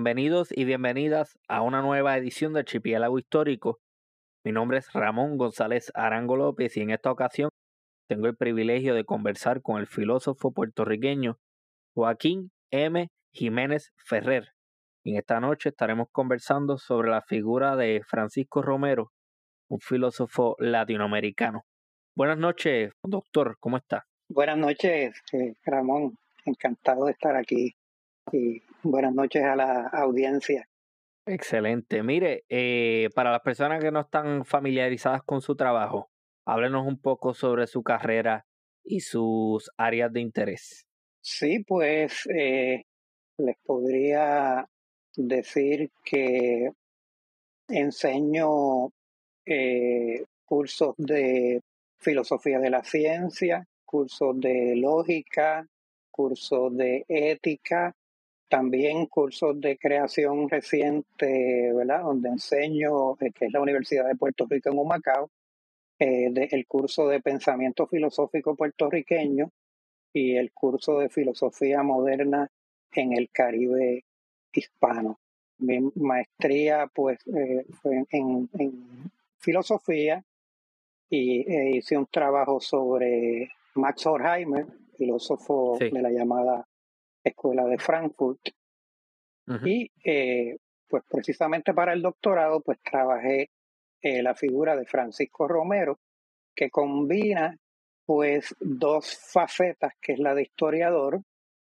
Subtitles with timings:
[0.00, 3.80] bienvenidos y bienvenidas a una nueva edición del Archipiélago Histórico.
[4.46, 7.50] Mi nombre es Ramón González Arango López y en esta ocasión
[8.08, 11.36] tengo el privilegio de conversar con el filósofo puertorriqueño
[11.94, 13.10] Joaquín M.
[13.34, 14.48] Jiménez Ferrer.
[15.04, 19.12] En esta noche estaremos conversando sobre la figura de Francisco Romero,
[19.68, 21.66] un filósofo latinoamericano.
[22.16, 24.06] Buenas noches, doctor, ¿cómo está?
[24.30, 26.16] Buenas noches, eh, Ramón.
[26.46, 27.74] Encantado de estar aquí
[28.82, 30.66] buenas noches a la audiencia.
[31.26, 32.02] Excelente.
[32.02, 36.10] Mire, eh, para las personas que no están familiarizadas con su trabajo,
[36.46, 38.46] háblenos un poco sobre su carrera
[38.82, 40.86] y sus áreas de interés.
[41.22, 42.84] Sí, pues eh,
[43.38, 44.66] les podría
[45.14, 46.70] decir que
[47.68, 48.88] enseño
[49.46, 51.60] eh, cursos de
[51.98, 55.66] filosofía de la ciencia, cursos de lógica,
[56.10, 57.94] cursos de ética
[58.50, 62.02] también cursos de creación reciente, ¿verdad?
[62.02, 65.30] Donde enseño, eh, que es la Universidad de Puerto Rico en Humacao,
[66.00, 69.50] eh, el curso de pensamiento filosófico puertorriqueño
[70.12, 72.50] y el curso de filosofía moderna
[72.92, 74.04] en el Caribe
[74.52, 75.20] hispano.
[75.58, 78.48] Mi maestría, pues, eh, fue en,
[79.38, 80.24] filosofía
[81.08, 84.66] y hice un trabajo sobre Max Horkheimer,
[84.96, 86.66] filósofo de la llamada
[87.24, 88.40] Escuela de Frankfurt.
[89.64, 90.58] Y eh,
[90.88, 93.50] pues precisamente para el doctorado pues trabajé
[94.00, 95.98] eh, la figura de Francisco Romero,
[96.54, 97.56] que combina
[98.06, 101.20] pues dos facetas, que es la de historiador,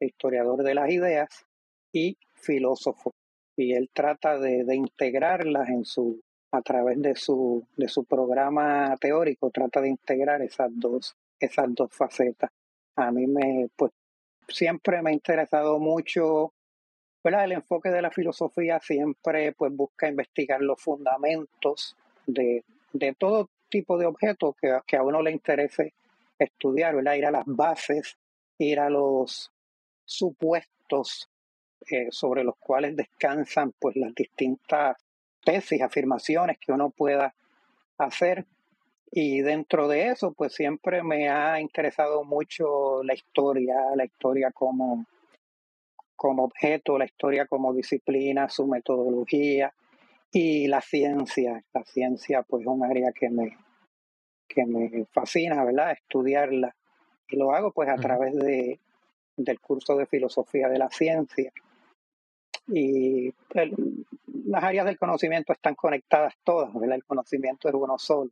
[0.00, 1.46] historiador de las ideas,
[1.92, 3.14] y filósofo.
[3.56, 6.20] Y él trata de, de integrarlas en su,
[6.52, 11.90] a través de su, de su programa teórico, trata de integrar esas dos, esas dos
[11.92, 12.50] facetas.
[12.96, 13.92] A mí me, pues,
[14.48, 16.52] siempre me ha interesado mucho.
[17.22, 22.62] El enfoque de la filosofía siempre pues busca investigar los fundamentos de,
[22.92, 25.92] de todo tipo de objetos que, que, a uno le interese
[26.38, 27.14] estudiar, ¿verdad?
[27.14, 28.16] Ir a las bases,
[28.58, 29.50] ir a los
[30.04, 31.28] supuestos
[31.90, 34.96] eh, sobre los cuales descansan pues las distintas
[35.44, 37.34] tesis, afirmaciones que uno pueda
[37.98, 38.46] hacer
[39.10, 45.06] y dentro de eso, pues siempre me ha interesado mucho la historia, la historia como,
[46.16, 49.72] como objeto, la historia como disciplina, su metodología
[50.32, 51.62] y la ciencia.
[51.72, 53.56] La ciencia, pues, es un área que me,
[54.48, 55.92] que me fascina, ¿verdad?
[55.92, 56.74] Estudiarla.
[57.28, 58.80] Y lo hago, pues, a través de,
[59.36, 61.52] del curso de filosofía de la ciencia.
[62.68, 63.32] Y
[64.46, 66.96] las áreas del conocimiento están conectadas todas, ¿verdad?
[66.96, 68.30] El conocimiento es uno solo.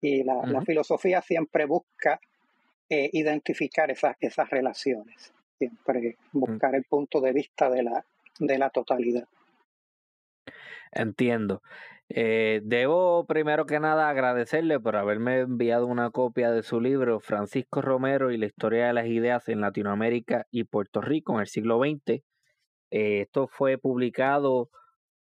[0.00, 2.20] Y la, filosofía siempre busca
[2.88, 6.38] eh, identificar esas, esas relaciones, siempre mm.
[6.38, 8.04] buscar el punto de vista de la,
[8.38, 9.26] de la totalidad.
[10.92, 11.62] Entiendo.
[12.08, 17.82] Eh, debo primero que nada agradecerle por haberme enviado una copia de su libro Francisco
[17.82, 21.80] Romero y la historia de las ideas en Latinoamérica y Puerto Rico en el siglo
[21.80, 22.22] XX.
[22.90, 24.70] Eh, esto fue publicado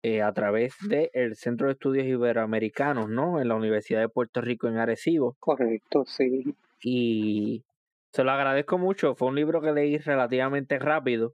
[0.03, 3.41] eh, a través del Centro de Estudios Iberoamericanos, ¿no?
[3.41, 5.35] En la Universidad de Puerto Rico en Arecibo.
[5.39, 6.55] Correcto, sí.
[6.81, 7.63] Y
[8.11, 9.15] se lo agradezco mucho.
[9.15, 11.33] Fue un libro que leí relativamente rápido,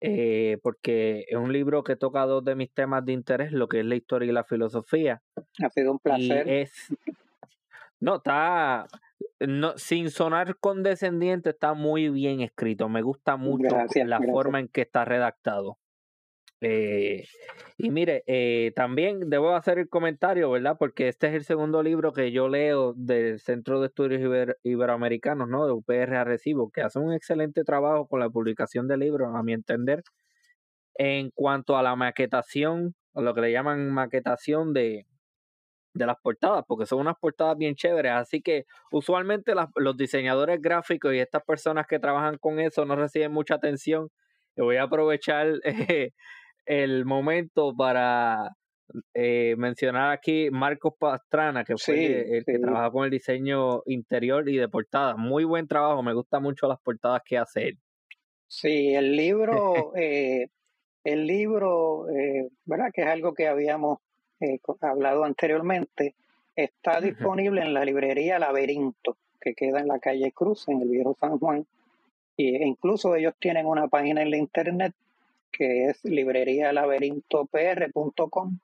[0.00, 3.80] eh, porque es un libro que toca dos de mis temas de interés, lo que
[3.80, 5.22] es la historia y la filosofía.
[5.62, 6.48] Ha sido un placer.
[6.48, 6.72] es,
[8.00, 8.86] no, está,
[9.40, 12.88] no, sin sonar condescendiente, está muy bien escrito.
[12.88, 15.78] Me gusta mucho la forma en que está redactado.
[16.64, 17.24] Eh,
[17.76, 20.76] y mire, eh, también debo hacer el comentario, ¿verdad?
[20.78, 25.66] Porque este es el segundo libro que yo leo del Centro de Estudios Iberoamericanos, ¿no?
[25.66, 29.52] De UPR Arecibo, que hace un excelente trabajo con la publicación de libros, a mi
[29.54, 30.04] entender,
[30.94, 35.06] en cuanto a la maquetación, o lo que le llaman maquetación de,
[35.94, 38.12] de las portadas, porque son unas portadas bien chéveres.
[38.12, 43.32] Así que usualmente los diseñadores gráficos y estas personas que trabajan con eso no reciben
[43.32, 44.10] mucha atención.
[44.56, 46.12] Y voy a aprovechar eh,
[46.66, 48.56] el momento para
[49.14, 54.56] eh, mencionar aquí Marcos Pastrana, que fue el que trabaja con el diseño interior y
[54.56, 55.16] de portadas.
[55.16, 57.78] Muy buen trabajo, me gustan mucho las portadas que hace él.
[58.46, 60.48] Sí, el libro, eh,
[61.04, 62.90] el libro, eh, ¿verdad?
[62.92, 63.98] Que es algo que habíamos
[64.40, 66.14] eh, hablado anteriormente,
[66.54, 71.16] está disponible en la librería Laberinto, que queda en la calle Cruz, en el viejo
[71.18, 71.66] San Juan.
[72.36, 74.94] E incluso ellos tienen una página en la internet
[75.52, 78.58] que es librerialaberintopr.com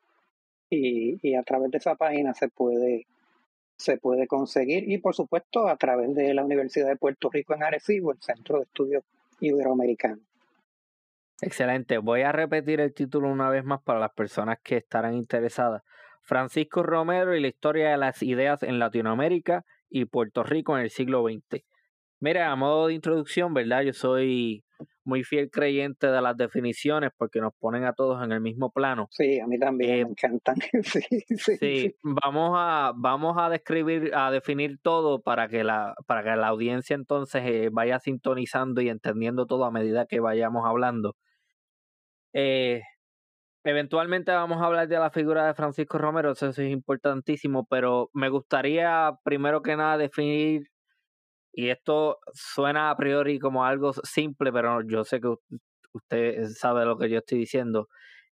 [0.70, 3.06] y, y a través de esa página se puede,
[3.76, 7.62] se puede conseguir y por supuesto a través de la Universidad de Puerto Rico en
[7.62, 9.05] Arecibo, el Centro de Estudios
[9.40, 10.20] Iberoamericanos.
[11.40, 11.99] Excelente.
[11.99, 15.82] Voy a repetir el título una vez más para las personas que estarán interesadas.
[16.23, 20.91] Francisco Romero y la historia de las ideas en Latinoamérica y Puerto Rico en el
[20.91, 21.62] siglo XX.
[22.20, 23.82] Mira, a modo de introducción, ¿verdad?
[23.82, 24.64] Yo soy
[25.05, 29.09] muy fiel creyente de las definiciones porque nos ponen a todos en el mismo plano.
[29.11, 30.57] Sí, a mí también me eh, encantan.
[30.83, 31.01] sí,
[31.37, 36.37] sí, sí, vamos a vamos a describir, a definir todo para que la para que
[36.37, 41.17] la audiencia entonces eh, vaya sintonizando y entendiendo todo a medida que vayamos hablando.
[42.35, 42.83] Eh,
[43.65, 48.29] eventualmente vamos a hablar de la figura de Francisco Romero, eso es importantísimo, pero me
[48.29, 50.69] gustaría primero que nada definir
[51.58, 55.34] y esto suena a priori como algo simple, pero yo sé que
[55.93, 57.88] usted sabe lo que yo estoy diciendo.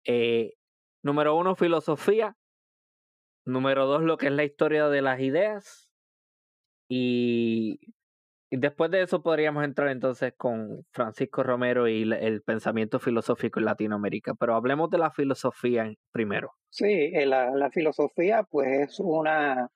[0.04, 0.52] Eh,
[1.02, 2.36] número uno, filosofía.
[3.46, 5.88] Número dos, lo que es la historia de las ideas.
[6.86, 7.80] Y,
[8.50, 14.34] después de eso podríamos entrar entonces con Francisco Romero y el pensamiento filosófico en Latinoamérica.
[14.38, 16.50] Pero hablemos de la filosofía primero.
[16.68, 19.70] Sí, eh, la, la filosofía pues es una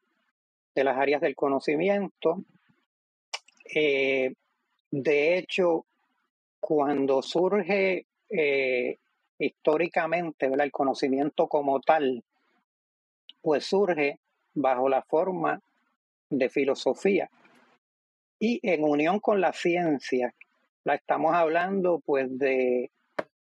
[0.74, 2.44] de las áreas del conocimiento
[3.74, 4.32] eh,
[4.90, 5.86] de hecho,
[6.60, 8.98] cuando surge eh,
[9.38, 12.24] históricamente el conocimiento como tal,
[13.40, 14.18] pues surge
[14.54, 15.60] bajo la forma
[16.30, 17.30] de filosofía
[18.38, 20.34] y en unión con la ciencia.
[20.84, 22.90] La estamos hablando pues de,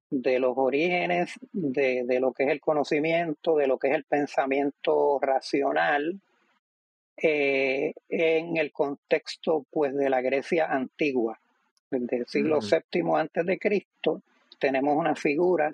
[0.09, 4.03] de los orígenes de, de, lo que es el conocimiento, de lo que es el
[4.03, 6.19] pensamiento racional,
[7.21, 11.39] eh, en el contexto pues de la Grecia antigua,
[11.91, 14.21] desde el siglo VII antes de Cristo,
[14.59, 15.73] tenemos unas figuras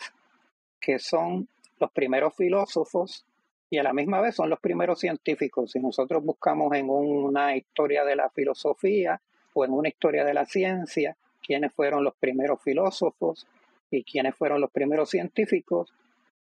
[0.80, 1.48] que son
[1.80, 3.26] los primeros filósofos
[3.70, 5.72] y a la misma vez son los primeros científicos.
[5.72, 9.20] Si nosotros buscamos en una historia de la filosofía
[9.54, 11.16] o en una historia de la ciencia,
[11.46, 13.48] quiénes fueron los primeros filósofos
[13.92, 15.94] y quiénes fueron los primeros científicos,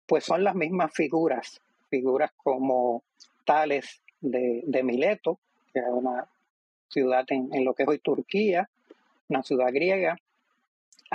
[0.06, 3.02] pues son las mismas figuras, figuras como
[3.44, 5.38] Tales de, Mileto,
[5.72, 6.26] que es una
[6.88, 8.68] ciudad en, lo que es hoy Turquía,
[9.28, 10.18] una ciudad griega,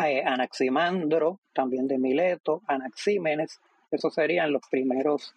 [0.06, 3.60] eh, Anaximandro, también de Mileto, Anaxímenes,
[3.92, 5.36] esos serían los primeros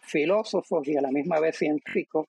[0.00, 2.26] filósofos y a la misma vez científicos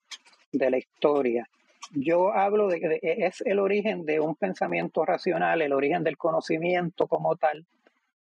[0.52, 1.50] de la historia.
[1.92, 7.08] Yo hablo de que es el origen de un pensamiento racional, el origen del conocimiento
[7.08, 7.66] como tal,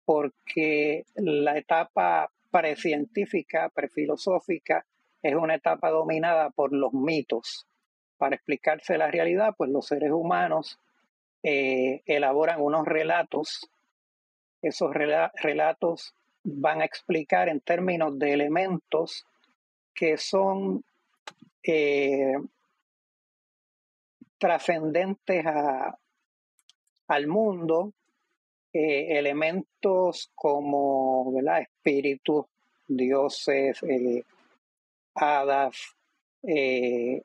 [0.06, 4.86] porque la etapa precientífica, prefilosófica,
[5.22, 7.66] es una etapa dominada por los mitos.
[8.18, 10.80] Para explicarse la realidad, pues los seres humanos
[11.44, 13.70] eh, elaboran unos relatos.
[14.62, 16.14] Esos relatos
[16.44, 19.26] van a explicar en términos de elementos
[19.94, 20.84] que son
[21.64, 22.36] eh,
[24.38, 25.46] trascendentes
[27.08, 27.94] al mundo,
[28.74, 32.46] eh, elementos como espíritus,
[32.88, 33.82] dioses,
[35.16, 35.96] hadas.
[36.44, 37.22] Eh,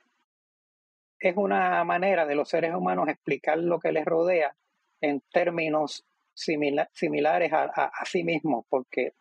[1.18, 4.54] es una manera de los seres humanos explicar lo que les rodea
[5.00, 9.14] en términos similares a, sí mismos, porque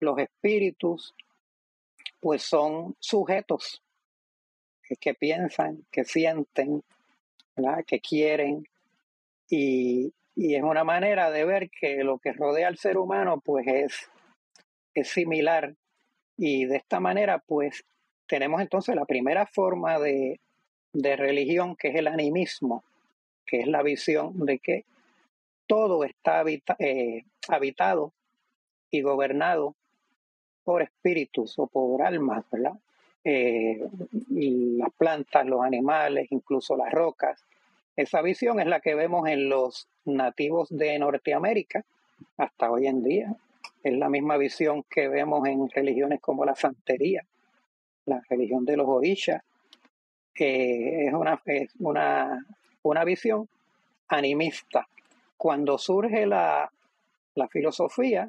[0.00, 1.14] los espíritus
[2.20, 3.82] pues son sujetos
[5.00, 6.82] que, piensan, que sienten,
[7.86, 8.66] que quieren,
[9.50, 13.66] y, y, es una manera de ver que lo que rodea al ser humano pues
[13.66, 14.10] es,
[14.94, 15.74] es similar
[16.38, 17.84] y de esta manera, pues,
[18.28, 20.40] tenemos entonces la primera forma de,
[20.94, 22.84] religión, que es el animismo,
[23.44, 24.84] que es la visión de que
[25.66, 26.44] todo está
[26.78, 28.12] eh, habitado
[28.90, 29.74] y gobernado
[30.64, 32.74] por espíritus o por almas, ¿verdad?
[33.24, 33.80] Eh,
[34.30, 37.44] las plantas, los animales, incluso las rocas.
[37.96, 41.84] Esa visión es la que vemos en los nativos de Norteamérica
[42.36, 43.36] hasta hoy en día.
[43.82, 47.24] Es la misma visión que vemos en religiones como la santería,
[48.06, 49.42] la religión de los orishas.
[50.34, 51.40] es una,
[51.78, 52.46] una,
[52.82, 53.48] una visión
[54.08, 54.88] animista.
[55.36, 56.70] Cuando surge la,
[57.50, 58.28] filosofía,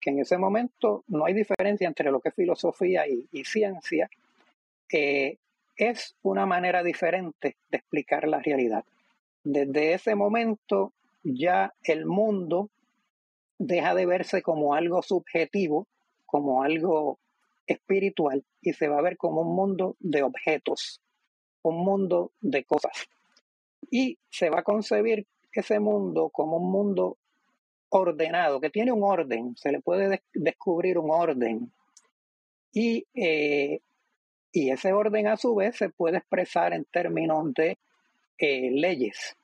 [0.00, 4.08] que en ese momento no hay diferencia entre lo que es filosofía y, ciencia,
[4.90, 5.36] eh,
[5.76, 8.82] es una manera diferente de explicar la realidad.
[9.44, 12.70] Desde ese momento ya el mundo
[13.58, 15.86] deja de verse como algo subjetivo,
[16.24, 17.18] como algo
[17.66, 21.00] espiritual, y se va a ver como un mundo de objetos,
[21.62, 23.08] un mundo de cosas.
[23.90, 27.16] Y se va a concebir ese mundo como un mundo
[27.88, 31.72] ordenado, que tiene un orden, se le puede descubrir un orden.
[32.72, 33.80] Y, eh,
[34.52, 37.78] y, ese orden a su vez se puede expresar en términos de
[38.38, 39.36] eh, leyes.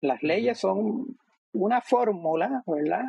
[0.00, 1.18] Las leyes son
[1.52, 3.04] una fórmula, ¿verdad?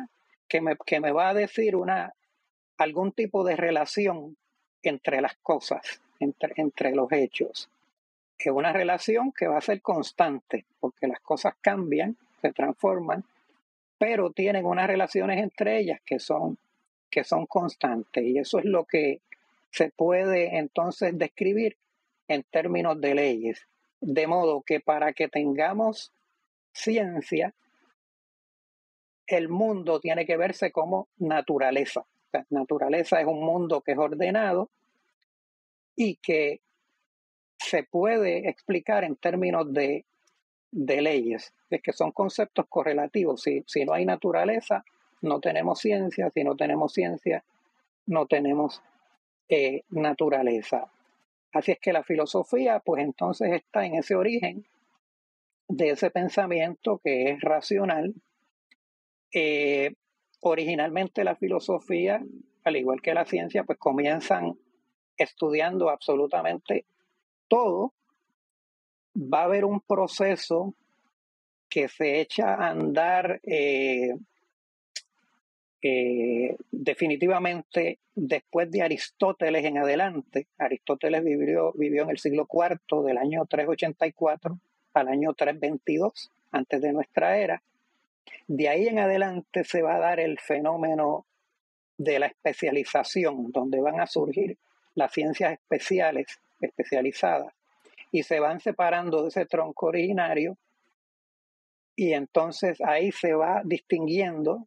[0.52, 2.12] que me, que me va a decir una,
[2.76, 4.36] algún tipo de relación
[4.82, 7.70] entre las cosas, entre, entre los hechos.
[8.38, 13.24] Es una relación que va a ser constante, porque las cosas cambian, se transforman,
[13.96, 16.58] pero tienen unas relaciones entre ellas que son,
[17.08, 18.22] que son constantes.
[18.22, 19.20] Y eso es lo que
[19.70, 21.78] se puede entonces describir
[22.28, 23.66] en términos de leyes.
[24.02, 26.12] De modo que para que tengamos
[26.72, 27.54] ciencia,
[29.36, 32.04] el mundo tiene que verse como naturaleza.
[32.50, 34.70] Naturaleza es un mundo que es ordenado
[35.94, 36.60] y que
[37.58, 40.04] se puede explicar en términos de,
[40.70, 43.42] leyes, es que son conceptos correlativos.
[43.42, 44.84] Si, si no hay naturaleza,
[45.20, 47.44] no tenemos ciencia, si no tenemos ciencia,
[48.06, 48.82] no tenemos
[49.48, 50.90] eh, naturaleza.
[51.52, 54.66] Así es que la filosofía, pues entonces está en ese origen
[55.68, 58.14] de ese pensamiento que es racional.
[59.32, 59.94] Eh,
[60.40, 62.22] originalmente la filosofía,
[62.64, 64.58] al igual que la ciencia, pues comienzan
[65.16, 66.84] estudiando absolutamente
[67.48, 67.92] todo.
[69.16, 70.74] Va a haber un proceso
[71.68, 74.14] que se echa a andar eh,
[75.80, 80.46] eh, definitivamente después de Aristóteles en adelante.
[80.58, 84.58] Aristóteles vivió, vivió en el siglo IV del año 384
[84.94, 87.62] al año 322 antes de nuestra era.
[88.46, 91.26] De ahí en adelante se va a dar el fenómeno
[91.96, 94.58] de la especialización, donde van a surgir
[94.94, 97.52] las ciencias especiales, especializadas,
[98.10, 100.56] y se van separando de ese tronco originario,
[101.96, 104.66] y entonces ahí se va distinguiendo,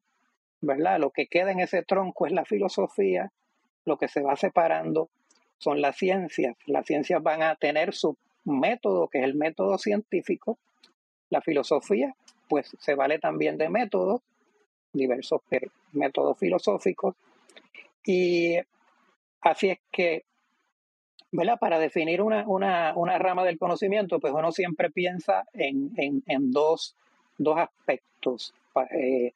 [0.62, 1.00] ¿verdad?
[1.00, 3.32] Lo que queda en ese tronco es la filosofía,
[3.84, 5.10] lo que se va separando
[5.58, 6.56] son las ciencias.
[6.66, 10.58] Las ciencias van a tener su método, que es el método científico,
[11.30, 12.16] la filosofía,
[12.48, 14.22] pues se vale también de métodos,
[14.94, 15.42] diversos
[15.92, 17.16] métodos filosóficos,
[18.06, 18.58] y
[19.42, 20.24] así es que,
[21.32, 21.58] ¿verdad?
[21.60, 26.96] Para definir una, rama del conocimiento, pues uno siempre piensa en, dos,
[27.56, 28.54] aspectos.
[28.92, 29.34] Eh,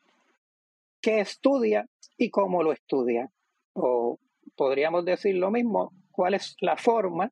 [1.01, 1.87] ¿Qué estudia
[2.17, 3.29] y cómo lo estudia?
[3.73, 4.19] O
[4.55, 7.31] podríamos decir lo mismo, cuál es la forma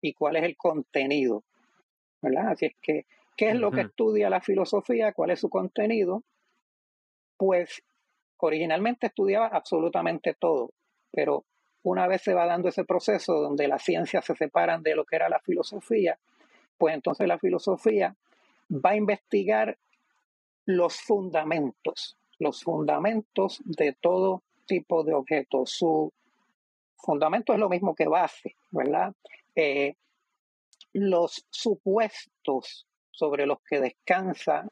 [0.00, 1.42] y cuál es el contenido.
[2.22, 2.48] ¿verdad?
[2.52, 3.04] Así es que,
[3.36, 5.12] ¿qué es lo que estudia la filosofía?
[5.12, 6.22] ¿Cuál es su contenido?
[7.36, 7.82] Pues
[8.38, 10.70] originalmente estudiaba absolutamente todo,
[11.10, 11.44] pero
[11.82, 15.16] una vez se va dando ese proceso donde las ciencias se separan de lo que
[15.16, 16.18] era la filosofía,
[16.78, 18.16] pues entonces la filosofía
[18.70, 19.76] va a investigar
[20.66, 25.70] los fundamentos, los fundamentos de todo tipo de objetos.
[25.70, 26.12] Su
[26.96, 29.12] fundamento es lo mismo que base, ¿verdad?
[29.54, 29.94] Eh,
[30.92, 34.66] los supuestos sobre los que descansa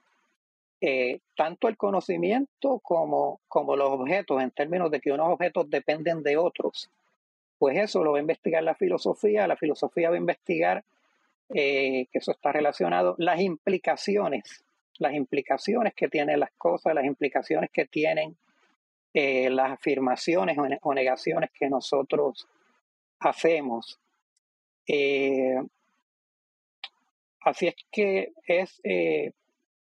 [0.80, 6.22] eh, tanto el conocimiento como, como los objetos, en términos de que unos objetos dependen
[6.22, 6.90] de otros.
[7.58, 10.84] Pues eso lo va a investigar la filosofía, la filosofía va a investigar,
[11.54, 14.64] eh, que eso está relacionado, las implicaciones,
[14.98, 18.36] las implicaciones que tienen las cosas, las implicaciones que tienen
[19.14, 22.48] las afirmaciones o negaciones que nosotros
[23.20, 23.98] hacemos.
[24.86, 25.62] Eh,
[27.44, 29.32] así es que es, eh,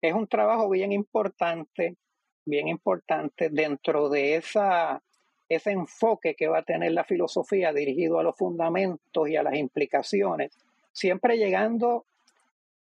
[0.00, 1.96] es un trabajo bien importante,
[2.44, 5.02] bien importante dentro de esa,
[5.49, 9.54] ese enfoque que va a tener la filosofía dirigido a los fundamentos y a las
[9.54, 10.52] implicaciones,
[10.92, 12.04] siempre llegando,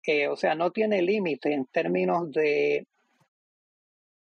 [0.05, 2.85] eh, o sea, no tiene límite en términos de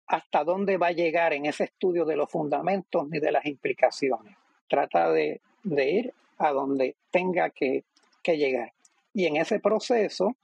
[0.08, 4.36] hasta dónde va a llegar en ese estudio de los fundamentos ni de las implicaciones.
[4.68, 7.84] Trata de, de ir a donde tenga que,
[8.26, 8.74] llegar.
[9.14, 10.36] Y en ese proceso,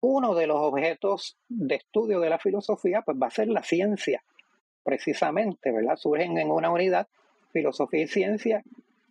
[0.00, 4.22] uno de los objetos de estudio de la filosofía pues va a ser la ciencia,
[4.84, 5.96] precisamente, ¿verdad?
[5.96, 7.06] Surgen en una unidad
[7.52, 8.62] filosofía y ciencia,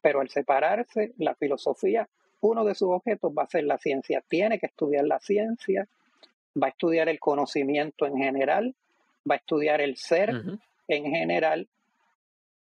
[0.02, 2.08] pero al separarse la filosofía,
[2.42, 4.24] uno de sus objetos va a ser la ciencia.
[4.28, 5.88] Tiene que estudiar la ciencia,
[6.62, 8.76] va a estudiar el conocimiento en general,
[9.30, 10.32] va a estudiar el ser
[10.88, 11.68] en general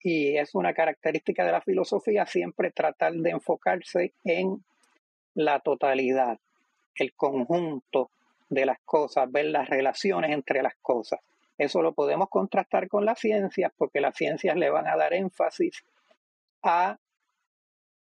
[0.02, 4.64] y es una característica de la filosofía siempre tratar de enfocarse en
[5.36, 6.40] la totalidad,
[6.96, 8.10] el conjunto
[8.50, 11.20] de las cosas, ver las relaciones entre las cosas.
[11.58, 15.84] Eso lo podemos contrastar con las ciencias porque las ciencias le van a dar énfasis
[16.64, 16.98] a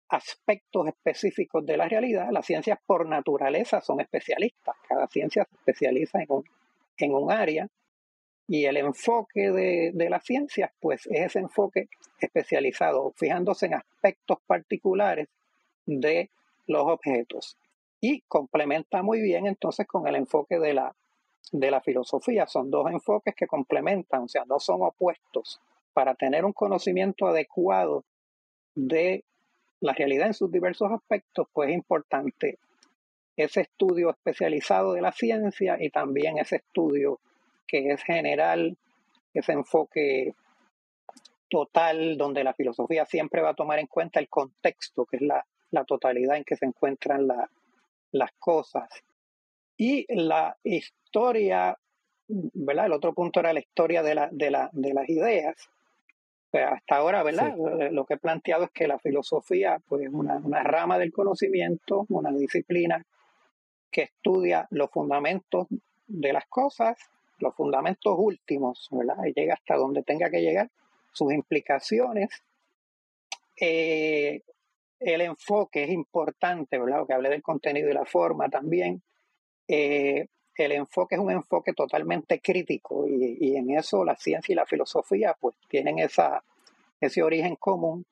[0.09, 2.29] aspectos específicos de la realidad.
[2.31, 6.45] Las ciencias por naturaleza son especialistas, cada ciencia se especializa en un,
[6.99, 7.69] en un área
[8.49, 11.88] y el enfoque de, de las ciencias, pues es ese enfoque
[12.19, 15.29] especializado, fijándose en aspectos particulares
[15.87, 16.31] de
[16.66, 17.57] los objetos.
[18.00, 20.95] Y complementa muy bien entonces con el enfoque de la,
[21.52, 22.47] de la filosofía.
[22.47, 25.61] Son dos enfoques que complementan, o sea, no son opuestos.
[25.92, 28.04] Para tener un conocimiento adecuado
[28.75, 29.25] de
[29.81, 32.59] la realidad en sus diversos aspectos, pues es importante
[33.37, 37.21] ese estudio especializado de la ciencia y también ese estudio
[37.66, 38.76] que es general,
[39.33, 40.35] ese enfoque
[41.49, 45.45] total, donde la filosofía siempre va a tomar en cuenta el contexto, que es la,
[45.85, 47.29] totalidad en que se encuentran
[48.12, 48.88] las cosas.
[49.76, 51.76] Y la historia,
[52.29, 52.87] ¿verdad?
[52.87, 55.57] El otro punto era la historia de, la, de, la, de las ideas.
[56.50, 57.57] Pues hasta ahora, ¿verdad?
[57.81, 61.12] Eh, lo que he planteado es que la filosofía, pues, es una, una rama del
[61.12, 63.05] conocimiento, una disciplina
[63.91, 65.67] que estudia los fundamentos
[66.07, 66.99] de las cosas,
[67.38, 69.25] los fundamentos últimos, ¿verdad?
[69.25, 70.71] Y llega hasta donde tenga que llegar,
[71.12, 72.43] sus implicaciones.
[73.61, 74.43] Eh,
[75.04, 77.06] el enfoque es importante, ¿verdad?
[77.06, 79.02] Que hablé del contenido y la forma también.
[79.68, 84.66] Eh, el enfoque es un enfoque totalmente crítico y, en eso la ciencia y la
[84.66, 86.44] filosofía pues tienen esa,
[87.00, 88.04] ese origen común.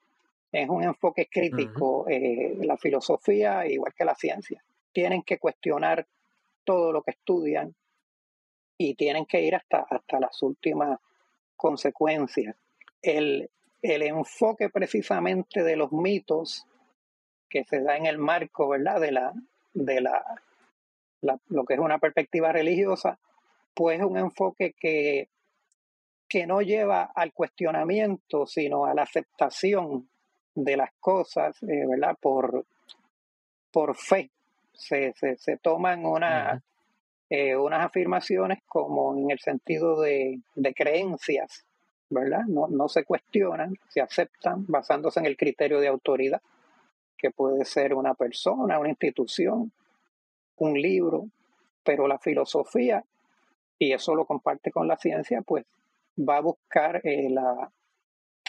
[0.51, 4.61] Es un enfoque crítico, eh, la filosofía igual que la ciencia.
[4.91, 6.05] Tienen que cuestionar
[6.65, 7.73] todo lo que estudian
[8.77, 10.99] y tienen que ir hasta, hasta las últimas
[11.55, 12.55] consecuencias.
[13.01, 13.49] El,
[13.81, 16.65] el enfoque precisamente de los mitos
[17.51, 18.99] que se da en el marco, ¿verdad?
[18.99, 19.33] De la,
[19.73, 20.23] de la
[21.21, 23.19] lo que es una perspectiva religiosa,
[23.73, 25.29] pues es un enfoque que,
[26.27, 30.09] que no lleva al cuestionamiento, sino a la aceptación
[30.55, 32.17] de las cosas, eh, ¿verdad?
[32.19, 32.65] Por,
[33.71, 34.29] por fe.
[34.73, 36.63] Se, se, toman una,
[37.29, 41.65] eh, unas afirmaciones como en el sentido de, de creencias,
[42.09, 42.45] ¿verdad?
[42.47, 46.41] No, no se cuestionan, se aceptan basándose en el criterio de autoridad,
[47.21, 49.71] que puede ser una persona, una institución,
[50.57, 51.27] un libro,
[51.83, 53.03] pero la filosofía,
[53.77, 55.65] y eso lo comparte con la ciencia, pues
[56.17, 57.71] va a buscar eh, la,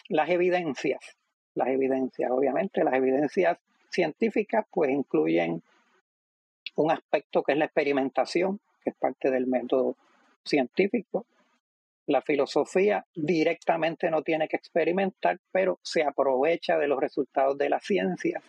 [0.09, 1.17] las evidencias,
[1.55, 3.59] las evidencias, obviamente, las evidencias
[3.91, 5.63] científicas pues incluyen
[6.77, 9.97] un aspecto que es la experimentación, que es parte del método
[10.45, 11.27] científico.
[12.07, 17.85] La filosofía directamente no tiene que experimentar, pero se aprovecha de los resultados de las
[17.85, 18.43] ciencias.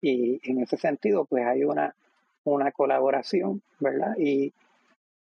[0.00, 1.94] Y en ese sentido, pues hay una
[2.44, 4.16] una colaboración, ¿verdad?
[4.18, 4.52] Y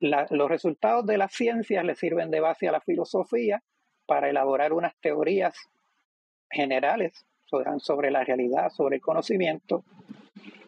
[0.01, 3.63] los resultados de las ciencias le sirven de base a la filosofía
[4.07, 5.57] para elaborar unas teorías
[6.51, 9.85] generales sobre, sobre la realidad, sobre el conocimiento,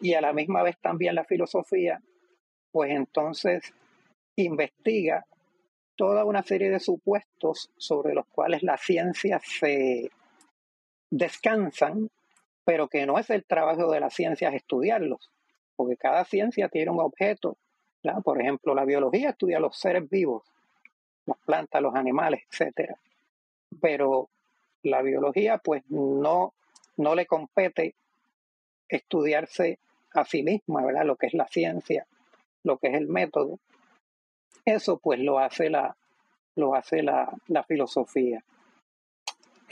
[0.01, 2.01] y a la misma vez también la filosofía,
[2.71, 3.73] pues entonces
[4.35, 5.25] investiga
[5.95, 10.09] toda una serie de supuestos sobre los cuales las ciencias se
[11.11, 12.09] descansan,
[12.65, 15.29] pero que no es el trabajo de las ciencias estudiarlos,
[15.75, 17.57] porque cada ciencia tiene un objeto.
[18.23, 20.43] Por ejemplo, la biología estudia los seres vivos,
[21.25, 22.95] las plantas, los animales, etc.
[23.81, 24.29] Pero
[24.83, 26.53] la biología, pues no,
[26.97, 27.95] no le compete
[28.87, 29.79] estudiarse
[30.13, 31.05] a sí misma, ¿verdad?
[31.05, 32.07] Lo que es la ciencia,
[32.63, 33.59] lo que es el método.
[34.65, 35.95] Eso pues lo hace la,
[36.55, 38.43] lo hace la, la filosofía.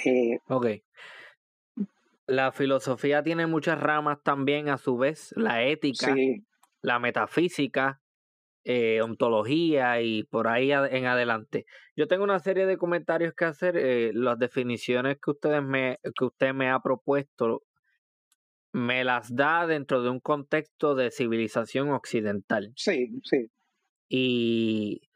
[0.03, 0.67] Eh, ok
[2.27, 6.13] la filosofía tiene muchas ramas también a su vez, la ética,
[6.81, 8.01] la metafísica,
[8.65, 11.65] eh, ontología y por ahí en adelante.
[11.95, 13.77] Yo tengo una serie de comentarios que hacer.
[13.77, 17.63] Eh, las definiciones que ustedes me, que usted me ha propuesto
[18.73, 22.73] me las da dentro de un contexto de civilización occidental.
[22.75, 23.49] Sí, sí.
[24.09, 25.06] Y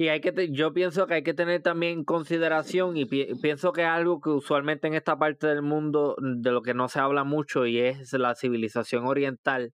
[0.00, 3.86] y hay que, yo pienso que hay que tener también consideración y pienso que es
[3.86, 7.66] algo que usualmente en esta parte del mundo de lo que no se habla mucho
[7.66, 9.74] y es la civilización oriental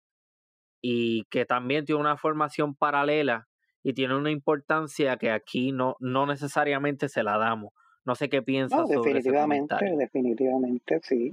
[0.82, 3.46] y que también tiene una formación paralela
[3.84, 7.72] y tiene una importancia que aquí no, no necesariamente se la damos.
[8.04, 8.80] No sé qué piensas.
[8.80, 11.30] No, definitivamente, definitivamente, sí,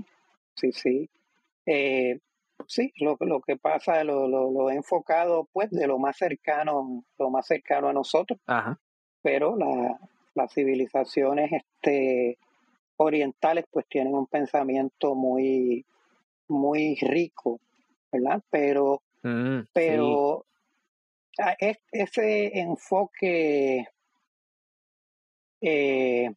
[0.54, 1.10] sí, sí.
[1.66, 2.20] Eh,
[2.68, 7.04] sí, lo, lo que pasa, lo, lo, lo, he enfocado pues de lo más cercano,
[7.18, 8.40] lo más cercano a nosotros.
[8.46, 8.80] Ajá
[9.24, 9.98] pero la,
[10.36, 12.38] las civilizaciones este,
[12.98, 15.86] orientales pues tienen un pensamiento muy,
[16.48, 17.60] muy rico,
[18.12, 18.44] ¿verdad?
[18.50, 20.46] Pero, mm, pero
[21.92, 23.88] ese enfoque
[25.62, 26.32] eh,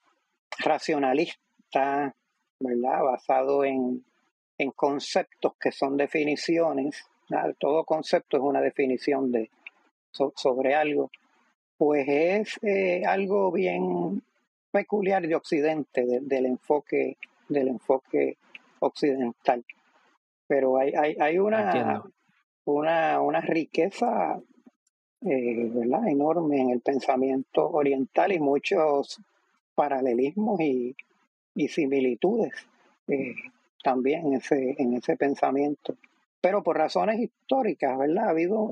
[0.59, 2.15] racionalista,
[2.61, 3.03] ¿verdad?
[3.03, 4.05] Basado en,
[4.57, 7.05] en conceptos que son definiciones,
[7.59, 9.51] todo concepto es una definición de,
[10.13, 11.11] sobre algo
[11.79, 14.23] pues es eh, algo bien
[14.71, 17.17] peculiar de Occidente, del enfoque,
[17.49, 18.37] del enfoque
[18.81, 19.65] occidental.
[20.47, 22.03] Pero hay, hay, hay una,
[22.65, 24.41] una, una riqueza
[25.23, 26.07] eh, ¿verdad?
[26.09, 29.21] enorme en el pensamiento oriental y muchos
[29.75, 30.95] paralelismos y,
[31.69, 32.53] similitudes
[33.09, 33.35] eh,
[33.83, 35.97] también en ese, en ese pensamiento.
[36.41, 38.27] Pero por razones históricas, ¿verdad?
[38.27, 38.71] Ha habido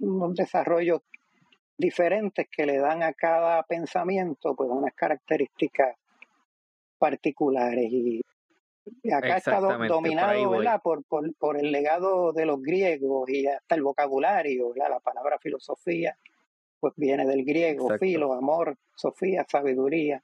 [0.00, 1.00] unos desarrollos
[1.76, 5.96] diferentes que le dan a cada pensamiento pues unas características
[6.98, 8.22] particulares y
[9.12, 10.80] acá está dominado ¿verdad?
[10.82, 16.16] Por, por, el legado de los griegos y hasta el vocabulario, la palabra filosofía
[16.80, 20.22] pues viene del griego, filo, amor, sofía, sabiduría,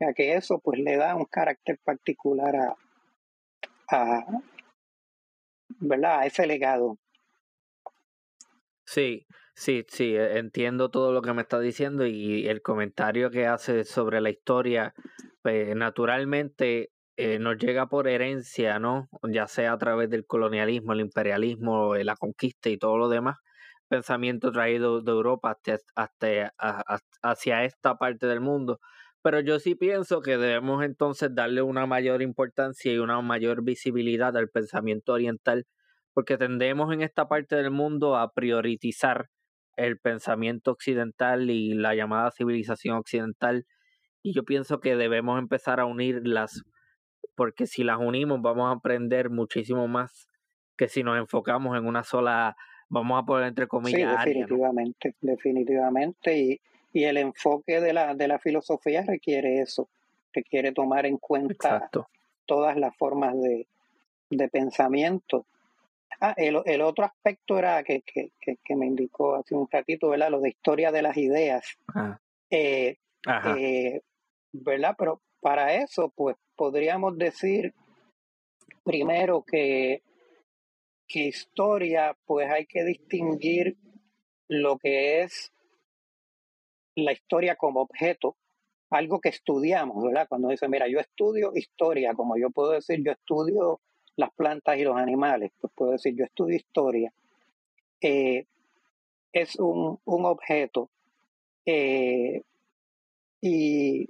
[0.00, 2.76] ya que eso pues le da un carácter particular a,
[3.88, 4.26] a,
[5.78, 6.18] ¿verdad?
[6.18, 6.98] a ese legado.
[8.90, 13.46] Sí, sí, sí, e, entiendo todo lo que me está diciendo y el comentario que
[13.46, 14.94] hace sobre la historia,
[15.42, 19.08] pues naturalmente eh, nos llega por herencia, ¿no?
[19.30, 23.36] Ya sea a través del colonialismo, el imperialismo, la conquista y todo lo demás,
[23.88, 25.58] pensamiento traído de Europa
[25.94, 26.54] hasta,
[27.22, 28.80] hacia esta parte del mundo.
[29.22, 34.34] Pero yo sí pienso que debemos entonces darle una mayor importancia y una mayor visibilidad
[34.36, 35.66] al pensamiento oriental
[36.18, 39.28] porque tendemos en esta parte del mundo a priorizar
[39.76, 43.66] el pensamiento occidental y la llamada civilización occidental
[44.24, 46.64] y yo pienso que debemos empezar a unirlas
[47.36, 50.26] porque si las unimos vamos a aprender muchísimo más
[50.76, 52.56] que si nos enfocamos en una sola,
[52.88, 54.20] vamos a poner entre comillas.
[54.24, 56.60] Sí, definitivamente, definitivamente y,
[56.92, 59.88] y, el enfoque de la, de la filosofía requiere eso,
[60.32, 61.88] requiere tomar en cuenta
[62.44, 63.68] todas las formas de,
[64.30, 65.46] de pensamiento
[66.20, 70.30] Ah, el, el, otro aspecto era que, que, que, me indicó hace un ratito, ¿verdad?
[70.30, 71.64] Lo de historia de las ideas.
[71.94, 72.18] Ah.
[72.50, 72.96] Eh,
[73.56, 74.00] eh,
[74.52, 74.94] ¿Verdad?
[74.98, 77.74] Pero para eso, pues podríamos decir
[78.82, 80.02] primero que,
[81.06, 83.76] que historia, pues hay que distinguir
[84.48, 85.52] lo que es
[86.96, 88.36] la historia como objeto,
[88.90, 90.26] algo que estudiamos, ¿verdad?
[90.28, 93.80] Cuando dice, mira, yo estudio historia, como yo puedo decir, yo estudio
[94.18, 97.12] las plantas y los animales, pues puedo decir, yo estudio historia,
[98.00, 98.46] eh,
[99.32, 100.90] es un, objeto
[101.64, 102.42] eh,
[103.40, 104.08] y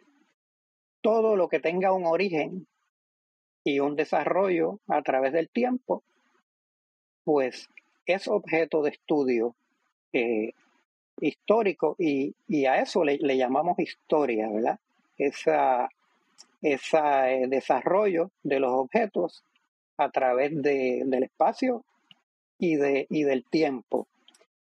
[1.03, 2.67] todo lo que tenga un origen
[3.65, 6.03] y un desarrollo a través del tiempo,
[7.25, 7.69] pues
[8.07, 9.55] es objeto de estudio
[10.15, 10.53] eh,
[11.21, 14.81] histórico y, a eso le, llamamos historia, ¿verdad?
[15.19, 15.91] Esa,
[16.63, 19.45] ese desarrollo de los objetos
[19.99, 21.85] a través de, del espacio
[22.59, 24.09] y, de, y del tiempo.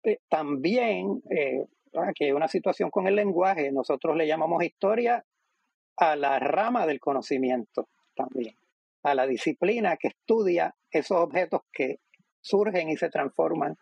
[0.02, 5.24] Eh, también, eh, aquí hay una situación con el lenguaje, nosotros le llamamos historia
[5.96, 8.54] a la rama del conocimiento también,
[9.02, 12.00] a la disciplina que estudia esos objetos que
[12.40, 13.76] surgen y se transforman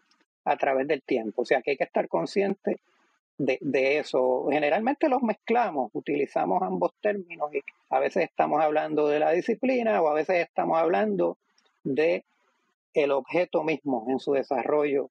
[0.44, 1.42] a través del tiempo.
[1.42, 2.80] O sea que hay que estar consciente
[3.38, 4.48] de, eso.
[4.50, 10.08] Generalmente los mezclamos, utilizamos ambos términos y a veces estamos hablando de la disciplina o
[10.08, 11.38] a veces estamos hablando
[11.84, 12.24] de
[12.94, 15.08] el objeto mismo en su desarrollo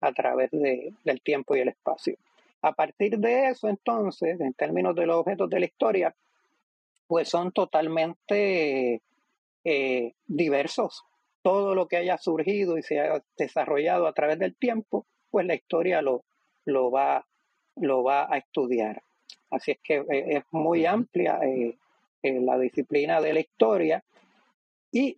[0.00, 2.16] a través de, del tiempo y el espacio.
[2.62, 6.14] A partir de eso, entonces, en términos de los objetos de la historia,
[7.06, 9.00] pues son totalmente
[9.64, 11.04] eh, diversos.
[11.42, 15.54] Todo lo que haya surgido y se haya desarrollado a través del tiempo, pues la
[15.54, 16.22] historia lo,
[16.66, 17.24] lo va
[17.80, 19.02] lo va a estudiar.
[19.50, 21.76] Así es que eh, es muy amplia eh,
[22.22, 24.04] eh, la disciplina de la historia
[24.92, 25.16] y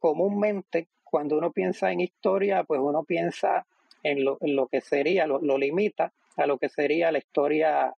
[0.00, 3.66] comúnmente cuando uno piensa en historia, pues uno piensa
[4.02, 7.94] en lo, en lo que sería, lo, limita a lo que sería la historia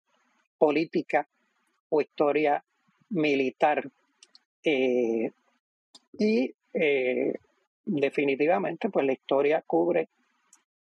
[0.58, 1.28] política
[1.90, 2.64] o historia
[3.10, 3.88] militar.
[4.64, 6.52] y
[7.86, 10.10] definitivamente, pues la historia cubre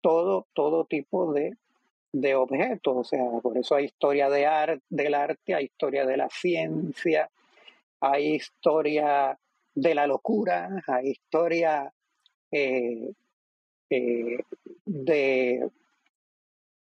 [0.01, 1.57] todo, todo tipo de
[2.15, 6.15] de objetos, o sea, por eso hay historia de arte, del arte, hay historia de
[6.15, 7.29] la ciencia,
[7.99, 9.37] hay historia
[9.73, 11.91] de la locura, hay historia
[12.51, 13.11] eh,
[13.89, 14.37] eh,
[14.85, 15.69] de,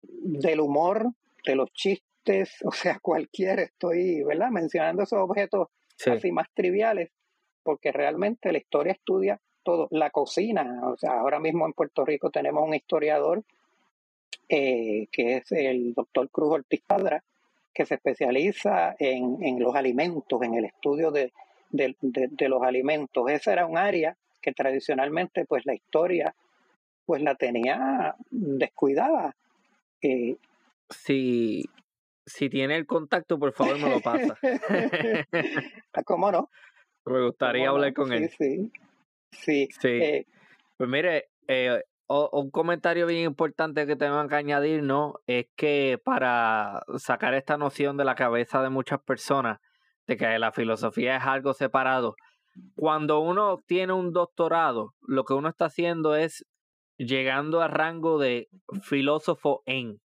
[0.04, 1.08] del humor,
[1.44, 4.52] de los chistes, o sea, cualquier, estoy, ¿verdad?
[4.52, 5.70] Mencionando esos objetos
[6.06, 7.10] así más triviales,
[7.64, 12.30] porque realmente la historia estudia todo, la cocina, o sea, ahora mismo en Puerto Rico
[12.30, 13.44] tenemos un historiador
[14.50, 17.24] eh, que es el doctor Cruz Ortiz Padra,
[17.74, 21.34] que se especializa en, en los alimentos, en el estudio de,
[21.72, 23.30] de, de, los alimentos.
[23.30, 26.36] Esa era un área que tradicionalmente pues la historia
[27.06, 29.36] pues la tenía descuidada.
[30.02, 30.38] Eh,
[30.90, 31.66] si,
[32.26, 34.38] si tiene el contacto, por favor me lo pasa.
[36.06, 36.50] ¿Cómo no?
[37.06, 38.30] Me gustaría hablar con él.
[38.30, 38.72] Sí,
[39.32, 39.68] sí.
[39.80, 39.88] sí.
[39.88, 40.26] Eh,
[40.78, 45.15] pues mire, eh, un comentario bien importante que tengo que añadir, ¿no?
[45.28, 49.60] Es que para sacar esta noción de la cabeza de muchas personas
[50.08, 52.15] de que la filosofía es algo separado,
[52.76, 56.46] cuando uno obtiene un doctorado, lo que uno está haciendo es
[56.98, 58.48] llegando al rango de
[58.84, 60.00] filósofo en,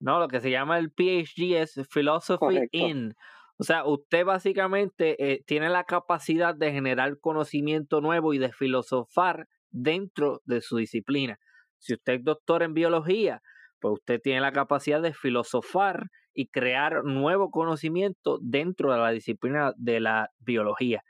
[0.00, 0.18] ¿no?
[0.18, 3.14] Lo que se llama el PhD es Philosophy in.
[3.56, 9.46] O sea, usted básicamente eh, tiene la capacidad de generar conocimiento nuevo y de filosofar
[9.74, 11.38] dentro de su disciplina.
[11.78, 13.42] Si usted es doctor en biología,
[13.80, 19.72] pues usted tiene la capacidad de filosofar y crear nuevo conocimiento dentro de la disciplina
[19.76, 21.02] de la biología.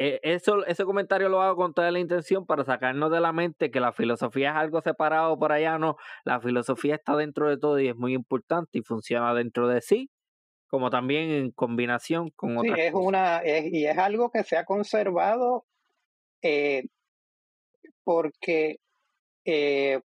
[0.00, 3.70] E, eso, ese comentario lo hago con toda la intención para sacarnos de la mente
[3.70, 7.78] que la filosofía es algo separado por allá, no, la filosofía está dentro de todo
[7.80, 10.08] y es muy importante y funciona dentro de sí,
[10.68, 15.64] como también en combinación con sí, es una y es algo que se ha conservado
[16.42, 16.84] eh,
[18.08, 18.78] porque
[19.44, 20.00] eh,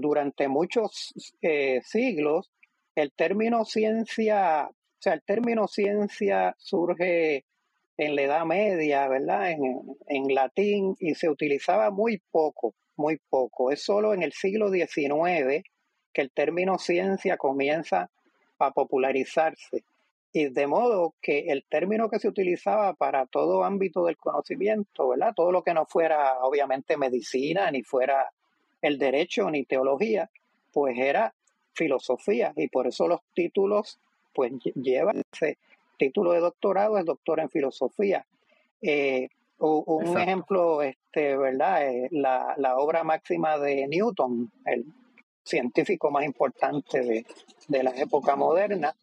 [0.00, 2.50] durante muchos eh, siglos
[2.94, 7.44] el término ciencia, o sea, el término ciencia surge
[7.98, 9.50] en la Edad Media, ¿verdad?
[9.50, 13.70] En, en latín y se utilizaba muy poco, muy poco.
[13.70, 15.62] Es solo en el siglo XIX
[16.14, 18.08] que el término ciencia comienza
[18.58, 19.84] a popularizarse.
[20.36, 25.32] Y de modo que el término que se utilizaba para todo ámbito del conocimiento, ¿verdad?
[25.34, 28.30] Todo lo que no fuera obviamente medicina, ni fuera
[28.82, 30.28] el derecho, ni teología,
[30.74, 31.32] pues era
[31.72, 32.52] filosofía.
[32.54, 33.98] Y por eso los títulos
[34.34, 35.56] pues llevan ese
[35.96, 38.26] título de doctorado, es doctor en filosofía.
[38.82, 41.88] Eh, un ejemplo, este, ¿verdad?
[41.88, 44.84] Eh, la, la obra máxima de Newton, el
[45.42, 47.24] científico más importante de,
[47.68, 48.94] de la época moderna,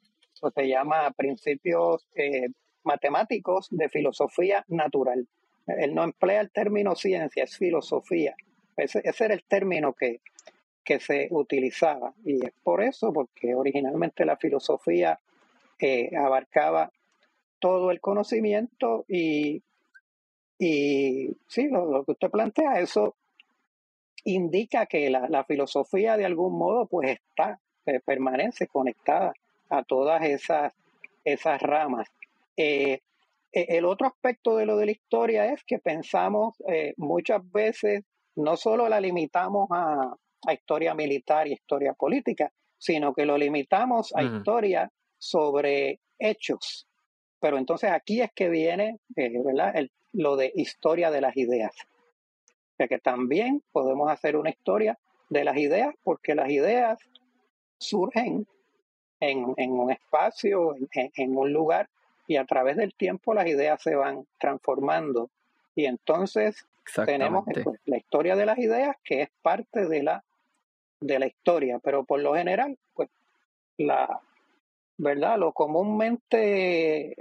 [0.51, 2.47] se llama Principios eh,
[2.83, 5.27] Matemáticos de Filosofía Natural.
[5.67, 8.35] Él no emplea el término ciencia, es filosofía.
[8.75, 10.21] Ese, era el término que,
[10.83, 12.13] que se utilizaba.
[12.25, 15.19] Y es por eso, porque originalmente la filosofía
[15.79, 16.91] eh, abarcaba
[17.59, 19.63] todo el conocimiento y,
[20.59, 23.15] y sí, lo, que usted plantea, eso
[24.25, 29.33] indica que la, la filosofía de algún modo pues está, eh, permanece conectada
[29.69, 30.73] a todas esas,
[31.23, 32.07] esas ramas.
[32.57, 32.99] Eh,
[33.51, 38.03] e, el otro aspecto de lo de la historia es que pensamos eh, muchas veces,
[38.35, 40.15] no solo la limitamos a,
[40.47, 46.87] a, historia militar y historia política, sino que lo limitamos a historia sobre hechos.
[47.39, 49.73] Pero entonces aquí es que viene eh, ¿verdad?
[50.13, 51.73] lo de historia de las ideas.
[52.45, 54.97] O sea que también podemos hacer una historia
[55.29, 56.99] de las ideas porque las ideas
[57.77, 58.47] surgen
[59.29, 61.89] en, un espacio, en, un lugar,
[62.27, 65.29] y a través del tiempo las ideas se van transformando.
[65.75, 66.65] Y entonces
[67.05, 70.23] tenemos pues, la historia de las ideas que es parte de la,
[70.99, 73.09] de la historia, pero por lo general, pues
[73.77, 74.21] la
[74.97, 77.15] verdad, lo comúnmente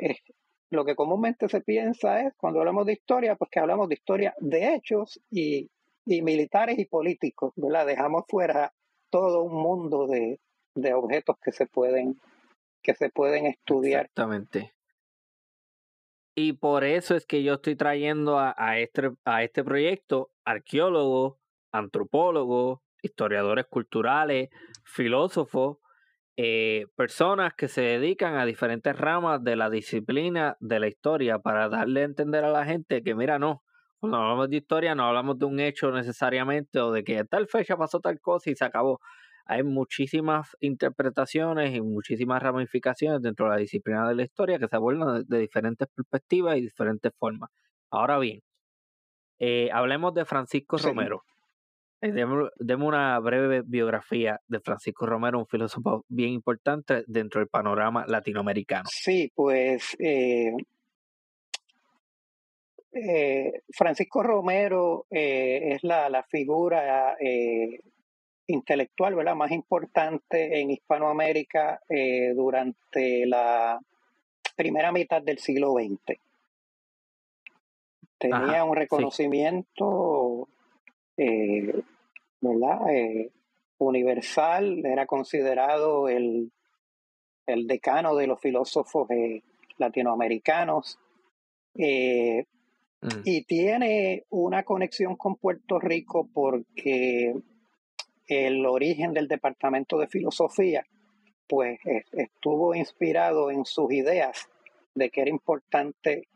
[0.70, 4.34] lo que comúnmente se piensa es cuando hablamos de historia, pues que hablamos de historia
[4.38, 5.68] de hechos y,
[6.06, 7.86] y militares y políticos, ¿verdad?
[7.86, 8.72] Dejamos fuera
[9.10, 10.40] todo un mundo de,
[10.74, 12.20] de objetos que se pueden
[12.82, 14.06] que se pueden estudiar.
[14.06, 14.72] Exactamente.
[16.34, 21.36] Y por eso es que yo estoy trayendo a, a este, a este proyecto arqueólogos,
[21.70, 24.48] antropólogos, historiadores culturales,
[24.84, 25.78] filósofos,
[26.36, 31.68] eh, personas que se dedican a diferentes ramas de la disciplina de la historia para
[31.68, 33.62] darle a entender a la gente que, mira, no,
[34.00, 37.76] cuando hablamos de historia no hablamos de un hecho necesariamente o de que tal fecha
[37.76, 39.00] pasó tal cosa y se acabó
[39.46, 44.76] hay muchísimas interpretaciones y muchísimas ramificaciones dentro de la disciplina de la historia que se
[44.76, 47.50] abordan de, diferentes perspectivas y diferentes formas.
[47.90, 48.40] Ahora bien,
[49.38, 51.24] eh, hablemos de Francisco Romero.
[52.00, 58.04] Eh, demos, una breve biografía de Francisco Romero, un filósofo bien importante dentro del panorama
[58.06, 58.84] latinoamericano.
[58.90, 60.52] Sí, pues eh,
[63.72, 67.16] Francisco Romero es la, la figura
[68.46, 69.34] intelectual ¿verdad?
[69.34, 73.80] más importante en Hispanoamérica eh, durante la
[74.56, 76.18] primera mitad del siglo XX.
[78.18, 80.48] Tenía un reconocimiento
[81.16, 81.82] eh,
[82.40, 82.90] ¿verdad?
[82.90, 83.30] Eh,
[83.78, 86.52] universal, era considerado el,
[87.46, 89.08] el, decano de los filósofos
[89.76, 90.98] latinoamericanos.
[91.74, 93.22] Mm.
[93.24, 97.34] Y tiene una conexión con Puerto Rico porque
[98.26, 100.84] el origen del Departamento de Filosofía,
[101.48, 101.78] pues
[102.12, 104.48] estuvo inspirado en sus ideas
[104.94, 106.28] de que era importante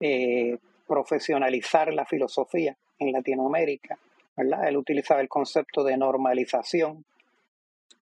[0.00, 3.98] eh, profesionalizar la filosofía en Latinoamérica.
[4.36, 4.68] ¿verdad?
[4.68, 7.04] Él utilizaba el concepto de normalización,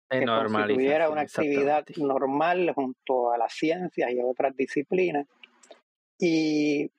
[0.09, 5.27] que constituyera una actividad normal junto a las ciencias y a otras disciplinas.
[6.17, 6.89] Y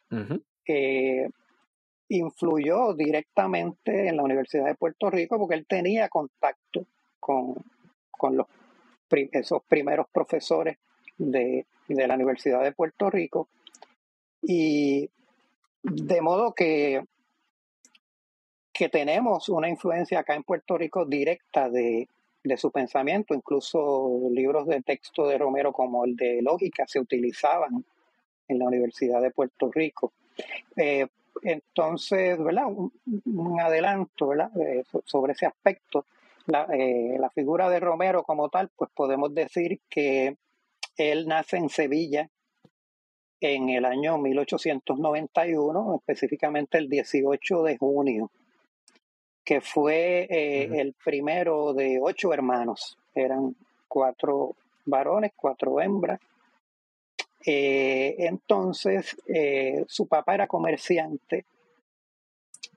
[0.67, 1.29] eh,
[2.11, 6.85] influyó directamente en la Universidad de Puerto Rico porque él tenía contacto
[7.19, 7.55] con,
[8.11, 8.47] con los,
[9.11, 10.79] esos primeros profesores
[11.17, 13.49] de, de la Universidad de Puerto Rico.
[14.43, 15.09] Y
[15.83, 17.05] de modo que,
[18.73, 22.09] que tenemos una influencia acá en Puerto Rico directa de,
[22.43, 27.85] de su pensamiento, incluso libros de texto de Romero como el de Lógica se utilizaban
[28.49, 30.13] en la Universidad de Puerto Rico.
[30.77, 31.07] Eh,
[31.43, 32.67] entonces, ¿verdad?
[32.67, 34.51] Un, adelanto, ¿verdad?
[35.05, 36.07] sobre ese aspecto.
[36.47, 40.37] La, eh, la figura de Romero como tal, pues podemos decir que
[40.97, 42.29] él nace en Sevilla
[43.41, 48.31] en el año 1891, específicamente el 18 de junio
[49.51, 52.97] que fue eh, el primero de ocho hermanos.
[53.13, 53.57] Eran
[53.89, 56.21] cuatro varones, cuatro hembras.
[57.45, 61.47] Eh, entonces, eh, su papá era comerciante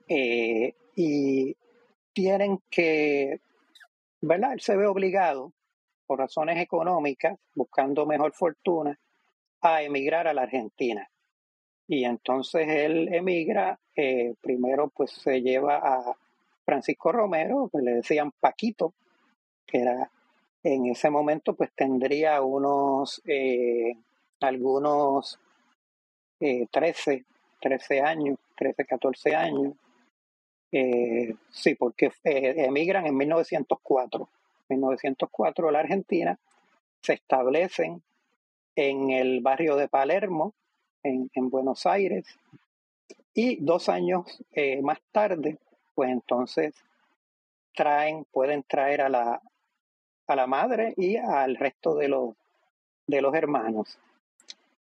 [0.06, 1.56] y
[2.12, 3.40] tienen que,
[4.20, 4.52] ¿verdad?
[4.52, 5.52] Él se ve obligado,
[6.06, 8.98] por razones económicas, buscando mejor fortuna,
[9.62, 11.08] a emigrar a la Argentina.
[11.88, 13.78] Y entonces él emigra,
[14.42, 16.14] primero pues se lleva a,
[16.64, 18.94] Francisco Romero, pues le decían Paquito,
[19.66, 20.10] que era
[20.62, 23.96] en ese momento pues tendría unos, eh,
[24.40, 25.38] algunos
[26.40, 27.24] eh, 13,
[27.60, 29.74] 13 años, 13, 14 años.
[30.72, 34.28] Eh, sí, porque eh, emigran en 1904.
[34.68, 36.38] En 1904 la Argentina
[37.00, 38.02] se establecen
[38.76, 40.54] en el barrio de Palermo,
[41.02, 42.26] en, en Buenos Aires,
[43.34, 45.58] y dos años eh, más tarde
[45.94, 46.74] pues entonces
[47.74, 49.40] traen, pueden traer a la,
[50.26, 52.34] a la madre y al resto de los,
[53.06, 53.98] de los hermanos.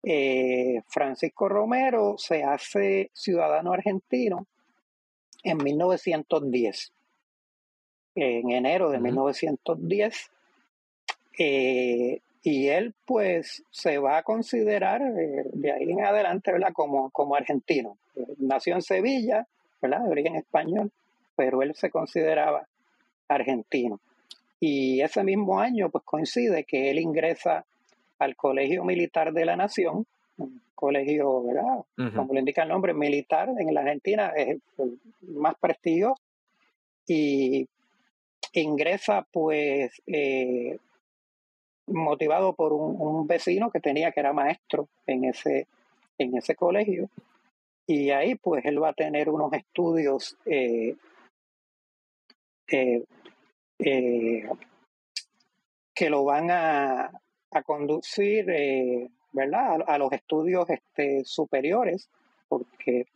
[0.02, 4.46] Eh, Francisco Romero se hace ciudadano argentino
[5.44, 6.92] en 1910,
[8.14, 10.30] en enero de 1910,
[11.38, 17.36] eh, y él pues se va a considerar eh, de ahí en adelante Como, como
[17.36, 17.96] argentino.
[18.38, 19.46] nació en Sevilla,
[19.80, 20.00] ¿verdad?
[20.00, 20.90] de origen español,
[21.36, 22.66] pero él se consideraba
[23.28, 24.00] argentino.
[24.58, 27.64] Y ese mismo año, pues coincide que él ingresa
[28.24, 30.06] al Colegio Militar de la Nación,
[30.36, 32.12] un colegio, ¿verdad?
[32.14, 36.20] Como le indica el nombre, militar en la Argentina, es el más prestigioso,
[37.06, 37.68] y
[38.54, 40.78] ingresa pues eh,
[41.86, 45.66] motivado por un, vecino que tenía que era maestro en ese,
[46.18, 47.08] en ese colegio,
[47.86, 50.96] y ahí pues él va a tener unos estudios eh,
[52.68, 53.04] eh,
[53.78, 54.48] eh,
[55.94, 57.10] que lo van a,
[57.52, 59.78] a conducir eh, ¿verdad?
[59.86, 62.08] A, los estudios este, superiores,
[62.48, 63.06] porque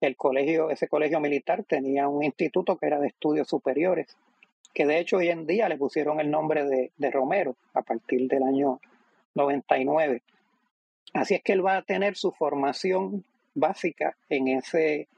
[0.00, 4.16] el colegio, ese colegio militar tenía un instituto que era de estudios superiores,
[4.72, 8.28] que de hecho hoy en día le pusieron el nombre de, de Romero a partir
[8.28, 8.80] del año
[9.34, 10.22] 99.
[11.14, 13.24] Así es que él va a tener su formación
[13.54, 15.08] básica en ese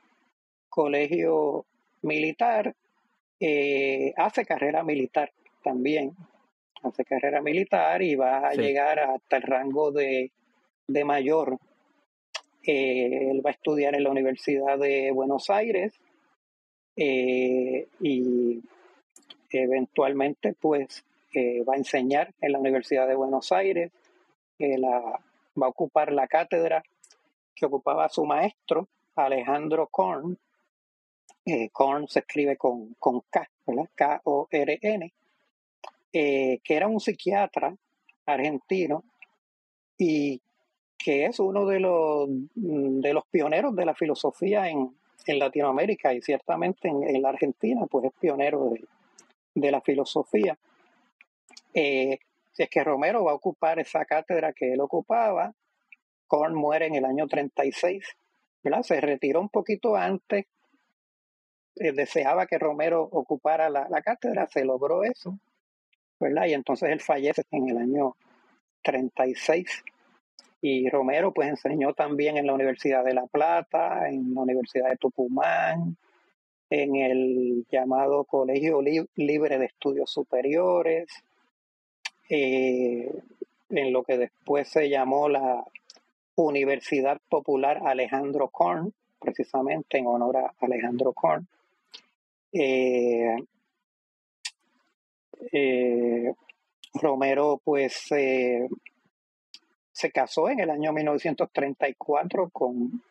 [0.69, 1.67] colegio
[2.03, 2.75] militar
[3.43, 5.33] eh, hace carrera militar
[5.65, 6.15] también,
[6.83, 10.31] hace carrera militar y va a llegar hasta el rango de,
[10.87, 11.59] de mayor.
[12.63, 15.95] Eh, él va a estudiar en la Universidad de Buenos Aires
[16.97, 18.63] eh, y
[19.51, 21.05] eventualmente pues
[21.37, 23.93] va a enseñar en la Universidad de Buenos Aires,
[24.59, 25.21] la,
[25.61, 26.83] va a ocupar la cátedra
[27.55, 30.37] que ocupaba su maestro, Alejandro Korn,
[31.45, 33.89] eh, Korn se escribe con, con K, ¿verdad?
[33.95, 35.13] K-O-R-N,
[36.13, 37.77] eh, que era un psiquiatra
[38.27, 39.05] argentino
[39.97, 40.41] y
[40.99, 44.95] que es uno de los, de los pioneros de la filosofía en,
[45.27, 48.85] en Latinoamérica y ciertamente en, la Argentina, pues es pionero de,
[49.55, 50.59] de la filosofía.
[51.73, 52.19] Eh,
[52.53, 55.55] si es que Romero va a ocupar esa cátedra que él ocupaba,
[56.27, 58.05] Korn muere en el año 36,
[58.63, 58.83] ¿verdad?
[58.83, 60.47] Se retiró un poquito antes
[61.77, 65.39] eh, deseaba que Romero ocupara la, cátedra, se logró eso,
[66.21, 66.47] ¿verdad?
[66.47, 68.15] Y entonces él fallece en el año
[68.83, 69.83] 36.
[70.63, 74.97] Y Romero pues enseñó también en la Universidad de La Plata, en la Universidad de
[74.97, 75.97] Tucumán,
[76.69, 78.81] en el llamado Colegio
[79.17, 81.09] Libre de Estudios Superiores,
[82.29, 83.11] eh,
[83.71, 85.65] en lo que después se llamó la
[86.37, 91.47] Universidad Popular Alejandro Korn, precisamente en honor a Alejandro Korn.
[92.53, 93.37] Eh,
[95.53, 96.33] eh,
[96.95, 98.69] Romero pues se
[100.13, 103.03] casó en el año 1934 con,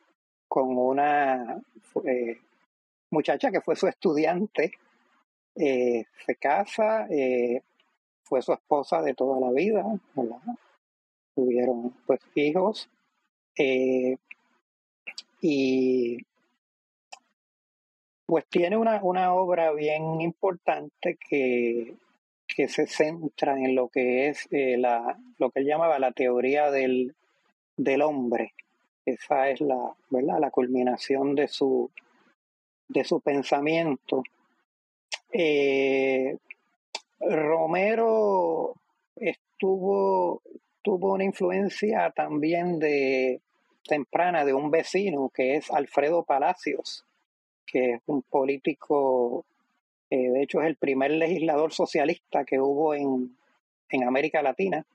[0.47, 1.61] con una
[3.11, 4.71] muchacha que fue su estudiante.
[5.55, 7.07] se casa,
[8.23, 9.83] fue su esposa de toda la vida,
[11.35, 12.89] tuvieron pues hijos
[15.41, 16.17] y
[18.25, 21.95] pues tiene una, una obra bien importante que,
[22.55, 26.71] que, se centra en lo que es eh, la, lo que él llamaba la teoría
[26.71, 27.15] del,
[27.77, 28.53] del hombre.
[29.05, 30.39] Esa es la, ¿verdad?
[30.39, 31.89] la culminación de su,
[32.87, 34.23] de su pensamiento.
[35.31, 36.37] Eh,
[37.19, 38.75] Romero
[39.15, 40.41] estuvo,
[40.81, 43.41] tuvo una influencia también de
[43.87, 47.05] temprana de un vecino que es Alfredo Palacios,
[47.65, 49.45] que es un político,
[50.09, 53.37] eh, de hecho es el primer legislador socialista que hubo en,
[53.89, 54.85] en América Latina.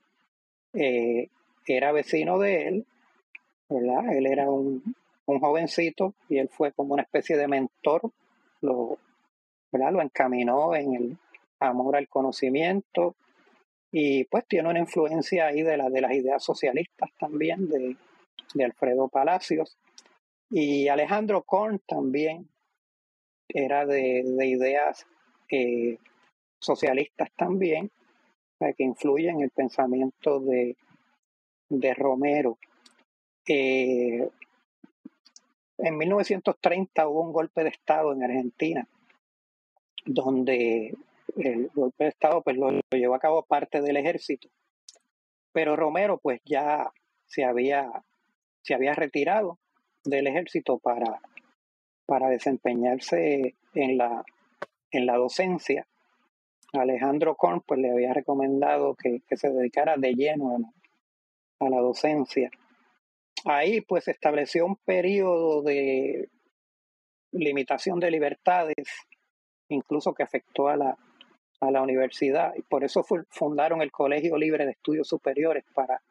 [0.73, 1.29] Eh,
[1.67, 2.85] era vecino de él,
[3.69, 4.13] ¿verdad?
[4.13, 4.95] Él era un,
[5.25, 8.11] un, jovencito y él fue como una especie de mentor,
[8.61, 8.99] lo,
[9.71, 9.93] ¿verdad?
[9.93, 11.17] lo encaminó en el
[11.59, 13.15] amor al conocimiento
[13.91, 17.95] y pues tiene una influencia ahí de, la, de las ideas socialistas también, de,
[18.53, 19.77] de Alfredo Palacios.
[20.49, 22.47] Y Alejandro Korn también
[23.47, 25.05] era de, ideas
[25.49, 25.97] eh,
[26.59, 27.91] socialistas también,
[28.59, 30.75] que influyen en el pensamiento de,
[31.69, 32.57] de Romero.
[33.47, 34.27] Eh,
[35.77, 38.87] en 1930 hubo un golpe de Estado en Argentina,
[40.05, 40.95] donde
[41.35, 44.49] el golpe de Estado pues, lo, lo llevó a cabo parte del ejército,
[45.51, 46.91] pero Romero pues ya
[47.27, 47.91] se había
[48.65, 49.59] se había retirado
[50.03, 51.21] del ejército para,
[52.05, 54.23] para desempeñarse en la,
[54.91, 55.85] en la docencia.
[56.73, 60.57] Alejandro Korn pues, le había recomendado que, se dedicara de lleno
[61.59, 62.49] a la, docencia.
[63.45, 66.29] Ahí pues se estableció un periodo de
[67.31, 68.87] limitación de libertades,
[69.69, 70.97] incluso que afectó a la,
[71.59, 76.01] a la universidad, y por eso fundaron el Colegio Libre de Estudios Superiores para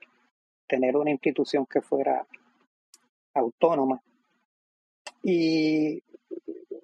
[0.67, 2.27] tener una institución que fuera
[3.35, 4.01] autónoma.
[5.25, 6.03] Y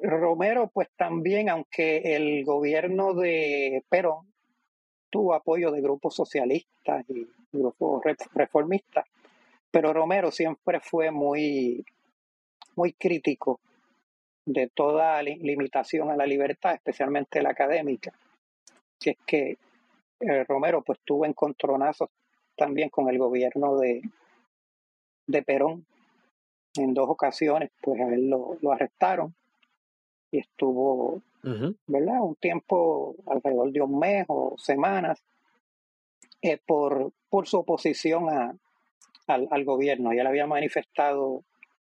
[0.02, 4.32] Romero, pues también, aunque el gobierno de Perón
[5.10, 9.04] tuvo apoyo de grupos socialistas y grupos reformistas,
[9.70, 11.84] pero Romero siempre fue muy,
[12.76, 13.60] muy crítico
[14.46, 18.10] de toda limitación a la libertad, especialmente la académica.
[18.98, 19.58] Que es que
[20.20, 22.08] eh, Romero pues tuvo encontronazos
[22.56, 24.00] también con el gobierno de,
[25.26, 25.84] de Perón
[26.76, 29.34] en dos ocasiones, pues a él lo, arrestaron
[30.30, 32.20] y estuvo, ¿verdad?
[32.22, 35.22] Un tiempo, alrededor de un mes o semanas,
[36.42, 38.54] eh, por, por su oposición a,
[39.26, 40.12] al, gobierno.
[40.12, 41.42] Y él había manifestado,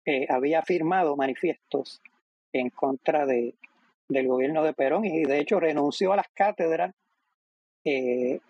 [0.04, 2.00] eh, había firmado manifiestos
[2.52, 3.54] en contra de,
[4.08, 6.94] del gobierno de Perón y de hecho renunció a las cátedras
[7.84, 8.40] eh,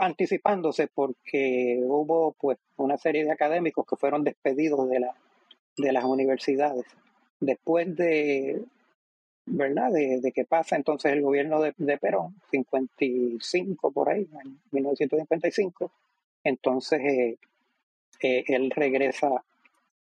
[0.00, 5.14] anticipándose porque hubo pues una serie de académicos que fueron despedidos de, la,
[5.76, 6.86] de las universidades.
[7.38, 8.64] Después de,
[9.44, 9.92] ¿verdad?
[9.92, 15.92] De, que pasa entonces el gobierno de, Perón, 55 por ahí, en 1955,
[16.44, 17.38] entonces eh,
[18.22, 19.44] eh, él regresa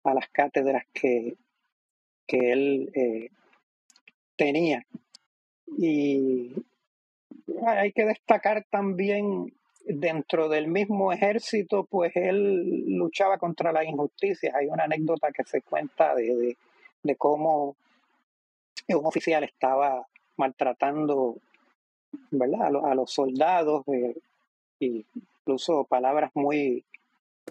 [0.04, 1.36] a las cátedras que,
[2.26, 3.30] que él eh,
[4.38, 4.86] tenía.
[5.78, 6.54] Y
[7.66, 9.54] hay que destacar también
[9.86, 14.54] dentro del mismo ejército, pues él luchaba contra las injusticias.
[14.56, 16.56] Hay una anécdota que se cuenta de,
[17.04, 17.76] de, cómo
[18.88, 20.06] un oficial estaba
[20.38, 21.38] maltratando
[22.32, 22.76] ¿verdad?
[22.86, 24.16] A, los soldados, eh,
[24.80, 26.84] incluso palabras muy,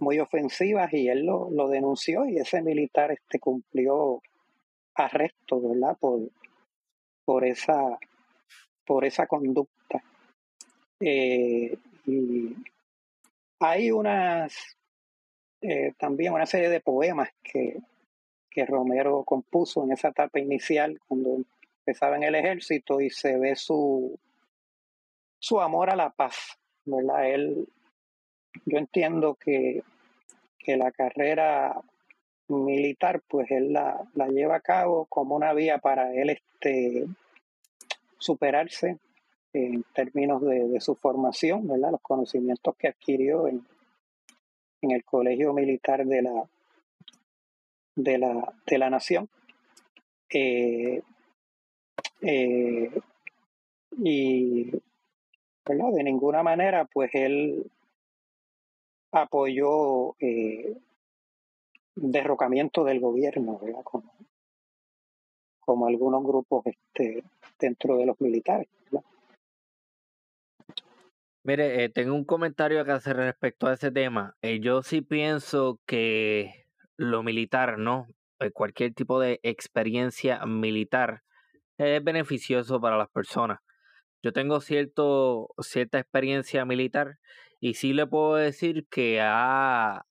[0.00, 4.20] muy ofensivas, y él lo, lo, denunció y ese militar este, cumplió
[4.94, 5.96] arresto ¿verdad?
[5.98, 6.28] Por,
[7.24, 7.98] por, esa,
[8.84, 10.02] por esa conducta.
[11.00, 11.78] Eh,
[12.10, 12.56] y
[13.60, 14.76] hay unas,
[15.60, 17.78] eh, también una serie de poemas que,
[18.50, 21.44] que Romero compuso en esa etapa inicial cuando
[21.80, 24.18] empezaba en el ejército y se ve su,
[25.38, 27.26] su amor a la paz, ¿verdad?
[27.28, 27.68] Él,
[28.64, 29.82] yo entiendo que,
[30.58, 31.80] que la carrera
[32.48, 37.06] militar, pues él la, la, lleva a cabo como una vía para él este,
[38.18, 38.98] superarse,
[39.52, 41.92] en términos de, su formación, ¿verdad?
[41.92, 43.66] los conocimientos que adquirió en,
[44.82, 46.48] en el Colegio Militar de la,
[47.96, 49.28] de la, de la Nación.
[50.32, 51.02] Eh,
[52.22, 52.90] Eh,
[53.98, 57.70] y de ninguna manera, pues él
[59.12, 60.76] apoyó eh,
[61.94, 63.82] derrocamiento del gobierno, ¿verdad?
[63.84, 64.12] Como,
[65.60, 67.24] como algunos grupos este,
[67.58, 68.68] dentro de los militares.
[71.42, 74.36] Mire, eh, tengo un comentario que hacer respecto a ese tema.
[74.42, 76.66] Eh, yo sí pienso que
[76.96, 78.08] lo militar, ¿no?
[78.40, 81.22] Eh, cualquier tipo de experiencia militar
[81.78, 83.60] es beneficioso para las personas.
[84.22, 87.18] Yo tengo cierto, cierta experiencia militar
[87.58, 90.04] y sí le puedo decir que ha...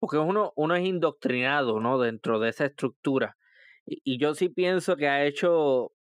[0.00, 1.98] Porque uno, uno es indoctrinado, ¿no?
[1.98, 3.36] Dentro de esa estructura.
[3.84, 5.92] Y, y yo sí pienso que ha hecho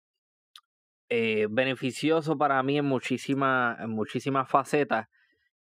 [1.09, 5.07] eh, beneficioso para mí en muchísimas en muchísimas facetas,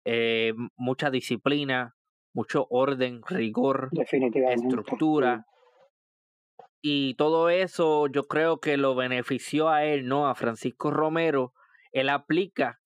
[0.05, 1.95] eh, mucha disciplina,
[2.33, 5.45] mucho orden, rigor, estructura.
[6.81, 10.27] Y todo eso yo creo que lo benefició a él, ¿no?
[10.27, 11.53] A Francisco Romero.
[11.91, 12.79] Él aplica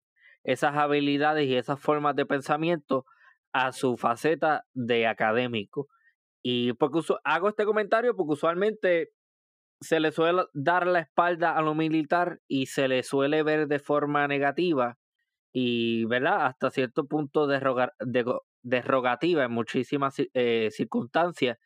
[0.43, 3.05] esas habilidades y esas formas de pensamiento
[3.51, 5.87] a su faceta de académico.
[6.41, 9.09] Y porque hago este comentario porque usualmente
[9.81, 13.79] se le suele dar la espalda a lo militar y se le suele ver de
[13.79, 14.97] forma negativa
[15.53, 16.45] y, ¿verdad?
[16.45, 21.57] Hasta cierto punto derrogativa en muchísimas eh, circunstancias.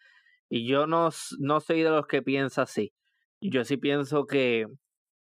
[0.49, 1.09] Y yo no,
[1.39, 2.93] no soy de los que piensa así.
[3.41, 4.67] Yo sí pienso que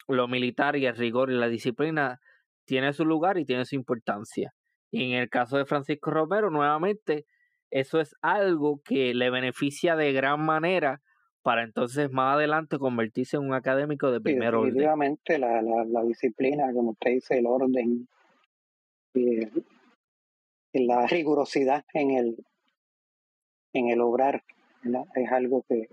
[0.07, 2.19] lo militar y el rigor y la disciplina
[2.65, 4.53] tiene su lugar y tiene su importancia.
[4.91, 7.25] Y en el caso de Francisco Romero, nuevamente,
[7.71, 11.01] eso es algo que le beneficia de gran manera
[11.41, 14.73] para entonces más adelante convertirse en un académico de primer orden.
[14.73, 18.07] Definitivamente la, la, disciplina, como usted dice, el orden
[19.13, 19.47] y,
[20.73, 22.45] la rigurosidad en el,
[23.73, 24.43] en el obrar
[25.15, 25.89] es algo que,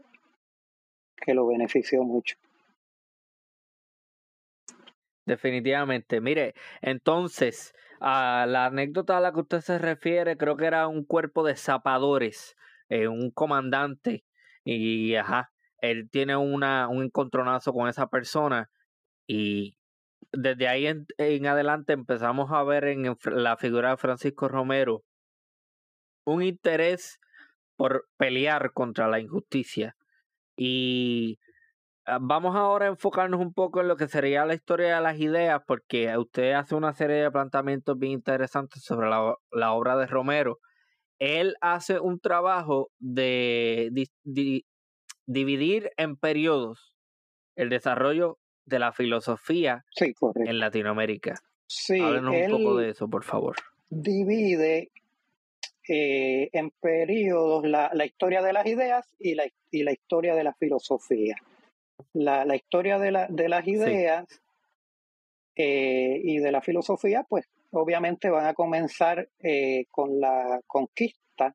[1.17, 2.37] que lo benefició mucho.
[5.27, 6.21] Definitivamente.
[6.21, 11.05] Mire, entonces, a la anécdota a la que usted se refiere, creo que era un
[11.05, 12.57] cuerpo de zapadores,
[12.89, 14.25] eh, un comandante
[14.71, 15.51] y ajá,
[15.81, 18.69] él tiene una, un encontronazo con esa persona
[19.27, 19.79] y
[20.33, 25.05] desde ahí en, adelante empezamos a ver en la figura de Francisco Romero
[26.27, 27.19] un interés
[27.77, 29.97] por pelear contra la injusticia.
[30.57, 31.39] Y
[32.05, 35.19] ah, vamos ahora a enfocarnos un poco en lo que sería la historia de las
[35.19, 40.07] ideas, porque usted hace una serie de planteamientos bien interesantes sobre la, la obra de
[40.07, 40.59] Romero
[41.19, 43.91] él hace un trabajo de
[45.27, 46.95] dividir en periodos
[47.57, 49.85] el desarrollo de la filosofía
[50.35, 51.41] en Latinoamérica.
[51.67, 53.57] Sí, Háblenos un poco de eso, por favor.
[53.91, 54.91] Divide
[55.89, 60.55] eh, en periodos la, historia de las ideas y la, y la historia de la
[60.55, 61.37] filosofía.
[62.13, 64.27] La, historia de, de las ideas
[65.57, 71.55] eh, y de la filosofía, pues obviamente van a comenzar eh, con la conquista,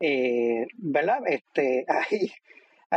[0.00, 1.20] eh, ¿verdad?
[1.26, 2.30] Este, ahí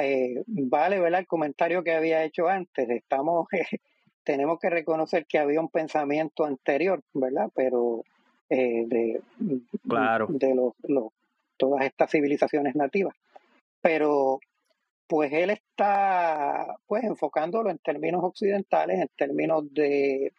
[0.02, 1.22] eh, vale, ¿verdad?
[1.22, 3.48] El comentario que había hecho antes, estamos,
[4.24, 7.50] tenemos que reconocer que había un pensamiento anterior, ¿verdad?
[7.56, 8.04] Pero
[8.48, 9.22] de,
[9.88, 10.28] claro.
[10.30, 10.74] de los,
[11.58, 13.16] todas estas civilizaciones nativas.
[13.82, 14.40] Pero
[15.08, 20.32] pues él está pues enfocándolo en términos occidentales, en términos de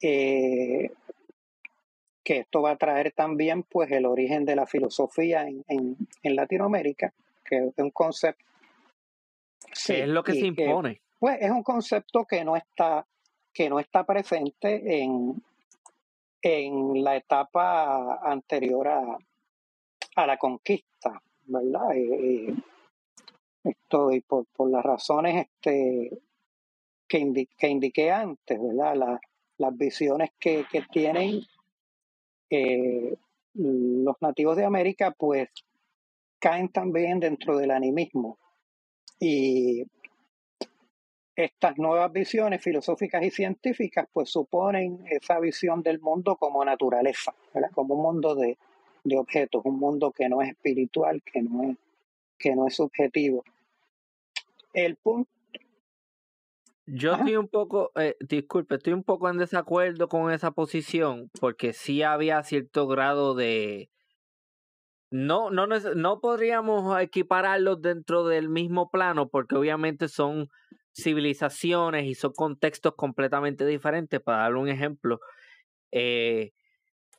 [0.00, 0.90] eh,
[2.24, 7.12] que esto va a traer también pues el origen de la filosofía en, en, Latinoamérica,
[7.44, 8.44] que es un concepto.
[9.88, 11.00] es lo que se impone?
[11.18, 13.06] pues es un concepto que no está,
[13.52, 15.42] que no está presente en,
[16.42, 19.18] en la etapa anterior a,
[20.16, 21.92] a la conquista, ¿verdad?
[21.94, 22.54] Eh, eh,
[23.64, 26.10] esto, y por, por las razones este,
[27.08, 28.94] que, que indiqué antes, ¿verdad?
[28.94, 29.20] La,
[29.58, 31.42] las visiones que, que tienen
[32.50, 33.14] eh,
[33.54, 35.48] los nativos de América, pues
[36.38, 38.38] caen también dentro del animismo.
[39.20, 39.86] Y
[41.36, 47.34] estas nuevas visiones filosóficas y científicas, pues suponen esa visión del mundo como naturaleza,
[47.72, 48.56] como un mundo de,
[49.04, 51.76] de objetos, un mundo que no es espiritual, que no es,
[52.38, 53.44] que no es subjetivo.
[54.72, 55.30] El punto
[56.86, 61.72] yo estoy un poco, eh, disculpe, estoy un poco en desacuerdo con esa posición, porque
[61.72, 63.90] sí había cierto grado de...
[65.10, 70.48] No, no, no podríamos equipararlos dentro del mismo plano, porque obviamente son
[70.92, 74.20] civilizaciones y son contextos completamente diferentes.
[74.20, 75.20] Para darle un ejemplo,
[75.92, 76.52] eh,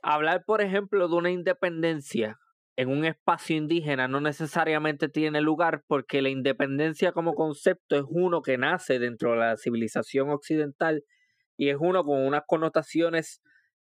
[0.01, 2.37] hablar, por ejemplo, de una independencia
[2.77, 8.41] en un espacio indígena no necesariamente tiene lugar porque la independencia como concepto es uno
[8.41, 11.03] que nace dentro de la civilización occidental
[11.57, 13.41] y es uno con unas connotaciones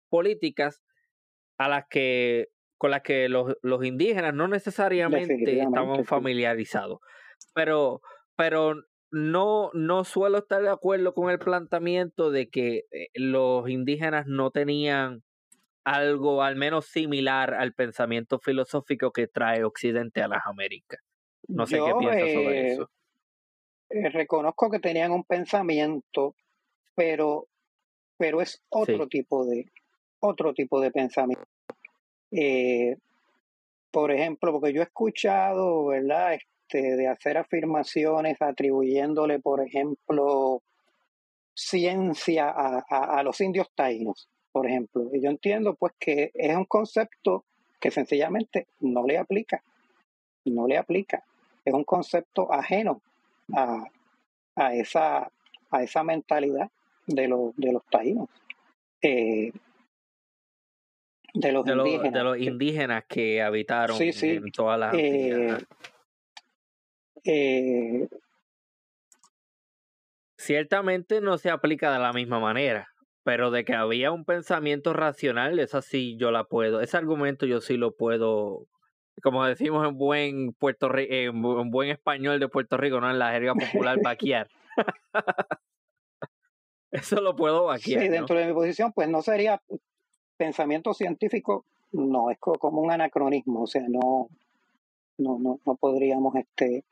[0.10, 0.82] políticas
[1.58, 6.98] a las que con las que los, los indígenas no necesariamente estaban familiarizados.
[7.54, 8.02] Pero,
[8.36, 8.74] pero
[9.12, 14.50] no, no suelo estar de acuerdo con el planteamiento de que eh, los indígenas no
[14.50, 15.22] tenían
[15.84, 21.00] algo al menos similar al pensamiento filosófico que trae Occidente a las Américas.
[21.48, 22.90] No sé qué piensas sobre eh, eso.
[23.90, 26.36] Eh, reconozco que tenían un pensamiento,
[26.96, 27.48] pero,
[28.18, 29.66] pero es otro tipo de
[30.20, 31.44] otro tipo de pensamiento.
[32.32, 32.96] Eh,
[33.90, 36.36] por ejemplo, porque yo he escuchado, ¿verdad?
[36.36, 40.62] Este, de hacer afirmaciones atribuyéndole, por ejemplo,
[41.54, 45.10] ciencia a, a los indios taínos por ejemplo.
[45.14, 47.45] Y yo entiendo pues que es un concepto
[47.80, 49.64] que sencillamente no le aplica,
[50.45, 51.24] no le aplica.
[51.66, 53.02] Es un concepto ajeno
[53.54, 53.86] a,
[54.56, 55.32] a esa,
[55.72, 56.70] a esa mentalidad
[57.08, 58.30] de, los de los taínos.
[59.02, 59.52] Eh,
[61.34, 62.14] de los, indígenas.
[62.14, 65.58] de los indígenas que habitaron en todas las eh,
[67.24, 68.08] eh,
[70.38, 72.91] Ciertamente no se aplica de la misma manera.
[73.24, 76.82] Pero de que había un pensamiento racional, esa sí yo la puedo.
[76.82, 78.66] Ese argumento yo sí lo puedo,
[79.22, 83.54] como decimos en buen Puerto en buen español de Puerto Rico, no en la jerga
[83.54, 84.48] popular, vaquear.
[86.92, 88.02] Eso lo puedo vaquear.
[88.02, 89.62] Sí, dentro de mi posición, pues no sería
[90.38, 94.30] pensamiento científico, no, es como un anacronismo, o sea, no,
[95.18, 96.84] no, no, no podríamos este,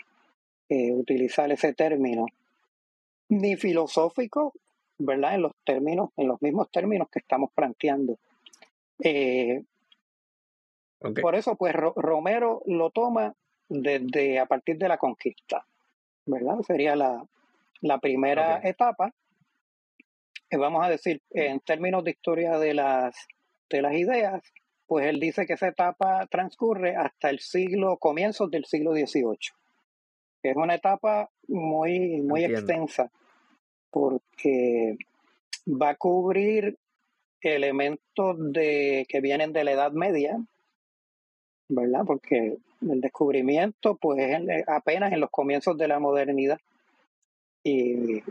[0.70, 2.28] eh, utilizar ese término.
[3.30, 4.54] Ni filosófico,
[5.00, 5.36] ¿verdad?
[5.36, 8.18] En los términos, en los mismos términos que estamos planteando.
[9.02, 9.64] Eh,
[11.22, 13.34] por eso, pues Romero lo toma
[13.70, 15.66] desde a partir de la conquista,
[16.26, 16.60] ¿verdad?
[16.68, 17.26] Sería la,
[17.82, 19.14] la primera etapa.
[20.52, 23.16] vamos a decir, en términos de historia de las,
[23.70, 24.44] de las ideas,
[24.86, 29.38] pues él dice que esa etapa transcurre hasta el siglo, comienzos del siglo XVIII.
[30.44, 33.10] Es una etapa muy, muy extensa
[33.92, 34.98] porque
[35.68, 36.78] va a cubrir
[37.42, 40.40] elementos de, que vienen de la Edad Media,
[41.70, 42.04] ¿verdad?
[42.06, 46.60] Porque el descubrimiento, pues, es apenas en los comienzos de la modernidad
[47.64, 48.24] y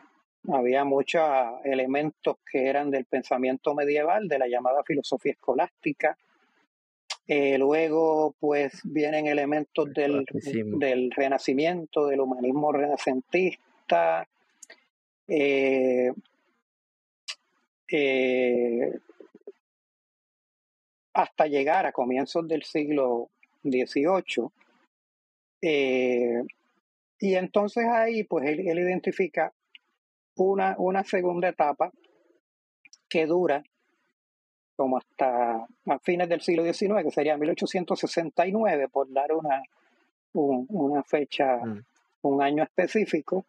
[0.51, 1.23] había muchos
[1.65, 6.17] elementos que eran del pensamiento medieval, de la llamada filosofía escolástica.
[7.27, 10.25] Eh, luego, pues, vienen elementos del,
[10.79, 14.27] del renacimiento, del humanismo renacentista,
[15.29, 16.12] eh,
[17.91, 18.99] eh,
[21.12, 23.29] hasta llegar a comienzos del siglo
[23.62, 24.49] XVIII.
[25.61, 26.43] Eh,
[27.20, 29.53] y entonces ahí, pues él, identifica
[30.37, 31.93] una, una segunda etapa
[33.09, 33.62] que dura
[34.76, 39.61] como hasta a fines del siglo XIX, que sería 1869, por dar una,
[40.35, 41.85] una fecha, mm.
[42.22, 43.45] un año específico,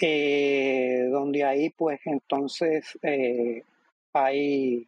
[0.00, 3.62] eh, donde ahí pues entonces eh,
[4.12, 4.86] hay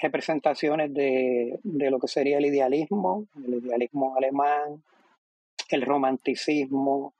[0.00, 4.82] representaciones de, de, lo que sería el idealismo, el idealismo alemán,
[5.70, 7.12] el romanticismo,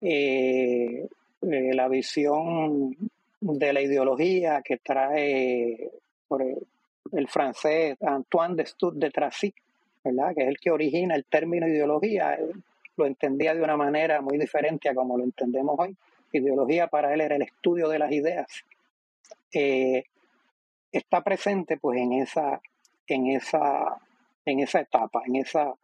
[0.00, 1.06] eh,
[1.40, 2.96] la visión
[3.40, 5.90] de la ideología que trae
[6.28, 9.52] por el, francés Antoine de Stud de Tracy,
[10.04, 10.34] ¿verdad?
[10.34, 12.38] que es el que origina el término ideología,
[12.96, 15.96] lo entendía de una manera muy diferente a como lo entendemos hoy.
[16.32, 18.46] Ideología para él era el estudio de las ideas.
[19.52, 20.04] Eh,
[20.92, 22.60] está presente pues en esa,
[23.06, 23.98] en esa,
[24.44, 25.74] en esa etapa, en esa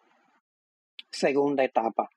[1.10, 2.10] segunda etapa.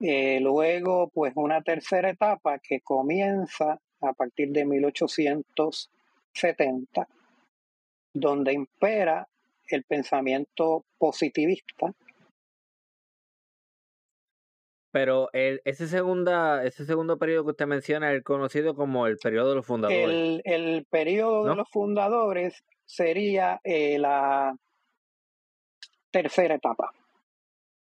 [0.00, 7.06] Eh, luego, pues una tercera etapa que comienza a partir de 1870,
[8.14, 9.28] donde impera
[9.68, 11.94] el pensamiento positivista,
[14.92, 19.18] pero el, ese, segunda, ese segundo periodo que usted menciona es el conocido como el
[19.18, 20.08] periodo de los fundadores.
[20.08, 24.56] El, el periodo de los fundadores sería eh, la
[26.10, 26.92] tercera etapa,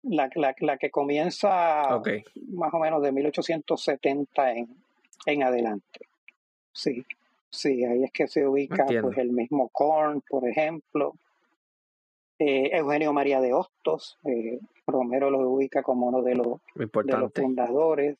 [0.03, 2.01] la, la, la que comienza
[2.49, 4.67] más o menos de 1870 en,
[5.25, 6.01] en adelante.
[6.71, 7.03] Sí,
[7.49, 11.15] sí, ahí es que se ubica pues, el mismo Korn, por ejemplo,
[12.43, 16.59] eh, Eugenio María de Hostos, eh, Romero lo ubica como uno de los,
[17.35, 18.17] fundadores,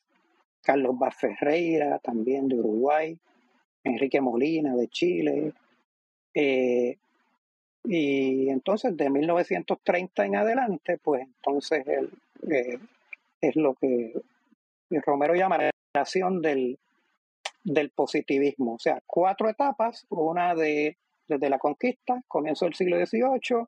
[0.62, 3.18] Carlos Ferreira, también de Uruguay,
[3.82, 5.52] Enrique Molina de Chile,
[6.34, 6.98] eh,
[7.84, 12.10] Y entonces de 1930 en adelante, pues entonces el,
[12.48, 12.78] eh,
[13.40, 14.12] es lo que
[15.04, 16.78] Romero llama la relación del,
[17.64, 18.74] del positivismo.
[18.74, 20.96] O sea, cuatro etapas, una de
[21.26, 23.66] desde la conquista, comienzo del siglo XVIII,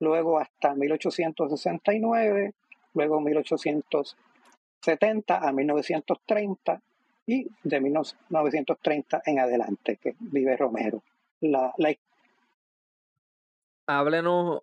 [0.00, 2.54] luego hasta 1869,
[2.94, 6.80] luego 1870 a 1930
[7.26, 11.02] y de 1930 en adelante, que vive Romero.
[11.40, 11.94] La, la...
[13.86, 14.62] Háblenos,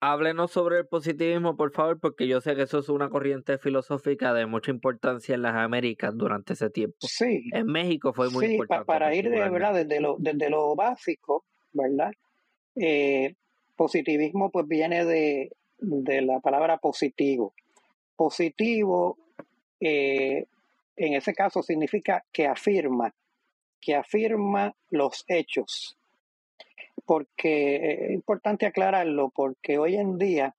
[0.00, 4.34] háblenos sobre el positivismo, por favor, porque yo sé que eso es una corriente filosófica
[4.34, 6.96] de mucha importancia en las Américas durante ese tiempo.
[7.00, 7.48] Sí.
[7.52, 8.84] En México fue muy importante.
[8.84, 12.12] para ir de verdad desde lo, desde lo básico, ¿verdad?
[12.76, 13.34] Eh,
[13.76, 17.52] positivismo pues viene de, de, la palabra positivo.
[18.16, 19.18] Positivo
[19.80, 20.46] eh,
[20.96, 23.14] en ese caso significa que afirma,
[23.80, 25.96] que afirma los hechos.
[27.04, 30.54] Porque eh, es importante aclararlo, porque hoy en día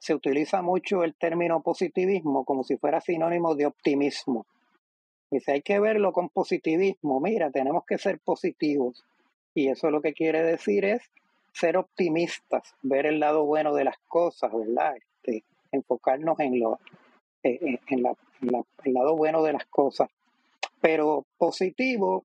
[0.00, 4.46] se utiliza mucho el término positivismo como si fuera sinónimo de optimismo.
[5.30, 9.04] Dice, hay que verlo con positivismo, mira, tenemos que ser positivos.
[9.54, 11.02] Y eso lo que quiere decir es
[11.56, 14.94] ser optimistas, ver el lado bueno de las cosas, ¿verdad?
[14.96, 15.42] Este,
[15.72, 16.78] enfocarnos en, lo,
[17.42, 18.14] eh, en, la,
[18.84, 20.10] el lado bueno de las cosas.
[20.82, 22.24] Pero positivo,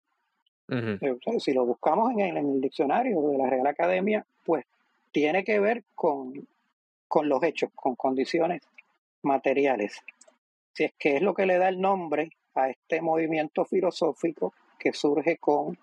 [0.67, 4.65] eh, si lo buscamos en el, diccionario de la Real Academia, pues
[5.13, 6.45] tiene que ver con,
[7.07, 8.61] con los hechos, con condiciones
[9.21, 10.01] materiales.
[10.73, 14.91] Si es que es lo que le da el nombre a este movimiento filosófico que
[14.91, 15.77] surge con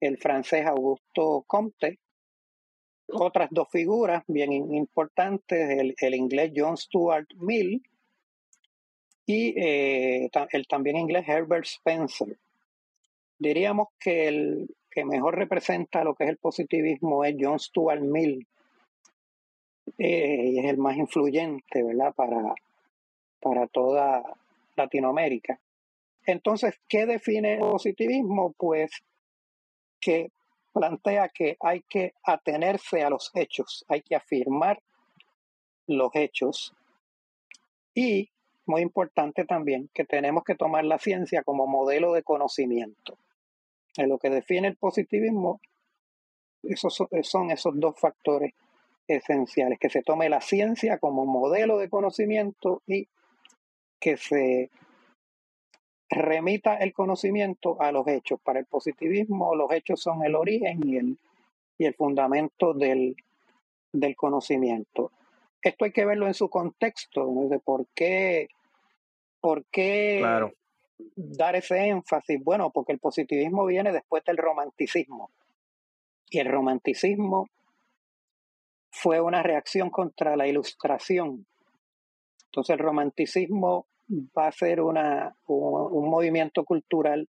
[0.00, 1.98] el francés Augusto Comte,
[3.08, 7.82] otras dos figuras bien importantes, el, el inglés John Stuart Mill
[9.26, 12.36] y eh, el también inglés Herbert Spencer.
[13.38, 18.46] Diríamos que el que mejor representa lo que es el positivismo es John Stuart Mill,
[19.98, 22.54] eh, y es el más influyente, ¿verdad?, para,
[23.40, 24.22] para toda
[24.74, 25.60] Latinoamérica.
[26.24, 28.54] Entonces, ¿qué define el positivismo?
[28.56, 28.90] Pues
[30.00, 30.30] que
[30.76, 34.82] plantea que hay que atenerse a los hechos, hay que afirmar
[35.86, 36.74] los hechos
[37.94, 38.28] y,
[38.66, 43.18] muy importante también, que tenemos que tomar la ciencia como modelo de conocimiento.
[43.96, 45.62] En lo que define el positivismo,
[46.62, 48.52] esos son esos dos factores
[49.08, 53.08] esenciales, que se tome la ciencia como modelo de conocimiento y
[53.98, 54.70] que se
[56.08, 58.40] remita el conocimiento a los hechos.
[58.42, 61.18] Para el positivismo, los hechos son el origen y el,
[61.78, 63.16] y el fundamento del,
[63.92, 65.12] del conocimiento.
[65.62, 68.48] Esto hay que verlo en su contexto, de por qué,
[69.40, 70.22] por qué
[71.16, 72.42] dar ese énfasis.
[72.42, 75.30] Bueno, porque el positivismo viene después del romanticismo.
[76.30, 77.48] Y el romanticismo
[78.90, 81.46] fue una reacción contra la ilustración.
[82.46, 87.28] Entonces el romanticismo va a ser una, un, movimiento cultural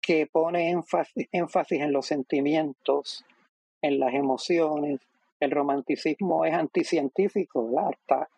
[0.00, 3.24] que pone énfasis, énfasis en los sentimientos,
[3.82, 5.00] en las emociones.
[5.40, 7.90] El romanticismo es anticientífico, ¿verdad?
[7.92, 8.28] está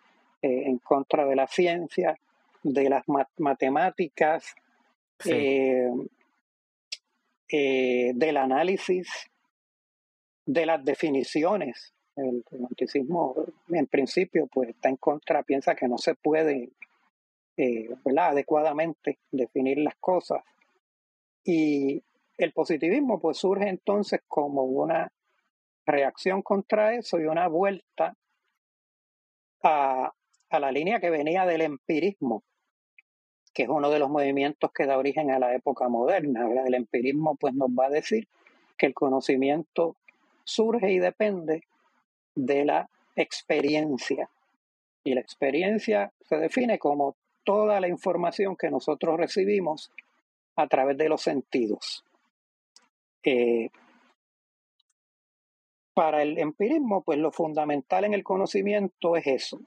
[0.42, 2.18] eh, en contra de la ciencia,
[2.62, 3.04] de las
[3.36, 4.54] matemáticas,
[5.24, 5.90] eh,
[7.50, 9.08] eh, del análisis,
[10.44, 11.94] de las definiciones.
[12.16, 13.36] El romanticismo,
[13.68, 16.70] en principio, pues está en contra, piensa que no se puede
[17.58, 20.42] eh, adecuadamente definir las cosas.
[21.44, 22.02] Y
[22.36, 25.10] el positivismo pues surge entonces como una
[25.84, 28.14] reacción contra eso y una vuelta
[29.64, 30.12] a,
[30.50, 32.44] a la línea que venía del empirismo,
[33.52, 36.46] que es uno de los movimientos que da origen a la época moderna.
[36.64, 38.28] El empirismo pues nos va a decir
[38.76, 39.96] que el conocimiento
[40.44, 41.64] surge y depende
[42.36, 44.30] de la experiencia.
[45.02, 47.16] Y la experiencia se define como
[47.48, 49.90] toda la información que nosotros recibimos
[50.56, 52.04] a través de los sentidos.
[53.24, 53.70] Eh,
[55.94, 59.60] para el empirismo, pues lo fundamental en el conocimiento es eso.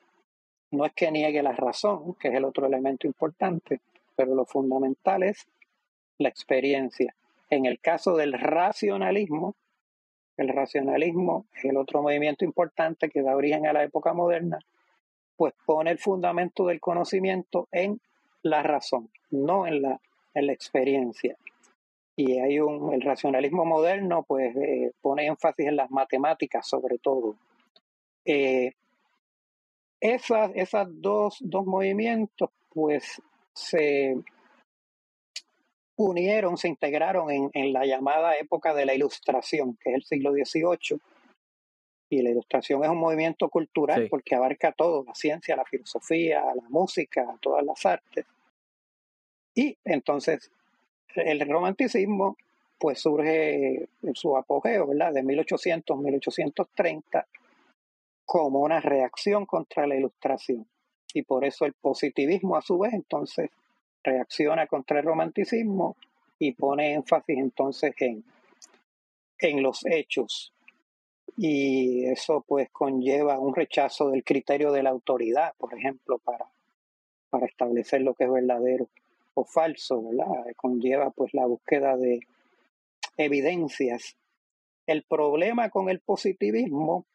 [0.70, 3.82] No es que niegue la razón, que es el otro elemento importante,
[4.16, 5.48] pero lo fundamental es
[6.20, 7.16] la experiencia.
[7.50, 9.56] En el caso del racionalismo,
[10.38, 14.60] el racionalismo es el otro movimiento importante que da origen a la época moderna,
[15.42, 18.00] pues pone el fundamento del conocimiento en
[18.44, 20.00] la razón, no en la,
[20.36, 21.36] en la experiencia.
[22.16, 27.38] Y hay un, el racionalismo moderno pues eh, pone énfasis en las matemáticas sobre todo.
[28.24, 28.74] Eh,
[30.00, 33.20] esas, esas dos, dos movimientos pues
[33.52, 34.16] se
[35.96, 40.34] unieron, se integraron en, en, la llamada época de la Ilustración, que es el siglo
[40.34, 41.02] XVIII,
[42.12, 46.68] Y la ilustración es un movimiento cultural porque abarca todo, la ciencia, la filosofía, la
[46.68, 48.26] música, todas las artes.
[49.56, 50.52] Y entonces
[51.16, 52.36] el romanticismo
[52.78, 55.14] pues surge en su apogeo, ¿verdad?
[55.14, 57.28] De 1800, 1830,
[58.26, 60.68] como una reacción contra la ilustración.
[61.14, 63.52] Y por eso el positivismo a su vez entonces
[64.04, 65.96] reacciona contra el romanticismo
[66.40, 68.26] y pone énfasis entonces en,
[69.40, 70.52] en los hechos.
[71.38, 76.46] Y eso pues conlleva un rechazo del criterio de la autoridad, por ejemplo, para,
[77.30, 78.88] para establecer lo que es verdadero
[79.34, 80.28] o falso, ¿verdad?
[80.56, 82.20] Conlleva pues la búsqueda de
[83.18, 84.16] evidencias.
[84.86, 87.06] El problema con el positivismo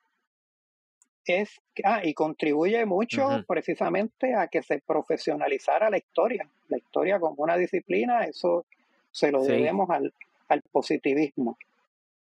[1.27, 7.43] es, ah, y contribuye mucho precisamente a que se profesionalizara la historia, la historia como
[7.43, 8.65] una disciplina, eso
[9.11, 10.13] se lo debemos al,
[10.49, 11.59] al positivismo.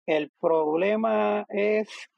[0.06, 2.10] El problema es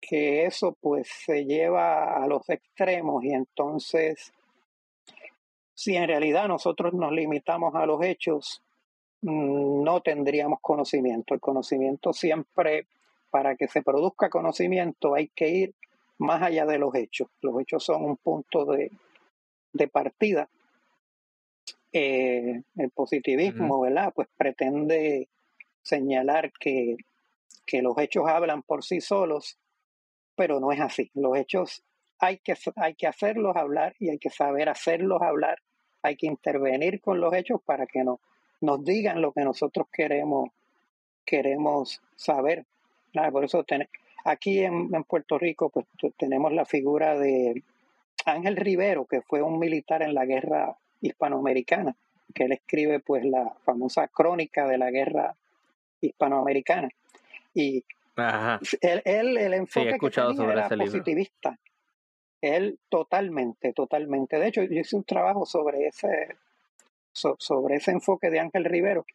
[0.00, 4.32] que eso pues se lleva a los extremos y entonces
[5.74, 8.62] si en realidad nosotros nos limitamos a los hechos,
[9.22, 11.34] mm, no tendríamos conocimiento.
[11.34, 12.86] El conocimiento siempre,
[13.30, 15.74] para que se produzca conocimiento, hay que ir
[16.18, 17.28] más allá de los hechos.
[17.40, 18.90] Los hechos son un punto de,
[19.88, 20.48] partida.
[21.92, 24.12] Eh, el positivismo, ¿verdad?
[24.14, 25.28] Pues pretende
[25.82, 26.96] señalar que,
[27.66, 29.58] que los hechos hablan por sí solos,
[30.36, 31.10] pero no es así.
[31.14, 31.82] Los hechos
[32.18, 35.58] hay que, hay que hacerlos hablar y hay que saber hacerlos hablar.
[36.02, 38.20] Hay que intervenir con los hechos para que no,
[38.60, 40.50] nos digan lo que nosotros queremos,
[41.24, 42.64] queremos saber.
[43.30, 43.64] Por eso
[44.24, 47.62] aquí en, Puerto Rico pues, tenemos la figura de
[48.24, 51.96] Ángel Rivero, que fue un militar en la guerra hispanoamericana,
[52.34, 55.34] que él escribe pues la famosa crónica de la guerra
[56.02, 56.88] hispanoamericana.
[57.54, 57.84] Y
[58.80, 61.58] Él, el enfoque que tenía era positivista.
[62.40, 64.38] Él totalmente, totalmente.
[64.38, 66.36] De hecho, yo hice un trabajo sobre ese,
[67.12, 69.06] sobre ese enfoque de Ángel Rivero,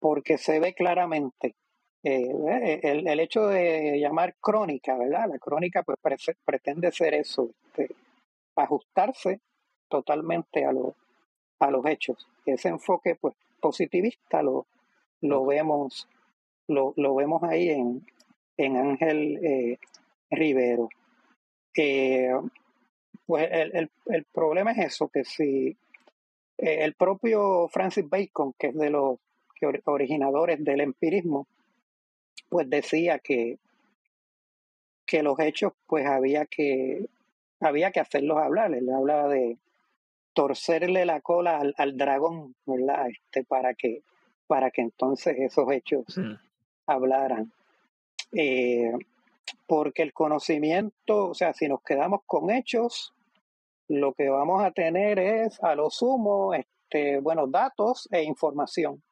[0.00, 1.54] porque se ve claramente
[2.02, 5.28] eh, el, el, hecho de llamar crónica, ¿verdad?
[5.28, 5.98] La crónica pues
[6.44, 7.94] pretende ser eso, este,
[8.56, 9.40] ajustarse
[9.88, 10.96] totalmente a, lo,
[11.60, 12.26] a los hechos.
[12.44, 14.66] Ese enfoque pues positivista lo,
[15.20, 16.08] lo vemos
[16.68, 18.04] lo, lo vemos ahí en,
[18.56, 19.78] en Ángel eh,
[20.30, 20.88] Rivero.
[21.76, 22.32] Eh,
[23.26, 25.76] pues el, el, el, problema es eso, que si
[26.58, 29.18] eh, el propio Francis Bacon, que es de los
[29.84, 31.46] originadores del empirismo,
[32.48, 33.58] pues decía que,
[35.06, 37.06] que los hechos pues había que
[37.60, 38.74] había que hacerlos hablar.
[38.74, 39.58] Él hablaba de
[40.34, 43.08] torcerle la cola al, al dragón, ¿verdad?
[43.08, 44.02] Este, para que
[44.46, 46.04] para que entonces esos hechos
[46.86, 47.52] hablaran.
[48.32, 48.92] Eh,
[49.66, 53.12] porque el conocimiento, o sea, si nos quedamos con hechos,
[53.88, 59.02] lo que vamos a tener es a lo sumo, este, bueno, datos e información.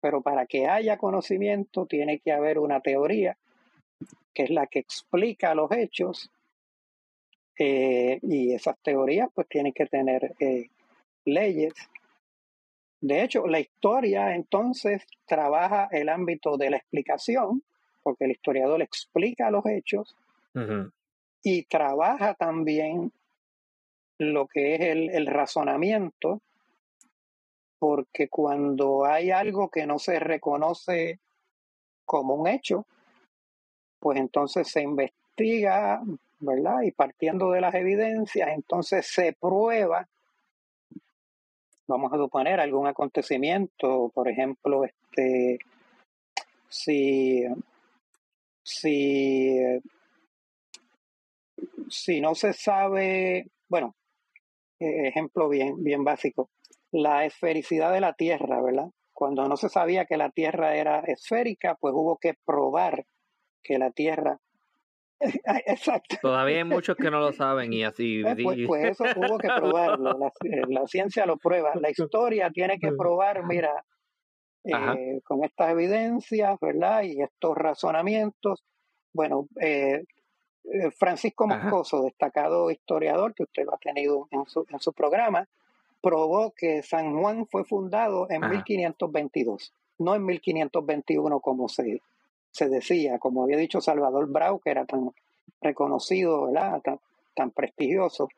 [0.00, 3.36] Pero para que haya conocimiento tiene que haber una teoría,
[4.32, 6.30] que es la que explica los hechos,
[7.58, 10.68] eh, y esas teorías pues tienen que tener eh,
[11.24, 11.72] leyes
[13.00, 17.62] de hecho, la historia entonces trabaja el ámbito de la explicación,
[18.02, 20.16] porque el historiador explica los hechos,
[21.42, 23.12] y trabaja también
[24.18, 26.40] lo que es el, el razonamiento,
[27.78, 31.20] porque cuando hay algo que no se reconoce
[32.06, 32.86] como un hecho,
[34.00, 36.00] pues entonces se investiga,
[36.38, 36.82] ¿verdad?
[36.82, 40.08] Y partiendo de las evidencias, entonces se prueba
[41.88, 45.58] vamos a suponer algún acontecimiento, por ejemplo, este,
[46.68, 47.44] si,
[48.62, 49.58] si,
[51.88, 53.94] si no se sabe, bueno,
[54.78, 56.50] e, ejemplo bien, bien básico,
[56.92, 58.90] la esfericidad de la Tierra, ¿verdad?
[59.12, 63.06] Cuando no se sabía que la Tierra era esférica, pues hubo que probar
[63.62, 64.38] que la Tierra
[65.66, 66.16] Exacto.
[66.20, 68.20] Todavía hay muchos que no lo saben y así.
[68.20, 70.32] Eh, pues, pues, eso hubo que probarlo.
[70.44, 71.72] Eh, la, ciencia lo prueba.
[71.80, 73.84] La historia tiene que probar, mira,
[74.64, 77.02] eh, con estas evidencias, ¿verdad?
[77.02, 78.64] Y estos razonamientos.
[79.12, 79.48] Bueno,
[80.98, 85.48] Francisco Moscoso, destacado historiador que usted lo ha tenido en su, en su programa,
[86.02, 92.02] probó que San Juan fue fundado en 1522, no en 1521 como se,
[92.56, 95.10] se decía, como había dicho Salvador Brau, que era tan
[95.60, 96.80] reconocido, ¿verdad?
[97.34, 98.30] Tan, prestigioso,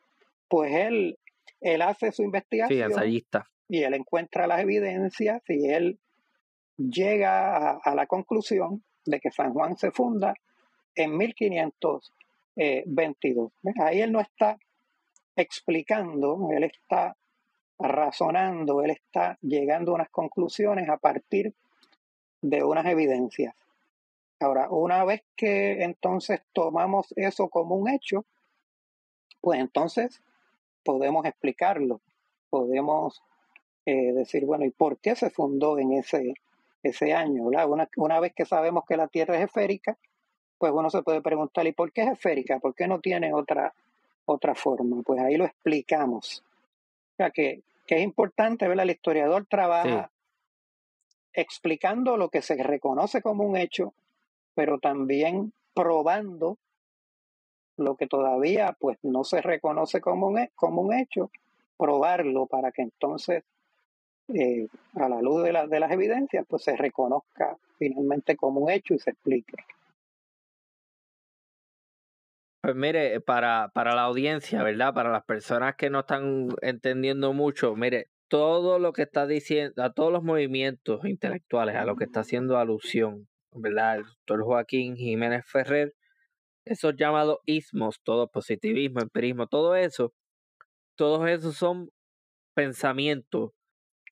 [0.49, 1.17] pues él,
[1.61, 2.91] él hace su investigación
[3.69, 5.99] y él encuentra las evidencias y él
[6.75, 10.33] llega a, la conclusión de que San Juan se funda
[10.95, 13.53] en 1522.
[13.81, 14.57] Ahí él no está
[15.37, 17.15] explicando, él está
[17.79, 21.53] razonando, él está llegando a unas conclusiones a partir
[22.41, 23.55] de unas evidencias.
[24.39, 28.25] Ahora, una vez que entonces tomamos eso como un hecho,
[29.41, 30.21] pues entonces
[30.83, 32.01] podemos explicarlo,
[32.49, 33.21] podemos
[33.85, 36.33] eh, decir, bueno, ¿y por qué se fundó en ese,
[36.83, 37.43] ese año?
[37.43, 39.97] Una, una vez que sabemos que la Tierra es esférica,
[40.57, 42.59] pues uno se puede preguntar, ¿y por qué es esférica?
[42.59, 43.73] ¿Por qué no tiene otra,
[44.25, 45.01] otra forma?
[45.03, 46.43] Pues ahí lo explicamos.
[47.13, 50.11] O sea que, que es importante, ver El historiador trabaja
[51.33, 53.93] explicando lo que se reconoce como un hecho,
[54.59, 56.57] pero también probando
[57.77, 61.31] lo que todavía pues no se reconoce como un, como un hecho,
[61.77, 63.45] probarlo para que entonces
[64.33, 68.95] eh, a la luz de, de las evidencias pues se reconozca finalmente como un hecho
[68.95, 69.55] y se explique.
[72.61, 74.93] Pues mire, para, para la audiencia, ¿verdad?
[74.93, 79.93] Para las personas que no están entendiendo mucho, mire, todo lo que está diciendo, a
[79.93, 83.97] todos los movimientos intelectuales, a lo que está haciendo alusión, ¿verdad?
[83.97, 85.95] El doctor Joaquín Jiménez Ferrer,
[86.65, 90.13] esos llamados ismos, todo positivismo, empirismo, todo eso,
[90.95, 91.89] todos esos son
[92.53, 93.51] pensamientos,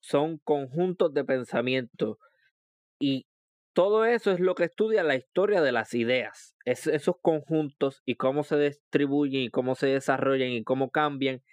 [0.01, 2.17] son conjuntos de pensamientos.
[2.99, 3.27] Y
[3.73, 8.43] todo eso es lo que estudia la historia de las ideas, esos conjuntos y cómo
[8.43, 11.43] se distribuyen y cómo se desarrollan y cómo cambian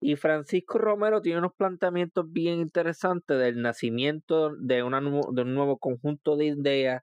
[0.00, 5.78] y Francisco Romero tiene unos planteamientos bien interesantes del nacimiento de, una, de un nuevo
[5.78, 7.02] conjunto de ideas,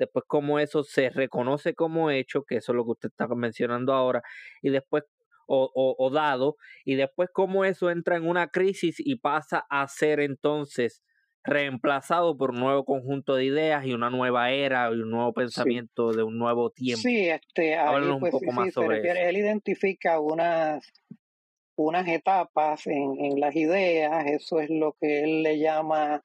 [0.00, 3.92] después cómo eso se reconoce como hecho, que eso es lo que usted está mencionando
[3.92, 4.22] ahora,
[4.62, 5.04] y después,
[5.46, 10.20] o, o, dado, y después cómo eso entra en una crisis y pasa a ser
[10.20, 11.02] entonces
[11.42, 16.12] reemplazado por un nuevo conjunto de ideas y una nueva era y un nuevo pensamiento
[16.12, 17.02] de un nuevo tiempo.
[17.02, 19.20] Sí, este, ahí, un pues, poco más sobre eso.
[19.20, 20.86] Él identifica unas
[21.76, 26.22] unas etapas en, en, las ideas, eso es lo que él le llama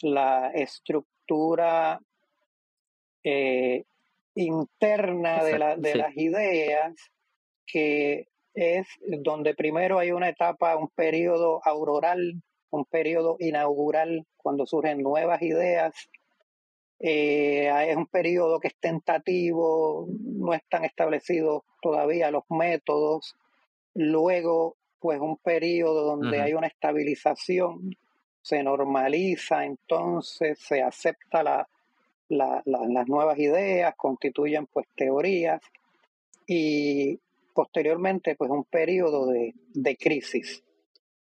[0.00, 2.00] la estructura
[3.24, 3.84] eh,
[4.34, 6.94] interna de, la, de las ideas,
[7.66, 15.02] que es donde primero hay una etapa, un periodo auroral, un periodo inaugural, cuando surgen
[15.02, 15.94] nuevas ideas.
[17.00, 23.36] Eh, es un periodo que es tentativo, no están establecidos todavía los métodos,
[23.94, 27.96] Luego, pues un periodo donde hay una estabilización,
[28.42, 31.68] se normaliza, entonces se acepta la,
[32.28, 35.60] las nuevas ideas, constituyen pues teorías
[36.46, 37.18] y
[37.52, 40.62] posteriormente pues un periodo de, de crisis.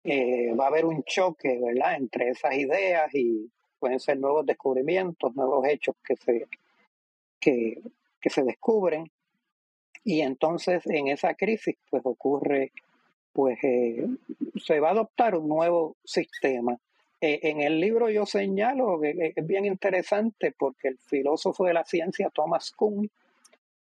[0.03, 5.35] Eh, va a haber un choque, ¿verdad?, entre esas ideas y pueden ser nuevos descubrimientos,
[5.35, 6.47] nuevos hechos que se,
[7.39, 7.81] que,
[8.19, 9.11] que se descubren
[10.03, 12.71] y entonces en esa crisis pues ocurre,
[13.33, 14.07] pues eh,
[14.63, 16.77] se va a adoptar un nuevo sistema.
[17.21, 21.85] Eh, en el libro yo señalo que es bien interesante porque el filósofo de la
[21.85, 23.09] ciencia Thomas Kuhn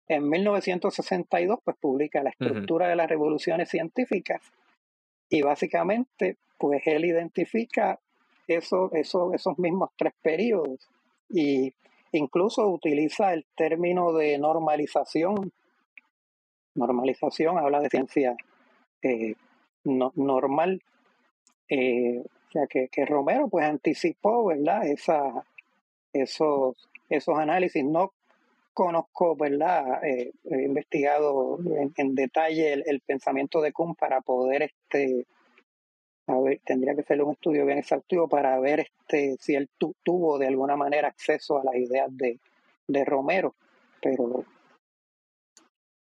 [0.07, 4.41] en 1962 pues publica la estructura de las revoluciones científicas
[5.29, 7.99] y básicamente pues él identifica
[8.47, 10.87] eso, eso, esos mismos tres periodos
[11.29, 11.73] y
[12.11, 15.51] incluso utiliza el término de normalización
[16.75, 18.35] normalización, habla de ciencia
[19.01, 19.35] eh,
[19.83, 20.81] normal.
[21.69, 22.23] Eh,
[22.53, 24.87] sea que, que, Romero pues anticipó, ¿verdad?
[24.87, 25.43] Esa,
[26.13, 27.83] esos, esos análisis.
[27.83, 28.13] No
[28.73, 30.03] conozco, ¿verdad?
[30.03, 31.59] Eh, he investigado
[31.95, 35.25] en, detalle el, pensamiento de Kuhn para poder, este,
[36.65, 40.75] tendría que ser un estudio bien exhaustivo para ver este, si él tuvo de alguna
[40.75, 42.39] manera acceso a las ideas de,
[42.87, 43.55] de Romero,
[44.01, 44.45] pero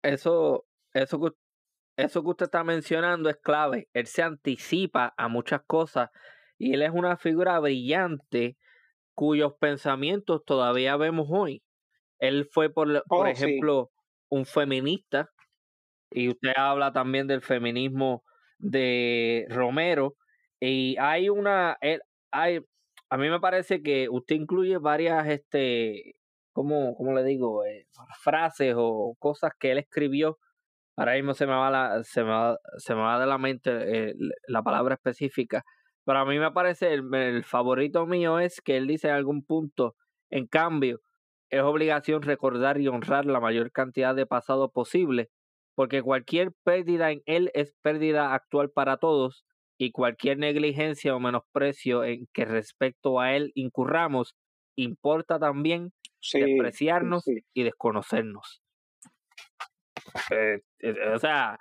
[0.02, 1.36] eso, eso,
[1.98, 3.90] eso que usted está mencionando es clave.
[3.94, 6.10] Él se anticipa a muchas cosas
[6.60, 8.58] y él es una figura brillante
[9.16, 11.64] cuyos pensamientos todavía vemos hoy.
[12.20, 13.92] Él fue, por, por oh, ejemplo,
[14.30, 15.30] un feminista
[16.12, 18.24] y usted habla también del feminismo
[18.60, 20.16] de Romero
[20.60, 21.78] y hay una,
[22.32, 22.60] hay,
[23.10, 26.16] a mí me parece que usted incluye varias este,
[26.52, 27.64] ¿cómo, cómo le digo?
[27.66, 27.88] Eh,
[28.22, 30.38] frases o cosas que él escribió.
[30.98, 34.10] Ahora mismo se me va, la, se me va, se me va de la mente
[34.10, 34.14] eh,
[34.48, 35.64] la palabra específica.
[36.06, 39.44] Pero a mí me parece, el, el favorito mío es que él dice en algún
[39.44, 39.96] punto,
[40.30, 41.02] en cambio,
[41.50, 45.30] es obligación recordar y honrar la mayor cantidad de pasado posible,
[45.76, 49.46] porque cualquier pérdida en él es pérdida actual para todos,
[49.80, 54.36] y cualquier negligencia o menosprecio en que respecto a él incurramos
[54.76, 55.94] importa también
[56.34, 58.62] despreciarnos y desconocernos.
[60.32, 61.58] Eh, eh, o sea,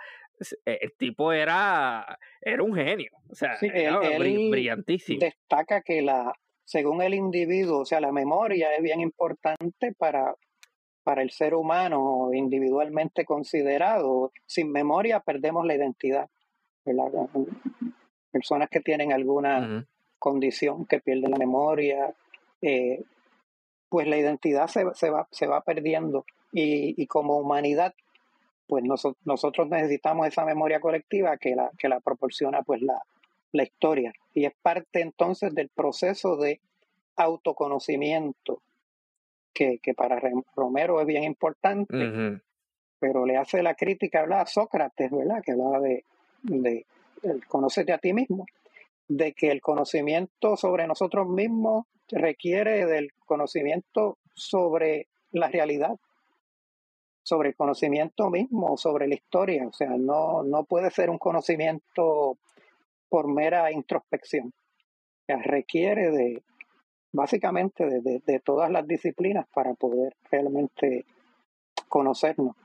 [0.64, 5.20] el tipo era, era un genio, o sea, era brillantísimo.
[5.20, 6.32] Destaca que la,
[6.68, 10.34] según el individuo, o sea, la memoria es bien importante para,
[11.02, 14.32] para el ser humano individualmente considerado.
[14.44, 16.28] Sin memoria perdemos la identidad.
[18.30, 19.86] Personas que tienen alguna
[20.18, 22.14] condición que pierden la memoria,
[22.60, 23.02] eh,
[23.88, 26.26] pues la identidad se, se, va, se va perdiendo.
[26.52, 27.94] Y, y como humanidad,
[28.68, 33.02] pues nosotros necesitamos esa memoria colectiva que la, que la proporciona pues la,
[33.52, 34.12] la historia.
[34.34, 36.60] Y es parte entonces del proceso de
[37.16, 38.60] autoconocimiento
[39.52, 40.20] que, que para
[40.54, 42.40] Romero es bien importante,
[43.00, 45.42] pero le hace la crítica a Sócrates, ¿verdad?
[45.42, 46.04] Que hablaba de,
[46.42, 46.86] de
[47.22, 48.46] el conocerte a ti mismo,
[49.08, 55.98] de que el conocimiento sobre nosotros mismos requiere del conocimiento sobre la realidad,
[57.28, 59.66] sobre el conocimiento mismo, sobre la historia.
[59.66, 62.38] O sea, no, no puede ser un conocimiento
[63.10, 64.48] por mera introspección.
[64.48, 66.42] O sea, requiere de,
[67.12, 71.04] básicamente, de, de todas las disciplinas para poder realmente
[71.88, 72.56] conocernos.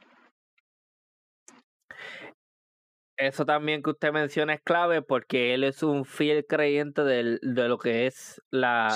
[3.18, 7.78] Eso también que usted menciona es clave porque él es un fiel creyente de lo
[7.78, 8.96] que es la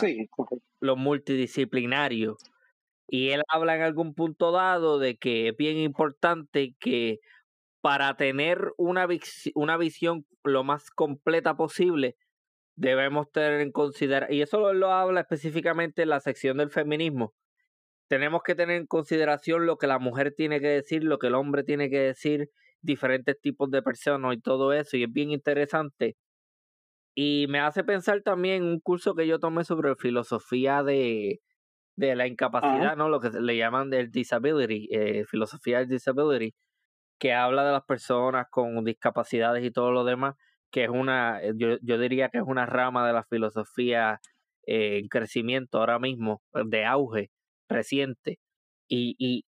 [0.79, 2.37] lo multidisciplinario.
[3.07, 7.19] Y él habla en algún punto dado de que es bien importante que
[7.81, 9.07] para tener una,
[9.55, 12.17] una visión lo más completa posible,
[12.75, 17.33] debemos tener en consideración, y eso lo habla específicamente en la sección del feminismo,
[18.09, 21.35] tenemos que tener en consideración lo que la mujer tiene que decir, lo que el
[21.35, 22.49] hombre tiene que decir,
[22.81, 26.15] diferentes tipos de personas y todo eso, y es bien interesante.
[27.15, 31.41] Y me hace pensar también un curso que yo tomé sobre filosofía de,
[31.97, 33.09] de la incapacidad, ¿no?
[33.09, 36.53] Lo que le llaman del disability, eh, filosofía del disability,
[37.19, 40.35] que habla de las personas con discapacidades y todo lo demás,
[40.71, 44.19] que es una, eh, yo, yo diría que es una rama de la filosofía
[44.67, 47.31] eh, en crecimiento ahora mismo, de auge
[47.69, 48.39] reciente.
[48.87, 49.45] Y, y,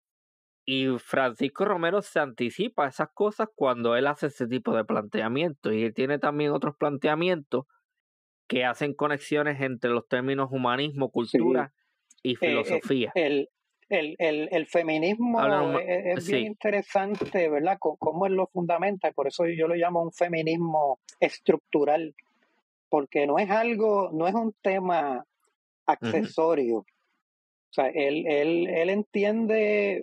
[0.67, 5.73] y Francisco Romero se anticipa a esas cosas cuando él hace ese tipo de planteamientos.
[5.75, 7.65] Y él tiene también otros planteamientos
[8.49, 11.73] que hacen conexiones entre los términos humanismo, cultura
[12.27, 13.13] y eh, eh, filosofía.
[13.15, 13.49] el,
[13.89, 17.79] el, el, el, feminismo es, bien interesante, ¿verdad?
[17.79, 22.15] Cómo él lo fundamenta, por eso yo lo llamo un feminismo estructural,
[22.89, 25.25] porque no es algo, no es un tema
[25.87, 26.79] accesorio.
[26.79, 30.03] O sea, él, él, él entiende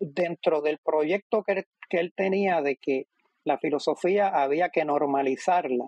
[0.00, 3.06] dentro del proyecto que, que él tenía de que
[3.44, 5.86] la filosofía había que normalizarla,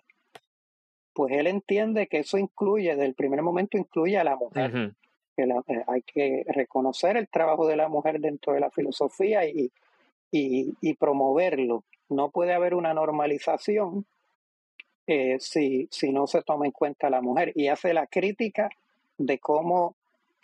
[1.12, 4.95] pues él entiende que eso incluye, desde el primer momento incluye a la mujer.
[5.37, 9.70] Que eh, hay que reconocer el trabajo de la mujer dentro de la filosofía y,
[10.31, 11.85] y, y promoverlo.
[12.09, 14.07] No puede haber una normalización
[15.07, 17.52] eh, si, si no se toma en cuenta a la mujer.
[17.55, 18.70] Y hace la crítica
[19.19, 19.97] de cómo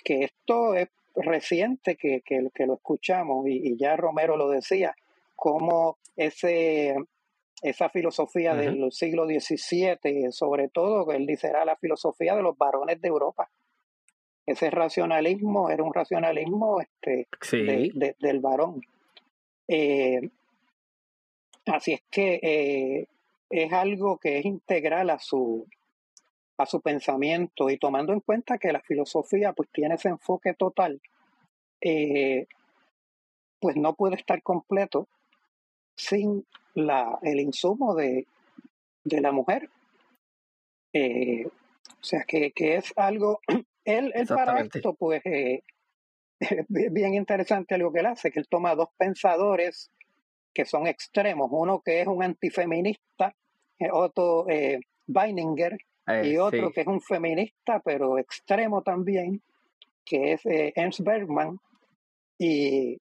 [0.05, 4.95] que esto es reciente que, que, que lo escuchamos y, ya Romero lo decía,
[5.37, 6.97] cómo ese,
[7.63, 13.01] esa filosofía del siglo XVII, sobre todo, él dice, era la filosofía de los varones
[13.01, 13.49] de Europa.
[14.49, 17.29] Ese racionalismo era un racionalismo este,
[18.19, 18.81] del varón.
[19.69, 20.31] Eh,
[21.67, 23.07] así es que eh,
[23.51, 25.67] es algo que es integral a su,
[26.57, 30.99] a su pensamiento y tomando en cuenta que la filosofía pues tiene ese enfoque total,
[31.83, 32.47] eh,
[33.61, 35.09] pues no puede estar completo
[35.95, 38.27] sin la, el insumo de,
[39.05, 39.69] de la mujer.
[40.95, 43.41] Eh, o sea, que, que, es algo,
[43.97, 45.63] él, él para esto, pues, eh,
[46.41, 49.91] es bien interesante algo que él hace, que él toma dos pensadores
[50.55, 53.35] que son extremos, uno que es un antifeminista,
[53.93, 55.79] otro eh, Weininger,
[56.09, 59.43] y eh, otro que es un feminista, pero extremo también,
[60.05, 61.61] que es eh, Ernst Bergman.
[62.39, 62.99] Y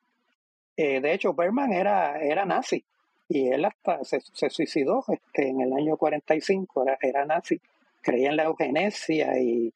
[0.76, 2.84] eh, de hecho, Bergman era, era nazi
[3.30, 7.60] y él hasta se, suicidó este, en el año 45, era, era nazi,
[8.02, 9.74] creía en la eugenesia y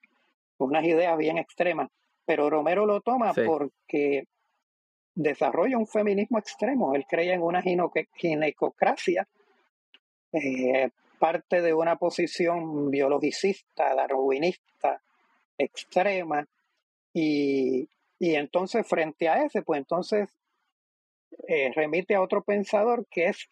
[0.70, 1.90] unas ideas bien extremas.
[2.26, 4.26] Pero Romero lo toma porque
[5.16, 6.96] desarrolla un feminismo extremo.
[6.96, 9.28] Él creía en una ginecocracia
[10.32, 10.90] eh,
[11.20, 15.02] parte de una posición biologicista, darwinista,
[15.58, 16.48] extrema,
[17.14, 20.30] y, y entonces frente a ese, pues entonces
[21.48, 23.48] eh, remite a otro pensador que es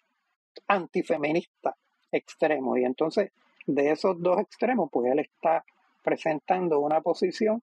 [0.67, 1.75] antifeminista
[2.11, 3.31] extremo, y entonces
[3.67, 5.63] de esos dos extremos, pues él está
[6.03, 7.61] presentando una posición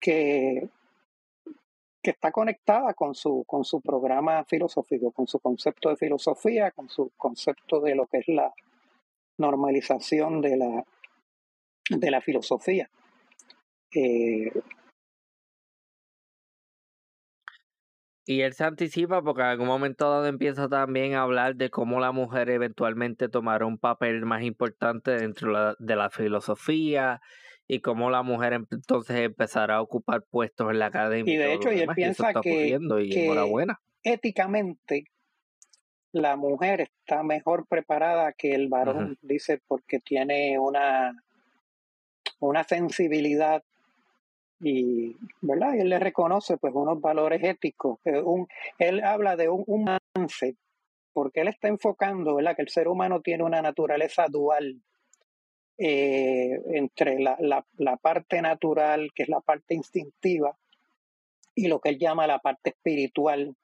[0.00, 0.68] que
[2.02, 6.88] que está conectada con su, con su programa filosófico, con su concepto de filosofía, con
[6.88, 8.52] su concepto de lo que es la
[9.36, 10.84] normalización de la,
[11.90, 12.88] de la filosofía.
[13.94, 14.52] Eh,
[18.28, 21.98] y él se anticipa porque en algún momento dado empieza también a hablar de cómo
[21.98, 27.22] la mujer eventualmente tomará un papel más importante dentro de la filosofía
[27.66, 31.32] y cómo la mujer entonces empezará a ocupar puestos en la academia.
[31.32, 33.80] Y de hecho, y él piensa que, enhorabuena.
[34.02, 35.04] éticamente
[36.12, 41.14] la mujer está mejor preparada que el varón, dice, porque tiene una,
[42.40, 43.64] una sensibilidad
[44.60, 45.76] y, ¿verdad?
[45.76, 47.98] Él le reconoce pues unos valores éticos.
[48.78, 50.56] Él habla de un, avance,
[51.12, 52.36] porque él está enfocando.
[52.36, 54.80] Que el ser humano tiene una naturaleza dual
[55.78, 60.56] eh, entre la, parte natural, que es la parte instintiva,
[61.54, 63.54] y lo que él llama la parte espiritual,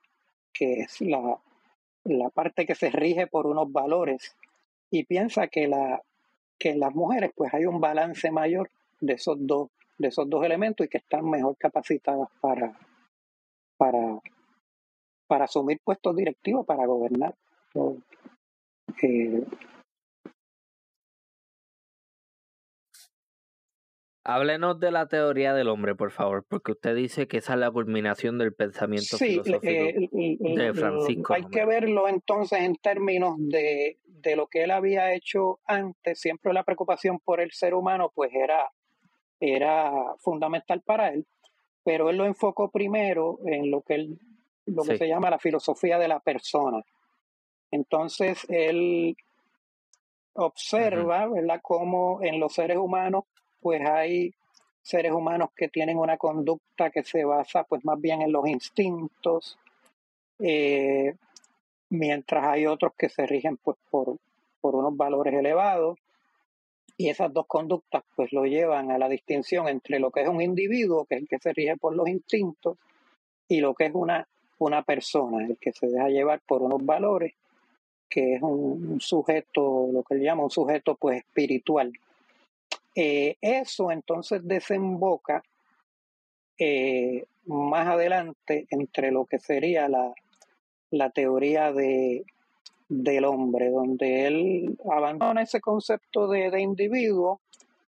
[0.53, 1.41] que es la,
[2.33, 4.37] parte que se rige por unos valores.
[4.91, 5.69] Y piensa que,
[6.57, 10.45] que en las mujeres pues hay un balance mayor de esos dos, de esos dos
[10.45, 12.79] elementos y que están mejor capacitadas para,
[13.77, 14.21] para,
[15.27, 17.35] para asumir puestos directivos, para gobernar.
[19.03, 19.45] Eh,
[24.27, 27.71] Háblenos de la teoría del hombre, por favor, porque usted dice que esa es la
[27.71, 31.35] culminación del pensamiento filosófico eh, de Francisco.
[31.35, 36.19] Hay que verlo entonces en términos de, de, lo que él había hecho antes.
[36.19, 38.71] Siempre la preocupación por el ser humano, pues era,
[39.41, 41.27] era fundamental para él,
[41.83, 44.19] pero él lo enfocó primero en lo que él,
[44.67, 46.83] lo que se llama la filosofía de la persona.
[47.71, 49.17] Entonces él
[50.35, 53.25] observa, ¿verdad?, cómo en los seres humanos
[53.61, 54.35] pues hay
[54.83, 59.59] seres humanos que tienen una conducta que se basa pues más bien en los instintos,
[60.39, 61.15] eh,
[61.89, 64.19] mientras hay otros que se rigen pues por,
[64.61, 65.99] por unos valores elevados.
[66.97, 70.41] Y esas dos conductas pues lo llevan a la distinción entre lo que es un
[70.41, 72.79] individuo, que es el que se rige por los instintos,
[73.49, 74.27] y lo que es una,
[74.59, 77.35] una persona, el que se deja llevar por unos valores,
[78.09, 81.93] que es un, sujeto, lo que él llama un sujeto pues espiritual,
[82.95, 85.43] eh, eso entonces desemboca
[86.59, 90.15] eh, más adelante entre lo que sería la,
[90.91, 92.25] la teoría de,
[92.89, 97.41] del hombre, donde él abandona ese concepto de, de individuo,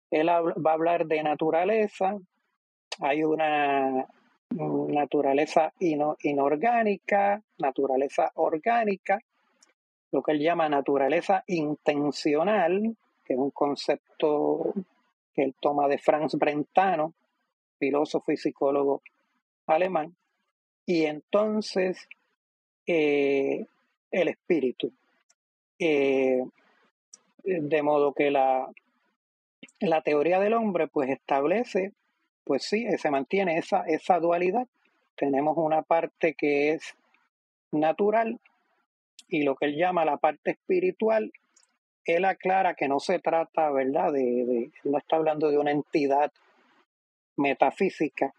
[0.09, 2.17] él va a hablar de naturaleza,
[2.99, 4.05] hay una
[4.49, 9.19] naturaleza inorgánica, naturaleza orgánica,
[10.11, 14.73] lo que él llama naturaleza intencional, que es un concepto
[15.33, 17.13] que él toma de Franz Brentano,
[17.79, 19.01] filósofo y psicólogo
[19.67, 20.13] alemán,
[20.85, 22.09] y entonces
[22.85, 23.65] eh,
[24.11, 24.91] el espíritu.
[25.79, 26.43] Eh,
[27.43, 28.71] de modo que la,
[29.79, 31.93] la teoría del hombre pues establece,
[32.43, 34.67] pues sí, se mantiene esa, esa dualidad.
[35.15, 36.95] Tenemos una parte que es
[37.71, 38.39] natural
[39.27, 41.31] y lo que él llama la parte espiritual
[42.05, 46.31] él aclara que no se trata, ¿verdad?, de, no está hablando de una entidad
[47.37, 48.33] metafísica,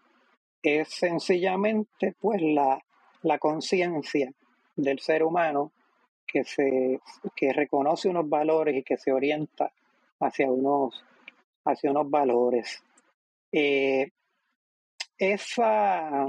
[0.61, 2.79] es sencillamente pues la,
[3.21, 4.31] la conciencia
[4.75, 5.71] del ser humano
[6.25, 6.99] que, se,
[7.35, 9.71] que reconoce unos valores y que se orienta
[10.19, 11.03] hacia unos,
[11.65, 12.83] hacia unos valores.
[13.51, 14.09] Eh,
[15.17, 16.27] esa,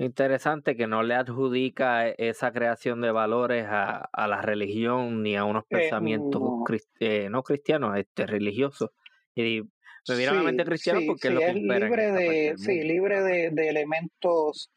[0.00, 5.44] Interesante que no le adjudica esa creación de valores a, a la religión ni a
[5.44, 6.40] unos eh, pensamientos
[7.00, 7.42] eh, no.
[7.42, 8.92] cristianos, este, religiosos.
[9.34, 9.60] Y
[10.10, 13.50] me viene a la mente cristiano porque es lo que libre de, Sí, libre de,
[13.50, 14.70] de elementos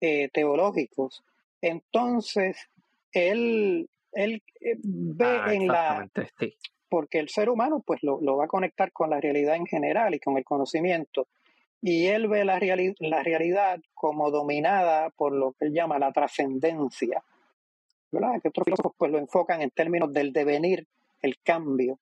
[0.00, 1.22] eh, teológicos.
[1.60, 2.56] Entonces,
[3.12, 6.08] él, él ve ah, en la...
[6.88, 10.14] Porque el ser humano pues lo, lo va a conectar con la realidad en general
[10.14, 11.28] y con el conocimiento
[11.80, 12.58] y él ve la,
[12.98, 17.22] la realidad como dominada por lo que él llama la trascendencia.
[18.10, 18.40] ¿verdad?
[18.40, 20.86] Que otros filósofos pues lo enfocan en términos del devenir,
[21.20, 21.98] el cambio,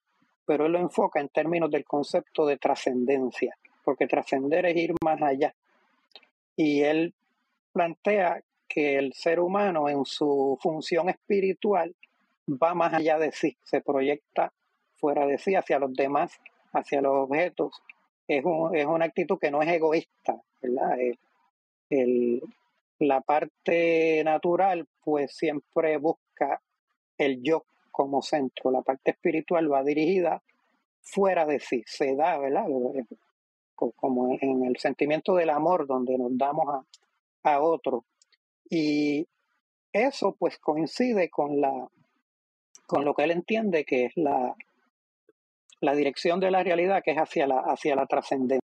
[0.46, 5.20] pero él lo enfoca en términos del concepto de trascendencia, porque trascender es ir más
[5.20, 5.54] allá.
[6.56, 7.12] Y él
[7.72, 11.94] plantea que el ser humano en su función espiritual
[12.48, 14.52] va más allá de sí, se proyecta
[14.96, 16.40] fuera de sí, hacia los demás,
[16.72, 17.82] hacia los objetos,
[18.28, 20.40] es, un, es una actitud que no es egoísta.
[21.90, 22.42] El,
[22.98, 26.60] la parte natural pues siempre busca
[27.18, 27.64] el yo
[27.96, 30.42] como centro, la parte espiritual va dirigida
[31.00, 32.66] fuera de sí, se da, ¿verdad?
[33.74, 38.04] como en el sentimiento del amor donde nos damos a, a otro.
[38.68, 39.26] Y
[39.92, 41.88] eso pues coincide con la
[42.86, 44.54] con lo que él entiende que es la,
[45.80, 48.60] la dirección de la realidad, que es hacia la, hacia la trascendencia.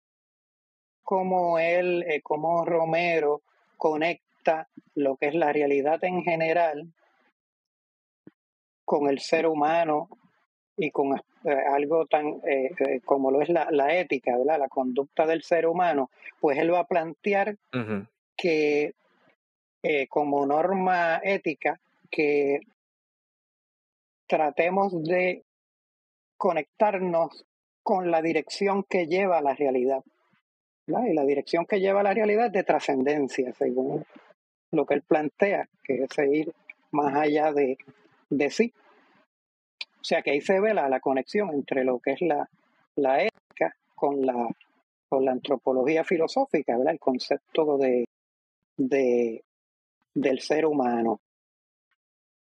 [1.04, 3.42] Como él, eh, como Romero
[3.76, 6.92] conecta lo que es la realidad en general
[8.90, 10.08] con el ser humano
[10.76, 11.20] y con eh,
[11.72, 14.58] algo tan eh, como lo es la, la, ética, ¿verdad?
[14.58, 16.10] la conducta del ser humano,
[16.40, 17.56] pues él va a plantear
[18.36, 18.94] que
[20.08, 21.78] como norma ética
[22.10, 22.58] que
[24.26, 25.44] tratemos de
[26.36, 27.46] conectarnos
[27.84, 30.02] con la dirección que lleva a la realidad.
[30.88, 34.04] Y la dirección que lleva a la realidad es de trascendencia, según
[34.72, 36.52] lo que él plantea, que es ir
[36.90, 37.78] más allá de,
[38.30, 38.72] de sí.
[40.00, 42.48] O sea que ahí se ve la, la conexión entre lo que es la,
[42.96, 44.48] la ética con la,
[45.08, 46.94] con la antropología filosófica, ¿verdad?
[46.94, 48.06] el concepto de,
[48.76, 49.44] de,
[50.14, 51.20] del ser humano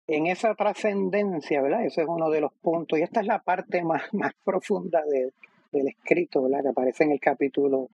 [0.07, 1.85] en esa trascendencia, ¿verdad?
[1.85, 5.87] Ese es uno de los puntos, y esta es la parte más, más profunda del
[5.87, 6.61] escrito, ¿verdad?
[6.63, 7.89] Que aparece en el capítulo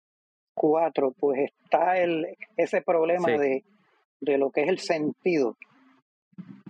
[0.54, 3.64] 4, pues está el, ese problema de,
[4.20, 5.58] de, lo que es el sentido,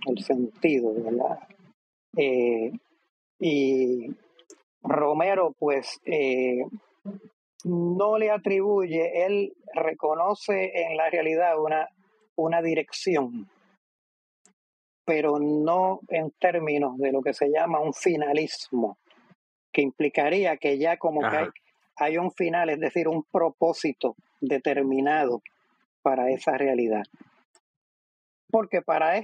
[0.06, 1.38] el sentido, ¿verdad?
[2.16, 2.72] Eh,
[3.38, 4.06] y
[4.82, 6.64] Romero, pues, eh,
[7.64, 11.88] no le atribuye, él reconoce en la realidad una,
[12.36, 13.48] una dirección,
[15.04, 18.98] pero no en términos de lo que se llama un finalismo,
[19.72, 21.48] que implicaría que ya como que
[21.96, 25.40] hay, un final, es decir, un propósito determinado
[26.02, 27.04] para esa realidad.
[28.50, 29.16] Porque para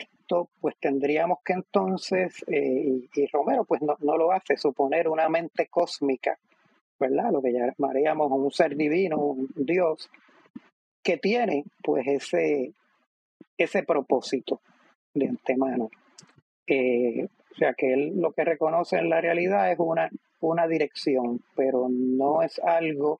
[0.60, 5.66] pues tendríamos que entonces, eh, y, Romero pues no, no, lo hace, suponer una mente
[5.68, 6.38] cósmica,
[6.98, 7.32] ¿verdad?
[7.32, 10.10] Lo que llamaríamos un ser divino, un Dios,
[11.02, 12.72] que tiene pues ese,
[13.56, 14.60] ese propósito
[15.14, 15.90] de antemano.
[16.66, 20.10] Eh, o sea que él lo que reconoce en la realidad es una,
[20.40, 23.18] una dirección, pero no es algo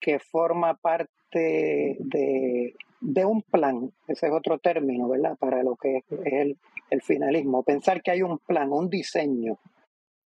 [0.00, 2.74] que forma parte de,
[3.04, 3.92] de un plan.
[4.08, 5.36] Ese es otro término, ¿verdad?
[5.36, 6.56] Para lo que es el,
[6.90, 7.62] el finalismo.
[7.62, 9.58] Pensar que hay un plan, un diseño,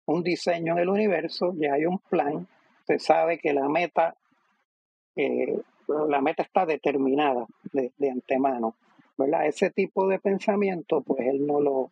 [0.06, 2.46] un diseño en el universo, ya hay un plan,
[2.86, 4.16] se sabe que la meta,
[5.16, 8.74] la meta está determinada de, de antemano.
[9.16, 9.46] ¿verdad?
[9.46, 11.90] Ese tipo de pensamiento, pues él no lo,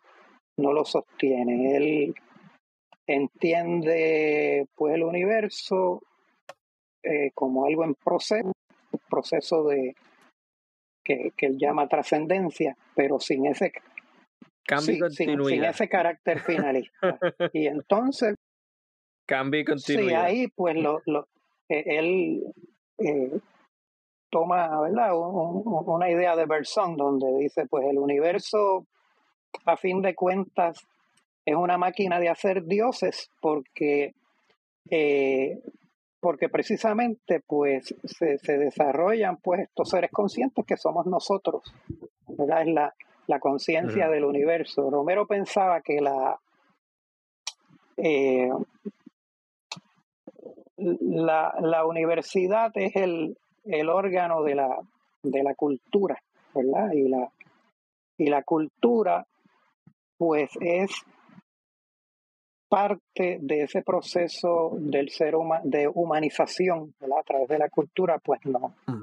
[0.59, 1.77] no lo sostiene.
[1.77, 2.15] Él
[3.07, 6.03] entiende pues el universo
[7.03, 8.53] eh, como algo en proceso,
[9.09, 9.97] proceso de
[11.07, 13.73] que, que él llama trascendencia, pero sin ese
[14.67, 17.19] cambio sin, sin, ese carácter finalista.
[17.53, 18.35] y entonces
[19.27, 20.29] cambio y continuidad.
[20.29, 21.29] Sí, ahí pues lo, lo
[21.69, 22.43] eh, él
[22.99, 23.39] eh,
[24.31, 25.11] toma ¿verdad?
[25.15, 28.87] una idea de Bergson donde dice, pues el universo,
[29.65, 30.87] a fin de cuentas,
[31.45, 34.15] es una máquina de hacer dioses porque,
[34.91, 35.61] eh,
[36.21, 41.63] porque precisamente pues se, se, desarrollan pues estos seres conscientes que somos nosotros.
[42.29, 42.63] ¿verdad?
[42.63, 42.95] Es la,
[43.27, 44.91] la conciencia del universo.
[44.91, 46.39] Romero pensaba que la,
[47.97, 48.51] eh,
[50.77, 54.79] la, la universidad es el, el órgano de la,
[55.23, 56.21] de la cultura,
[56.55, 56.93] ¿verdad?
[56.93, 57.31] Y la,
[58.19, 59.27] y la cultura,
[60.17, 60.91] pues es
[62.69, 65.35] parte de ese proceso del ser
[65.65, 67.19] de humanización, ¿verdad?
[67.21, 68.75] A través de la cultura, pues no.
[68.87, 69.03] Mm.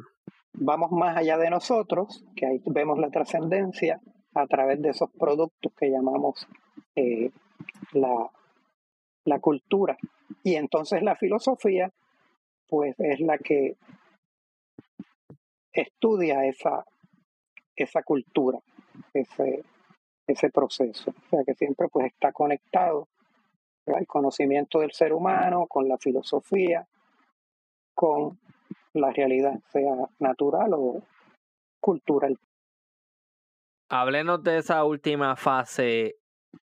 [0.56, 4.00] Vamos más allá de nosotros, que ahí vemos la trascendencia
[4.36, 6.48] a través de esos productos que llamamos
[6.96, 7.32] eh,
[7.94, 8.30] la,
[9.26, 9.98] la cultura.
[10.44, 11.92] Y entonces la filosofía,
[12.68, 13.76] pues es la que
[15.72, 16.86] estudia esa,
[17.76, 18.60] esa cultura,
[19.14, 19.64] ese,
[20.28, 21.12] ese proceso.
[21.12, 23.08] O sea que siempre pues está conectado
[23.86, 26.88] el conocimiento del ser humano con la filosofía,
[27.94, 28.40] con
[28.94, 31.02] la realidad, sea natural o
[31.80, 32.38] cultural.
[33.90, 36.16] Háblenos de esa última fase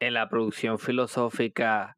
[0.00, 1.96] en la producción filosófica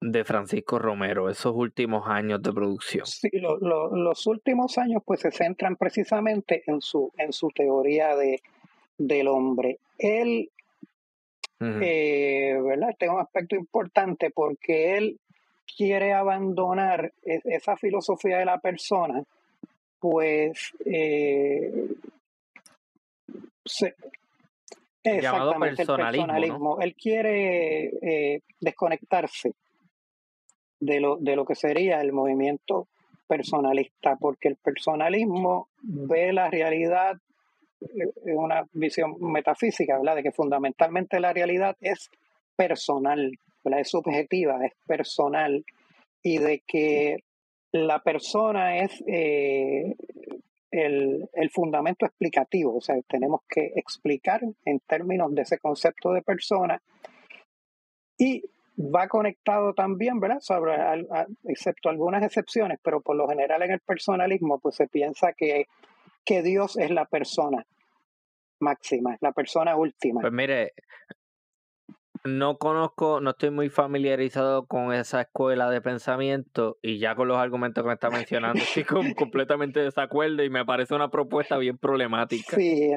[0.00, 3.06] de Francisco Romero, esos últimos años de producción?
[3.06, 8.42] Sí, los últimos años pues se centran precisamente en su, en su teoría de,
[8.98, 9.78] del hombre.
[9.98, 10.50] Él,
[11.60, 12.90] eh, ¿verdad?
[12.90, 15.18] Este es un aspecto importante porque él
[15.76, 19.22] quiere abandonar e, esa filosofía de la persona,
[19.98, 21.88] pues eh,
[25.04, 26.80] llamado personalismo.
[26.80, 29.52] Él quiere eh, desconectarse
[30.80, 32.88] de lo, de lo que sería el movimiento
[33.26, 37.16] personalista, porque el personalismo ve la realidad
[38.24, 40.16] una visión metafísica, ¿verdad?
[40.16, 42.10] De que fundamentalmente la realidad es
[42.56, 43.80] personal, ¿verdad?
[43.80, 45.64] Es subjetiva, es personal,
[46.22, 47.24] y de que
[47.72, 49.94] la persona es eh,
[50.70, 56.22] el, el, fundamento explicativo, o sea, tenemos que explicar en términos de ese concepto de
[56.22, 56.80] persona
[58.16, 58.42] y
[58.78, 60.40] va conectado también, ¿verdad?
[60.40, 60.74] Sobre,
[61.44, 65.66] excepto algunas excepciones, pero por lo general en el personalismo pues se piensa que,
[66.24, 67.66] que Dios es la persona
[68.60, 70.20] máxima, la persona última.
[70.20, 70.72] Pues mire,
[72.24, 77.36] no conozco, no estoy muy familiarizado con esa escuela de pensamiento y ya con los
[77.36, 78.84] argumentos que me está mencionando estoy
[79.16, 82.56] completamente de desacuerdo y me parece una propuesta bien problemática.
[82.56, 82.90] Sí.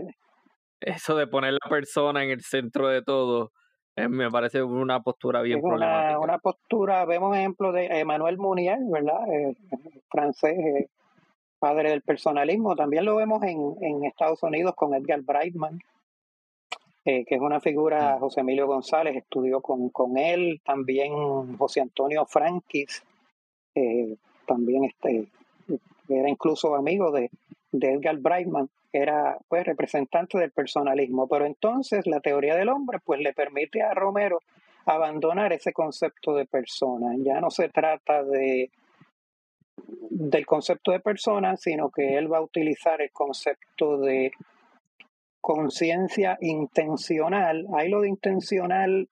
[0.80, 3.52] Eso de poner la persona en el centro de todo
[3.98, 6.20] eh, me parece una postura bien problemática.
[6.20, 9.28] Una, postura, vemos ejemplo de Emmanuel Mounier, ¿verdad?
[9.34, 9.56] Eh,
[10.08, 10.88] francés, eh,
[11.60, 12.76] padre del personalismo.
[12.76, 15.80] También lo vemos en, en Estados Unidos con Edgar Brightman,
[17.04, 18.20] que es una figura, mm.
[18.20, 23.02] José Emilio González estudió con, con él, también José Antonio Frankis,
[24.46, 25.28] también este,
[26.10, 27.30] era incluso amigo de,
[27.72, 33.20] de Edgar Brightman era pues representante del personalismo, pero entonces la teoría del hombre pues
[33.20, 34.42] le permite a Romero
[34.86, 37.14] abandonar ese concepto de persona.
[37.20, 38.72] Ya no se trata de
[40.10, 44.32] del concepto de persona, sino que él va a utilizar el concepto de
[45.42, 47.68] conciencia intencional.
[47.76, 49.10] Ahí lo de intencional,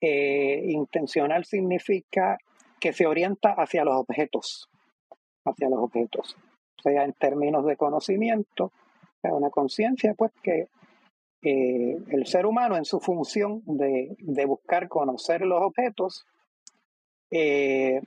[0.00, 2.38] eh, intencional significa
[2.80, 4.68] que se orienta hacia los objetos,
[5.44, 6.36] hacia los objetos,
[6.78, 8.72] o sea, en términos de conocimiento,
[9.22, 10.68] una conciencia, pues que
[11.42, 14.16] eh, el ser humano en su función de,
[14.46, 16.26] buscar conocer los objetos,
[17.30, 18.00] eh,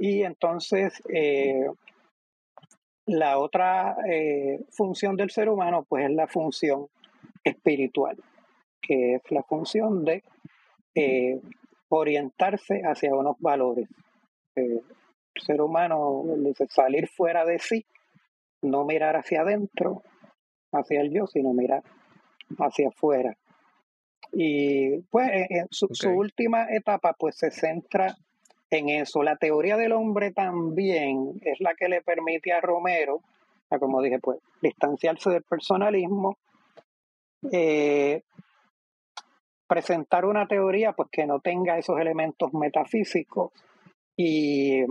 [0.00, 1.66] y entonces eh,
[3.06, 3.96] la otra
[4.70, 6.86] función del ser humano, pues es la función
[7.44, 8.16] espiritual,
[8.80, 10.22] que es la función de
[11.88, 13.88] orientarse hacia unos valores.
[14.54, 14.82] el
[15.34, 17.84] ser humano dice salir fuera de sí
[18.62, 20.02] no mirar hacia adentro,
[20.72, 21.82] hacia el yo, sino mirar
[22.58, 23.36] hacia afuera.
[24.32, 28.16] Y pues en su, última etapa pues se centra
[28.70, 29.22] en eso.
[29.22, 33.20] La teoría del hombre también es la que le permite a Romero,
[33.78, 36.36] como dije, pues distanciarse del personalismo,
[37.52, 38.22] eh,
[39.68, 43.52] presentar una teoría pues que no tenga esos elementos metafísicos
[44.16, 44.84] y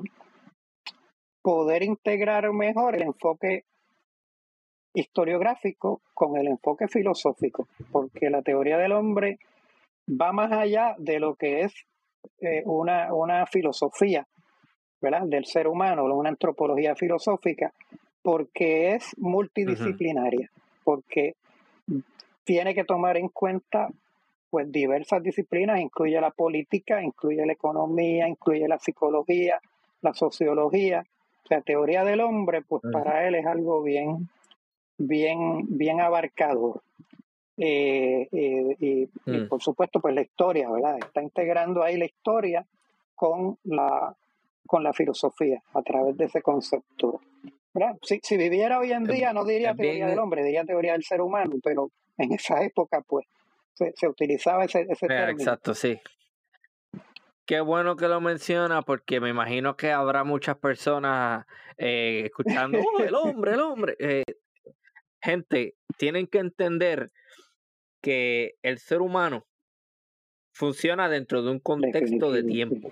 [1.42, 3.66] poder integrar mejor el enfoque
[4.94, 9.40] historiográfico con el enfoque filosófico, porque la teoría del hombre
[10.10, 11.74] va más allá de lo que es
[12.42, 14.26] eh, una, una filosofía
[15.02, 15.24] ¿verdad?
[15.24, 17.74] del ser humano, una antropología filosófica,
[18.22, 20.50] porque es multidisciplinaria,
[20.84, 21.36] porque
[22.44, 23.90] tiene que tomar en cuenta
[24.50, 29.62] pues diversas disciplinas, incluye la política, incluye la economía, incluye la psicología,
[30.02, 31.06] la sociología,
[31.50, 34.30] la teoría del hombre, pues para él es algo bien,
[34.98, 36.82] bien, bien abarcador.
[37.62, 39.50] Eh, eh, y, mm.
[39.50, 40.98] por supuesto, pues la historia, ¿verdad?
[40.98, 42.66] Está integrando ahí la historia
[43.16, 44.16] con la,
[44.66, 47.20] con la filosofía a través de ese concepto.
[48.02, 51.22] Si, si viviera hoy en día, no diría teoría del hombre, diría teoría del ser
[51.22, 53.26] humano, pero en esa época, pues,
[53.74, 55.32] se, se utilizaba ese, ese término.
[55.32, 56.00] Exacto, sí.
[57.46, 61.46] Qué bueno que lo menciona porque me imagino que habrá muchas personas
[61.78, 63.96] eh, escuchando, oh, el hombre, el hombre.
[64.00, 64.24] Eh,
[65.22, 67.12] gente, tienen que entender
[68.02, 69.46] que el ser humano
[70.52, 72.92] funciona dentro de un contexto de tiempo.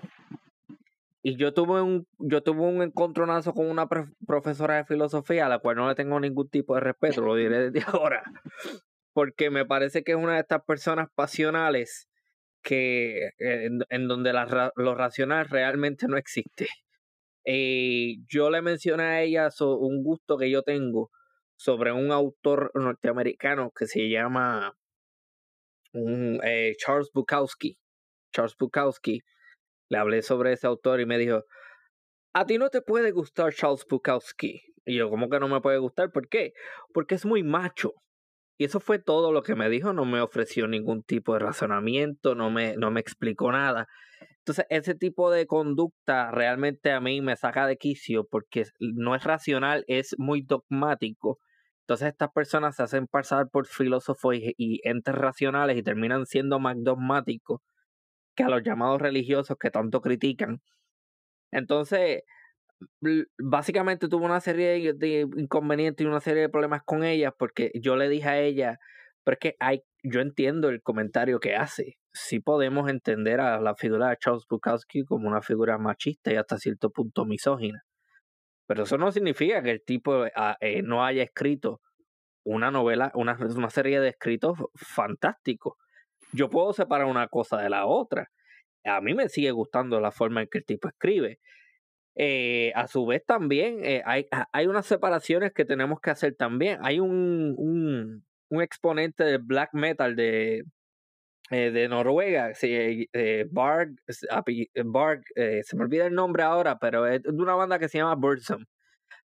[1.22, 3.88] Y yo tuve un, yo tuve un encontronazo con una
[4.26, 7.70] profesora de filosofía a la cual no le tengo ningún tipo de respeto, lo diré
[7.70, 8.22] desde ahora.
[9.12, 12.08] Porque me parece que es una de estas personas pasionales
[12.62, 16.68] que eh, en, donde la, lo racional realmente no existe.
[17.44, 21.10] Eh, yo le mencioné a ella un gusto que yo tengo
[21.56, 24.77] sobre un autor norteamericano que se llama
[25.92, 27.76] eh, Charles Bukowski.
[28.32, 29.20] Charles Bukowski.
[29.90, 31.42] Le hablé sobre ese autor y me dijo,
[32.34, 34.62] a ti no te puede gustar Charles Bukowski.
[34.84, 36.10] Y yo, ¿cómo que no me puede gustar?
[36.12, 36.52] ¿Por qué?
[36.92, 37.92] Porque es muy macho.
[38.58, 42.34] Y eso fue todo lo que me dijo, no me ofreció ningún tipo de razonamiento,
[42.34, 43.86] no me, no me explicó nada.
[44.38, 49.22] Entonces, ese tipo de conducta realmente a mí me saca de quicio porque no es
[49.22, 51.38] racional, es muy dogmático.
[51.88, 56.76] Entonces, estas personas se hacen pasar por filósofos y, entes racionales y terminan siendo más
[56.78, 57.62] dogmáticos
[58.36, 60.60] que a los llamados religiosos que tanto critican.
[61.50, 62.24] Entonces,
[63.38, 67.96] básicamente tuvo una serie de inconvenientes y una serie de problemas con ella porque yo
[67.96, 68.78] le dije a ella,
[69.24, 71.98] pero es que hay, yo entiendo el comentario que hace.
[72.12, 76.58] Sí podemos entender a la figura de Charles Bukowski como una figura machista y hasta
[76.58, 77.82] cierto punto misógina.
[78.68, 81.80] Pero eso no significa que el tipo ah, eh, no haya escrito
[82.44, 85.72] una novela, una, una serie de escritos fantásticos.
[86.32, 88.30] Yo puedo separar una cosa de la otra.
[88.84, 91.40] A mí me sigue gustando la forma en que el tipo escribe.
[92.14, 96.78] Eh, a su vez también eh, hay, hay unas separaciones que tenemos que hacer también.
[96.82, 100.64] Hay un, un, un exponente del black metal de,
[101.50, 103.08] eh, de Noruega, sí,
[103.50, 103.96] Barg,
[104.84, 108.16] Barg se me olvida el nombre ahora, pero es de una banda que se llama
[108.16, 108.64] Birdsome.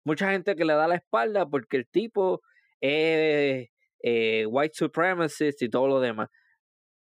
[0.05, 2.41] Mucha gente que le da la espalda porque el tipo
[2.79, 3.69] es
[4.03, 6.29] white supremacist y todo lo demás.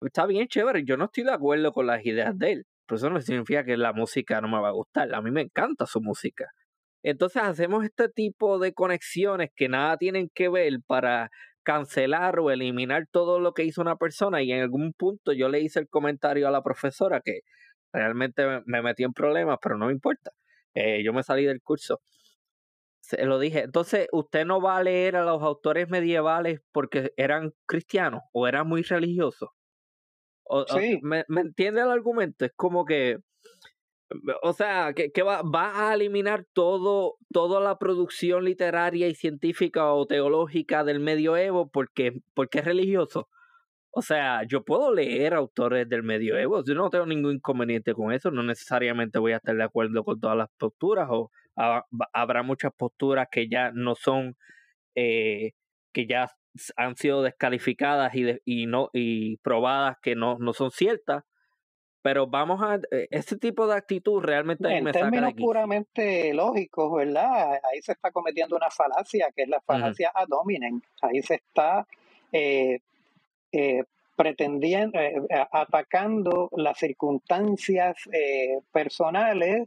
[0.01, 3.11] Está bien chévere, yo no estoy de acuerdo con las ideas de él, pero eso
[3.11, 5.15] no significa que la música no me va a gustar.
[5.15, 6.51] A mí me encanta su música.
[7.03, 11.31] Entonces hacemos este tipo de conexiones que nada tienen que ver para
[11.65, 15.61] cancelar o eliminar todo lo que hizo una persona y en algún punto yo le
[15.61, 17.41] hice el comentario a la profesora que
[17.93, 20.31] realmente me metí en problemas, pero no me importa.
[20.75, 22.01] Eh, yo me salí del curso.
[23.01, 23.61] Se lo dije.
[23.61, 28.67] Entonces, usted no va a leer a los autores medievales porque eran cristianos o eran
[28.67, 29.51] muy religiosos.
[30.69, 30.99] sí.
[31.03, 32.45] ¿me, ¿me, entiende el argumento?
[32.45, 33.19] Es como que
[34.43, 40.07] o sea, que, va, va, a eliminar todo, toda la producción literaria y científica o
[40.07, 43.29] teológica del medioevo porque, porque es religioso.
[43.91, 48.31] O sea, yo puedo leer autores del medioevo, yo no tengo ningún inconveniente con eso,
[48.31, 51.31] no necesariamente voy a estar de acuerdo con todas las posturas o
[52.13, 54.37] habrá muchas posturas que ya no son,
[54.97, 55.53] eh,
[55.93, 56.29] que ya
[56.77, 61.23] han sido descalificadas y, y, no, y probadas que no, no son ciertas
[62.05, 67.59] pero vamos a, eh, este tipo de actitud realmente en términos puramente lógicos, ¿verdad?
[67.73, 70.83] Ahí se está cometiendo una falacia, que es la falacia ad hominem.
[71.01, 71.87] Ahí se está
[72.31, 72.81] eh,
[73.53, 73.85] eh,
[74.17, 74.99] pretendiendo,
[75.51, 77.97] atacando las circunstancias
[78.71, 79.67] personales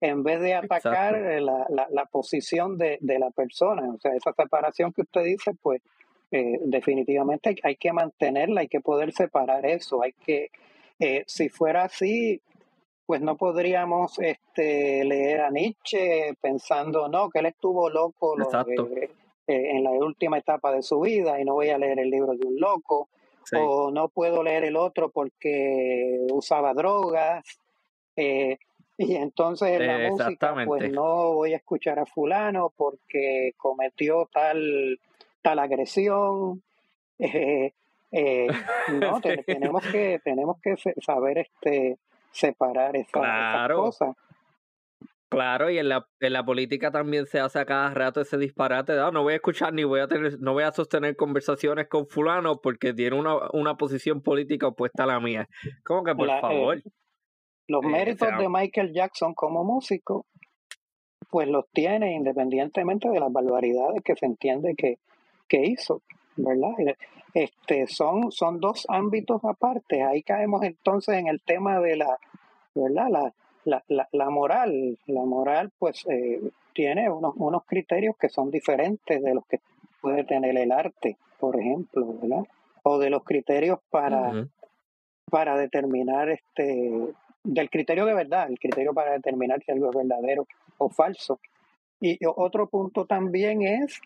[0.00, 3.88] en vez de atacar la, la, la, posición de, de, la persona.
[3.88, 5.80] O sea, esa separación que usted dice, pues
[6.28, 10.50] definitivamente hay que mantenerla, hay que poder separar eso, hay que
[10.98, 12.40] eh, si fuera así,
[13.06, 19.10] pues no podríamos este, leer a Nietzsche pensando, no, que él estuvo loco eh,
[19.46, 22.46] en la última etapa de su vida y no voy a leer el libro de
[22.46, 23.08] un loco,
[23.56, 27.44] o no puedo leer el otro porque usaba drogas.
[28.14, 28.58] Eh,
[28.98, 35.00] y entonces en la música, pues no voy a escuchar a fulano porque cometió tal,
[35.42, 36.62] tal agresión.
[37.20, 37.72] Eh,
[38.12, 38.46] eh,
[39.00, 41.98] no, tenemos que tenemos que saber este
[42.30, 44.16] separar esas cosas.
[45.30, 48.94] Claro, y en la, en la política también se hace a cada rato ese disparate
[48.94, 51.86] de, ah, no voy a escuchar ni voy a tener, no voy a sostener conversaciones
[51.86, 55.46] con fulano porque tiene una, una posición política opuesta a la mía.
[55.84, 56.82] Como que por favor.
[57.66, 60.24] los eh, méritos de Michael Jackson como músico,
[61.28, 64.96] pues los tiene independientemente de las barbaridades que se entiende que,
[65.46, 66.00] que hizo.
[66.38, 66.96] ¿verdad?
[67.34, 70.02] Este, son, son dos ámbitos aparte.
[70.02, 72.18] Ahí caemos entonces en el tema de la,
[72.74, 73.08] ¿verdad?
[73.10, 73.32] La,
[73.64, 74.98] la, la, la moral.
[75.06, 76.40] La moral, pues, eh,
[76.72, 79.60] tiene unos, unos criterios que son diferentes de los que
[80.00, 82.44] puede tener el arte, por ejemplo, ¿verdad?
[82.84, 84.46] O de los criterios para,
[85.30, 87.14] para determinar este
[87.44, 90.46] del criterio de verdad, el criterio para determinar si algo es verdadero
[90.76, 91.40] o falso.
[92.00, 94.00] Y otro punto también es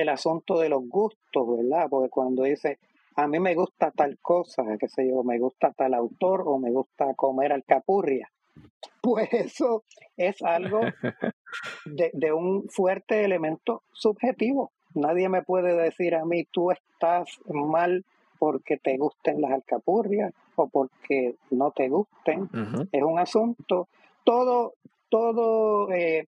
[0.00, 1.88] el asunto de los gustos, ¿verdad?
[1.90, 2.78] Porque cuando dice,
[3.16, 6.70] a mí me gusta tal cosa, qué sé yo, me gusta tal autor o me
[6.70, 8.30] gusta comer alcapurria,
[9.02, 9.82] pues eso
[10.16, 10.80] es algo
[11.84, 14.70] de, de un fuerte elemento subjetivo.
[14.94, 18.04] Nadie me puede decir a mí, tú estás mal
[18.38, 22.48] porque te gusten las alcapurrias o porque no te gusten.
[22.92, 23.88] Es un asunto,
[24.24, 24.74] todo,
[25.08, 26.26] todo eh,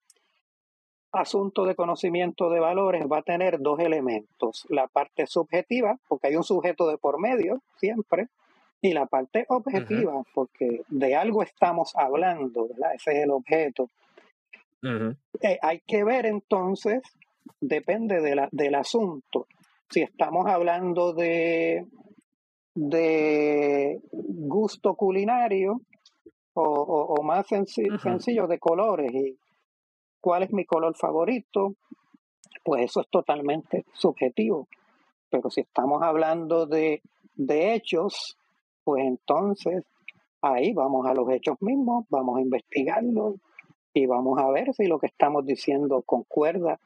[1.11, 6.35] asunto de conocimiento de valores va a tener dos elementos, la parte subjetiva, porque hay
[6.35, 8.27] un sujeto de por medio siempre,
[8.81, 12.95] y la parte objetiva, porque de algo estamos hablando, ¿verdad?
[12.95, 13.89] Ese es el objeto.
[15.41, 17.01] Eh, hay que ver entonces,
[17.59, 19.47] depende de la, del asunto,
[19.89, 21.85] si estamos hablando de,
[22.75, 25.81] de gusto culinario
[26.53, 29.37] o, o, más sencillo de colores y
[30.21, 31.75] ¿Cuál es mi color favorito?
[32.63, 34.67] Pues eso es totalmente subjetivo.
[35.29, 37.01] Pero si estamos hablando de,
[37.35, 38.37] de hechos,
[38.83, 39.83] pues entonces
[40.41, 43.35] ahí vamos a los hechos mismos, vamos a investigarlos
[43.93, 46.79] y vamos a ver si lo que estamos diciendo concuerda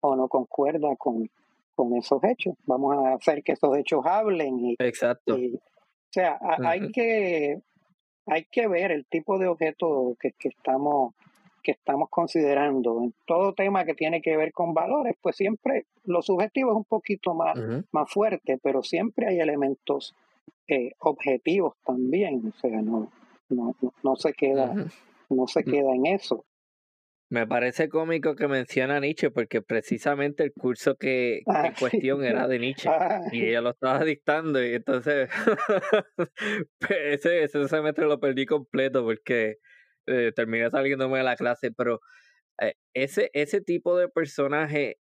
[0.00, 1.30] o no concuerda con,
[1.74, 2.54] con esos hechos.
[2.66, 4.58] Vamos a hacer que esos hechos hablen.
[4.60, 5.34] Y, Exacto.
[5.34, 5.58] o
[6.10, 7.60] sea, hay, que,
[8.26, 11.14] hay que ver el tipo de objeto que, que, estamos
[11.62, 13.02] que estamos considerando.
[13.02, 16.84] En todo tema que tiene que ver con valores, pues siempre lo subjetivo es un
[16.84, 17.58] poquito más,
[17.92, 20.14] más fuerte, pero siempre hay elementos
[20.68, 22.52] eh, objetivos también.
[22.54, 23.10] O sea, no,
[23.48, 24.74] no, no, se queda,
[25.28, 25.64] no se mm.
[25.64, 26.44] queda en eso.
[27.30, 32.24] Me parece cómico que menciona a Nietzsche porque precisamente el curso que ah, en cuestión
[32.24, 33.20] era de Nietzsche ah.
[33.30, 35.30] y ella lo estaba dictando y entonces
[36.88, 39.58] ese, ese semestre lo perdí completo porque
[40.10, 42.00] eh, terminé saliéndome de la clase, pero
[42.60, 44.98] eh, ese, ese tipo de personaje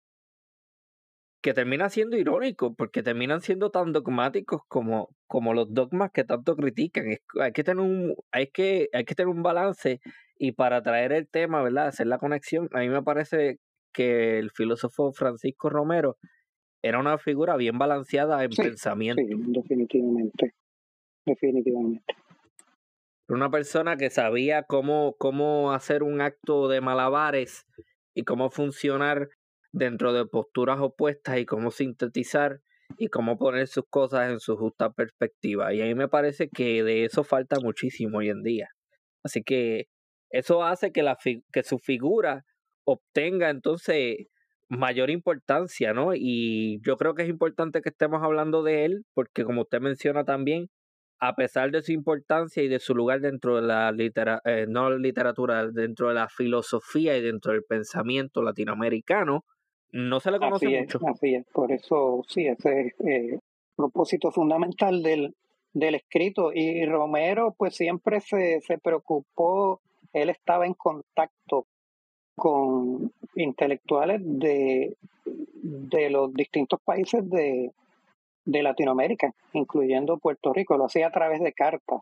[1.42, 6.56] que termina siendo irónico porque terminan siendo tan dogmáticos como, como los dogmas que tanto
[6.56, 7.06] critican.
[7.40, 10.02] hay que tener un, hay que, hay que tener un balance
[10.38, 11.88] y para traer el tema, ¿verdad?
[11.88, 13.60] Hacer la conexión, a mí me parece
[13.94, 16.18] que el filósofo Francisco Romero
[16.82, 19.22] era una figura bien balanceada en pensamiento.
[19.22, 20.54] Sí, definitivamente.
[21.26, 22.04] Definitivamente.
[23.30, 27.68] Una persona que sabía cómo, cómo hacer un acto de malabares
[28.16, 29.30] y cómo funcionar
[29.72, 32.60] dentro de posturas opuestas y cómo sintetizar
[32.98, 35.72] y cómo poner sus cosas en su justa perspectiva.
[35.76, 38.70] Y a mí me parece que de eso falta muchísimo hoy en día.
[39.24, 39.86] Así que
[40.32, 41.16] eso hace que, la
[41.54, 42.46] que su figura
[42.84, 44.26] obtenga entonces
[44.70, 46.16] mayor importancia, ¿no?
[46.16, 50.24] Y yo creo que es importante que estemos hablando de él, porque como usted menciona
[50.24, 50.70] también,
[51.20, 54.90] a pesar de su importancia y de su lugar dentro de la literatura, eh, no
[54.98, 59.44] literatura, dentro de la filosofía y dentro del pensamiento latinoamericano,
[59.92, 61.00] no se le conoce mucho.
[61.08, 63.40] así es, por eso sí, ese es el eh,
[63.76, 65.36] propósito fundamental del,
[65.74, 66.52] del escrito.
[66.54, 69.82] Y Romero pues siempre se, se preocupó
[70.14, 71.68] él estaba en contacto
[72.36, 77.72] con intelectuales de, de los distintos países de,
[78.46, 80.78] de Latinoamérica, incluyendo Puerto Rico.
[80.78, 82.02] Lo hacía a través de cartas.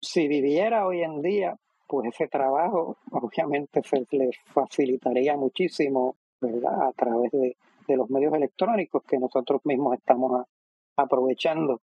[0.00, 1.56] Si viviera hoy en día,
[1.88, 6.88] pues ese trabajo obviamente se le facilitaría muchísimo, ¿verdad?
[6.88, 7.56] A través de,
[7.86, 10.44] de los medios electrónicos que nosotros mismos estamos
[10.96, 11.80] aprovechando.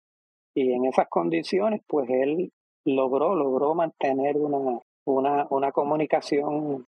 [0.54, 2.52] Y en esas condiciones, pues él
[2.84, 6.86] logró, logró mantener una, una, una comunicación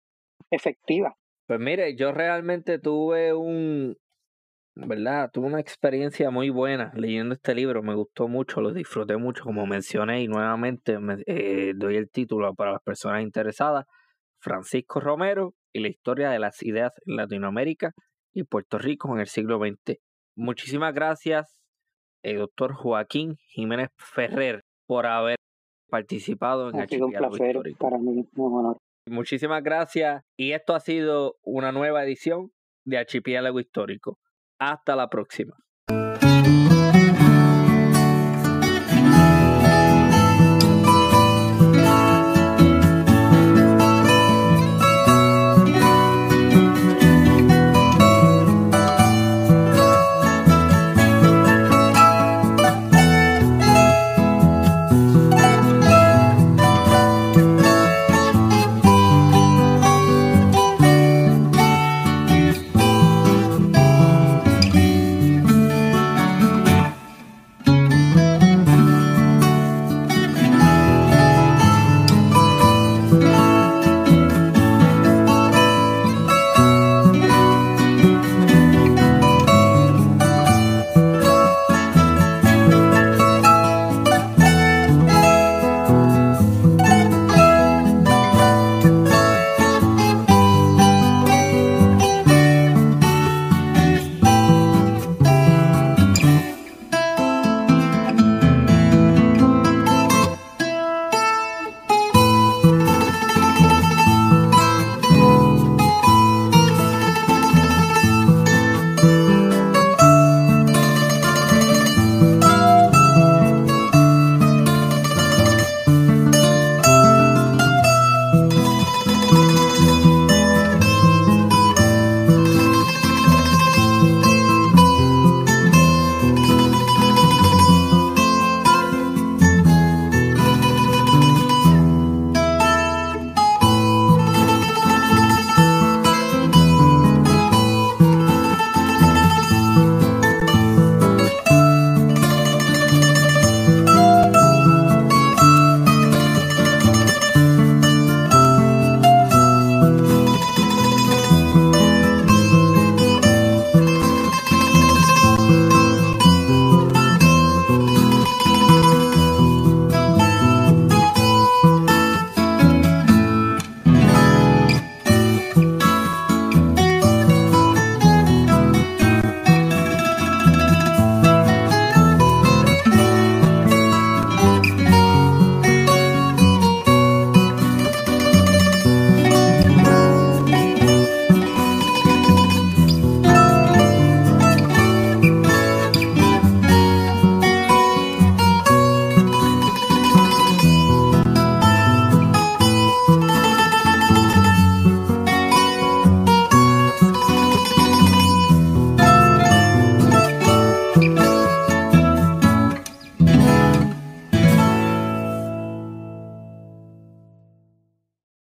[0.51, 1.17] efectiva.
[1.47, 3.97] Pues mire, yo realmente tuve un,
[4.75, 5.31] ¿verdad?
[5.33, 9.67] Tuve una experiencia muy buena leyendo este libro, me gustó mucho, lo disfruté mucho, como
[9.67, 13.87] mencioné, y nuevamente me, eh, doy el título para las personas interesadas,
[14.41, 17.93] Francisco Romero y la historia de las ideas en Latinoamérica
[18.33, 19.99] y Puerto Rico en el siglo XX.
[20.37, 21.61] Muchísimas gracias,
[22.23, 25.37] el eh, doctor Joaquín Jiménez Ferrer, por haber
[25.91, 28.79] participado en ha sido un placer para mí, un honor.
[29.07, 32.51] Muchísimas gracias y esto ha sido una nueva edición
[32.85, 34.19] de Archipiélago Histórico.
[34.71, 35.57] Hasta la próxima.